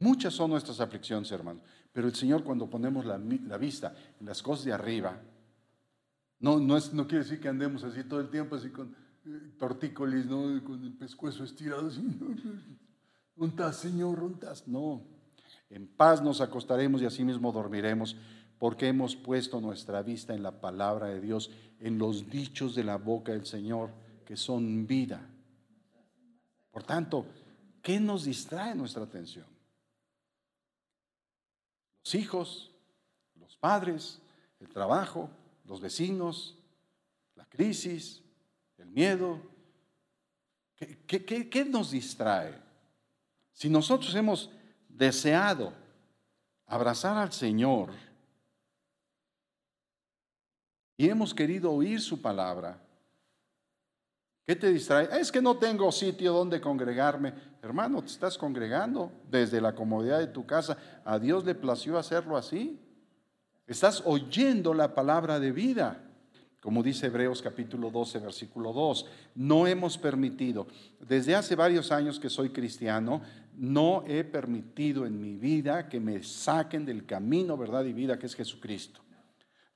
Muchas 0.00 0.34
son 0.34 0.50
nuestras 0.50 0.80
aflicciones, 0.80 1.30
hermano. 1.32 1.60
Pero 1.92 2.06
el 2.06 2.14
Señor 2.14 2.44
cuando 2.44 2.70
ponemos 2.70 3.04
la, 3.04 3.18
vista 3.58 3.94
en 4.20 4.26
las 4.26 4.42
cosas 4.42 4.64
de 4.66 4.72
arriba, 4.72 5.20
no, 6.38 6.60
no, 6.60 6.76
es, 6.76 6.92
no 6.92 7.08
quiere 7.08 7.24
decir 7.24 7.40
que 7.40 7.48
andemos 7.48 7.82
así 7.82 8.04
todo 8.04 8.20
el 8.20 8.28
tiempo, 8.28 8.54
así 8.54 8.70
con 8.70 8.94
eh, 9.26 9.52
tortícolis, 9.58 10.26
¿no? 10.26 10.62
con 10.62 10.84
el 10.84 10.92
pescuezo 10.92 11.42
estirado, 11.42 11.88
así. 11.88 12.00
¿Dónde 13.34 13.72
Señor? 13.72 14.20
¿Dónde 14.20 14.46
No. 14.66 15.02
En 15.70 15.86
paz 15.86 16.22
nos 16.22 16.40
acostaremos 16.40 17.02
y 17.02 17.06
así 17.06 17.24
mismo 17.24 17.52
dormiremos, 17.52 18.16
porque 18.58 18.88
hemos 18.88 19.16
puesto 19.16 19.60
nuestra 19.60 20.02
vista 20.02 20.34
en 20.34 20.42
la 20.42 20.60
palabra 20.60 21.08
de 21.08 21.20
Dios, 21.20 21.50
en 21.80 21.98
los 21.98 22.30
dichos 22.30 22.74
de 22.74 22.84
la 22.84 22.96
boca 22.96 23.32
del 23.32 23.46
Señor, 23.46 23.90
que 24.24 24.36
son 24.36 24.86
vida. 24.86 25.20
Por 26.70 26.84
tanto, 26.84 27.26
¿qué 27.82 27.98
nos 27.98 28.24
distrae 28.24 28.74
nuestra 28.74 29.04
atención? 29.04 29.57
Los 32.08 32.14
hijos, 32.14 32.70
los 33.38 33.54
padres, 33.58 34.18
el 34.60 34.68
trabajo, 34.70 35.28
los 35.66 35.78
vecinos, 35.78 36.56
la 37.34 37.44
crisis, 37.44 38.22
el 38.78 38.86
miedo. 38.86 39.38
¿Qué, 41.06 41.66
nos 41.68 41.90
distrae? 41.90 42.54
Si 43.52 43.68
nosotros 43.68 44.14
hemos 44.14 44.48
deseado 44.88 45.74
abrazar 46.64 47.18
al 47.18 47.30
Señor 47.30 47.90
y 50.96 51.10
hemos 51.10 51.34
querido 51.34 51.70
oír 51.72 52.00
su 52.00 52.22
palabra, 52.22 52.82
¿Qué 54.46 54.56
te 54.56 54.72
distrae? 54.72 55.20
Es 55.20 55.30
que 55.30 55.42
no 55.42 55.58
tengo 55.58 55.92
sitio 55.92 56.32
donde 56.32 56.58
congregarme. 56.58 57.34
Hermano, 57.62 58.02
te 58.02 58.08
estás 58.08 58.38
congregando 58.38 59.10
desde 59.30 59.60
la 59.60 59.74
comodidad 59.74 60.18
de 60.20 60.28
tu 60.28 60.46
casa. 60.46 60.76
A 61.04 61.18
Dios 61.18 61.44
le 61.44 61.54
plació 61.54 61.98
hacerlo 61.98 62.36
así. 62.36 62.78
Estás 63.66 64.02
oyendo 64.06 64.72
la 64.74 64.94
palabra 64.94 65.40
de 65.40 65.52
vida. 65.52 66.04
como 66.60 66.82
dice 66.82 67.06
Hebreos 67.06 67.40
capítulo 67.40 67.90
12, 67.90 68.18
versículo 68.18 68.72
2. 68.72 69.06
No 69.34 69.66
hemos 69.66 69.96
permitido, 69.96 70.66
desde 71.00 71.34
hace 71.34 71.54
varios 71.54 71.92
años 71.92 72.18
que 72.18 72.28
soy 72.28 72.50
cristiano, 72.50 73.22
no 73.54 74.04
he 74.06 74.24
permitido 74.24 75.06
en 75.06 75.20
mi 75.20 75.36
vida 75.36 75.88
que 75.88 76.00
me 76.00 76.22
saquen 76.22 76.84
del 76.84 77.06
camino, 77.06 77.56
verdad 77.56 77.84
y 77.84 77.92
vida 77.92 78.18
que 78.18 78.26
es 78.26 78.34
Jesucristo. 78.34 79.00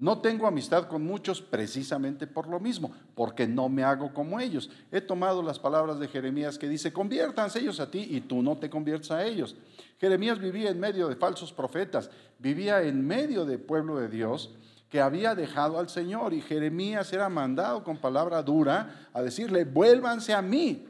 No 0.03 0.19
tengo 0.19 0.49
amistad 0.49 0.89
con 0.89 1.05
muchos 1.05 1.41
precisamente 1.41 2.27
por 2.27 2.49
lo 2.49 2.59
mismo, 2.59 2.91
porque 3.15 3.47
no 3.47 3.69
me 3.69 3.85
hago 3.85 4.13
como 4.13 4.41
ellos. 4.41 4.69
He 4.91 5.01
tomado 5.01 5.45
las 5.45 5.61
palabras 5.61 6.01
de 6.01 6.09
Jeremías 6.09 6.59
que 6.59 6.69
dice, 6.69 6.93
conviértanse 6.93 7.61
ellos 7.61 7.79
a 7.79 7.89
ti 7.89 8.09
y 8.11 8.23
tú 8.23 8.43
no 8.43 8.59
te 8.59 8.69
conviertas 8.69 9.13
a 9.13 9.25
ellos. 9.25 9.55
Jeremías 10.01 10.41
vivía 10.41 10.71
en 10.71 10.81
medio 10.81 11.07
de 11.07 11.15
falsos 11.15 11.53
profetas, 11.53 12.11
vivía 12.41 12.83
en 12.83 13.07
medio 13.07 13.45
del 13.45 13.61
pueblo 13.61 13.97
de 14.01 14.09
Dios 14.09 14.51
que 14.89 15.01
había 15.01 15.37
dejado 15.37 15.79
al 15.79 15.89
Señor 15.89 16.35
y 16.35 16.41
Jeremías 16.41 17.13
era 17.13 17.29
mandado 17.29 17.85
con 17.85 17.97
palabra 17.97 18.43
dura 18.43 19.07
a 19.13 19.23
decirle, 19.23 19.65
vuélvanse 19.65 20.35
a 20.35 20.43
mí. 20.43 20.85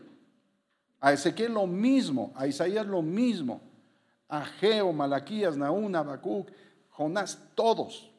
A 1.00 1.12
Ezequiel 1.12 1.52
lo 1.52 1.66
mismo, 1.66 2.32
a 2.34 2.46
Isaías 2.46 2.86
lo 2.86 3.02
mismo, 3.02 3.60
a 4.26 4.42
Geo, 4.42 4.90
Malaquías, 4.90 5.54
Naún, 5.54 5.94
Habacuc, 5.94 6.48
Jonás, 6.88 7.38
todos 7.54 8.11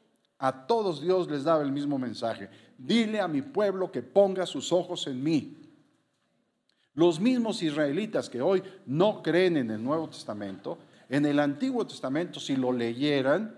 a 0.44 0.68
todos 0.68 1.00
Dios 1.00 1.30
les 1.30 1.46
daba 1.46 1.64
el 1.64 1.72
mismo 1.72 1.98
mensaje. 1.98 2.50
Dile 2.78 3.22
a 3.22 3.30
mi 3.30 3.42
pueblo 3.42 3.90
que 3.90 4.02
ponga 4.02 4.46
sus 4.46 4.74
ojos 4.74 5.08
en 5.08 5.24
mí. 5.24 5.56
Los 6.96 7.18
mismos 7.18 7.64
israelitas 7.64 8.30
que 8.30 8.42
hoy 8.42 8.62
no 8.86 9.24
creen 9.24 9.56
en 9.56 9.72
el 9.72 9.82
Nuevo 9.82 10.10
Testamento, 10.10 10.80
en 11.08 11.26
el 11.26 11.40
Antiguo 11.40 11.88
Testamento, 11.88 12.42
si 12.42 12.58
lo 12.58 12.74
leyeran, 12.74 13.56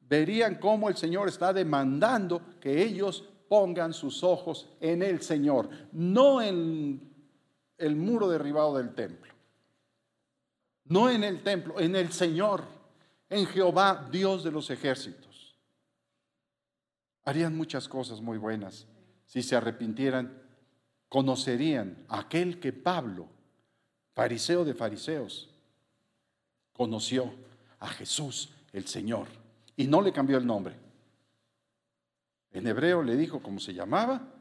verían 0.00 0.54
cómo 0.54 0.88
el 0.88 0.96
Señor 0.96 1.28
está 1.28 1.52
demandando 1.52 2.40
que 2.58 2.82
ellos 2.82 3.22
pongan 3.46 3.92
sus 3.92 4.24
ojos 4.24 4.70
en 4.80 5.02
el 5.02 5.20
Señor, 5.20 5.68
no 5.92 6.40
en 6.40 7.02
el 7.76 7.96
muro 7.96 8.30
derribado 8.30 8.78
del 8.78 8.94
templo, 8.94 9.34
no 10.86 11.10
en 11.10 11.22
el 11.22 11.42
templo, 11.42 11.78
en 11.78 11.94
el 11.96 12.12
Señor, 12.12 12.64
en 13.28 13.44
Jehová, 13.44 14.08
Dios 14.10 14.42
de 14.42 14.52
los 14.52 14.70
ejércitos 14.70 15.26
harían 17.26 17.56
muchas 17.56 17.88
cosas 17.88 18.22
muy 18.22 18.38
buenas. 18.38 18.86
Si 19.26 19.42
se 19.42 19.56
arrepintieran, 19.56 20.42
conocerían 21.08 22.06
a 22.08 22.20
aquel 22.20 22.60
que 22.60 22.72
Pablo, 22.72 23.28
fariseo 24.14 24.64
de 24.64 24.74
fariseos, 24.74 25.50
conoció 26.72 27.34
a 27.80 27.88
Jesús 27.88 28.50
el 28.72 28.86
Señor 28.86 29.26
y 29.76 29.86
no 29.88 30.00
le 30.00 30.12
cambió 30.12 30.38
el 30.38 30.46
nombre. 30.46 30.76
En 32.52 32.66
hebreo 32.66 33.02
le 33.02 33.16
dijo 33.16 33.42
cómo 33.42 33.58
se 33.58 33.74
llamaba 33.74 34.32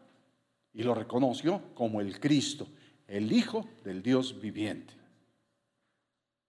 y 0.72 0.84
lo 0.84 0.94
reconoció 0.94 1.74
como 1.74 2.02
el 2.02 2.20
Cristo, 2.20 2.68
el 3.08 3.32
Hijo 3.32 3.68
del 3.84 4.04
Dios 4.04 4.40
viviente. 4.40 4.94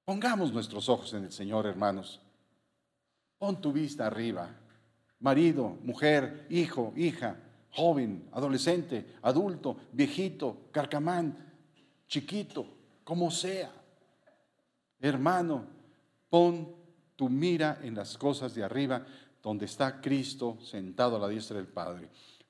Pongamos 0.05 0.53
nuestros 0.53 0.89
ojos 0.89 1.15
en 1.15 1.25
el 1.25 1.33
Señor, 1.33 1.67
hermanos. 1.67 2.21
Pon 3.39 3.61
tu 3.61 3.73
vista 3.73 4.07
arriba 4.07 4.55
marido, 5.21 5.77
mujer, 5.83 6.47
hijo, 6.51 6.93
hija, 6.97 7.37
joven, 7.71 8.29
adolescente, 8.33 9.17
adulto, 9.23 9.77
viejito, 9.93 10.69
carcamán, 10.73 11.37
chiquito, 12.09 12.67
como 13.05 13.31
sea. 13.31 13.73
Hermano, 15.01 15.67
pon 16.31 16.75
tu 17.17 17.29
mira 17.29 17.81
en 17.83 17.95
las 17.95 18.17
cosas 18.17 18.55
de 18.55 18.65
arriba, 18.65 19.05
donde 19.43 19.67
está 19.67 20.01
Cristo 20.01 20.59
sentado 20.61 21.17
a 21.17 21.19
la 21.19 21.29
diestra 21.29 21.57
del 21.57 21.69
Padre. 21.69 22.09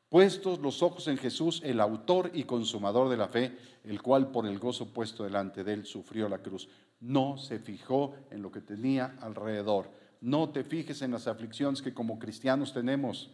Puestos 0.09 0.61
los 0.61 0.83
ojos 0.83 1.09
en 1.09 1.19
Jesús, 1.19 1.61
el 1.65 1.81
autor 1.81 2.31
y 2.33 2.45
consumador 2.45 3.09
de 3.09 3.17
la 3.17 3.29
fe, 3.29 3.57
el 3.85 4.01
cual 4.01 4.31
por 4.31 4.47
el 4.47 4.59
gozo 4.59 4.93
puesto 4.93 5.25
delante 5.25 5.65
de 5.65 5.73
él 5.73 5.87
sufrió 5.87 6.29
la 6.29 6.39
cruz. 6.39 6.69
No 7.01 7.37
se 7.37 7.59
fijó 7.59 8.15
en 8.31 8.41
lo 8.41 8.51
que 8.51 8.61
tenía 8.61 9.17
alrededor 9.21 9.91
no 10.21 10.51
te 10.51 10.65
fijes 10.65 11.03
en 11.03 11.11
las 11.13 11.27
aflicciones 11.27 11.83
que 11.83 11.95
como 11.95 12.19
cristianos 12.19 12.73
tenemos. 12.73 13.31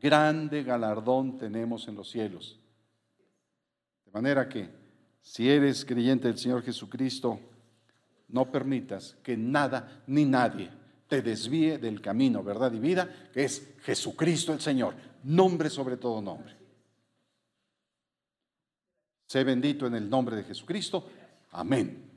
Grande 0.00 0.62
galardón 0.62 1.38
tenemos 1.38 1.88
en 1.88 1.94
los 1.94 2.10
cielos. 2.10 2.58
De 4.04 4.12
manera 4.12 4.48
que, 4.48 4.70
si 5.20 5.48
eres 5.48 5.84
creyente 5.84 6.28
del 6.28 6.38
Señor 6.38 6.62
Jesucristo, 6.62 7.38
no 8.28 8.50
permitas 8.50 9.16
que 9.22 9.36
nada 9.36 10.02
ni 10.06 10.24
nadie 10.24 10.70
te 11.08 11.22
desvíe 11.22 11.78
del 11.78 12.00
camino, 12.00 12.42
verdad 12.42 12.72
y 12.72 12.78
vida, 12.78 13.28
que 13.32 13.44
es 13.44 13.74
Jesucristo 13.82 14.52
el 14.52 14.60
Señor, 14.60 14.94
nombre 15.24 15.68
sobre 15.68 15.96
todo 15.96 16.22
nombre. 16.22 16.56
Sé 19.26 19.44
bendito 19.44 19.86
en 19.86 19.94
el 19.94 20.08
nombre 20.08 20.36
de 20.36 20.44
Jesucristo. 20.44 21.08
Amén. 21.50 22.09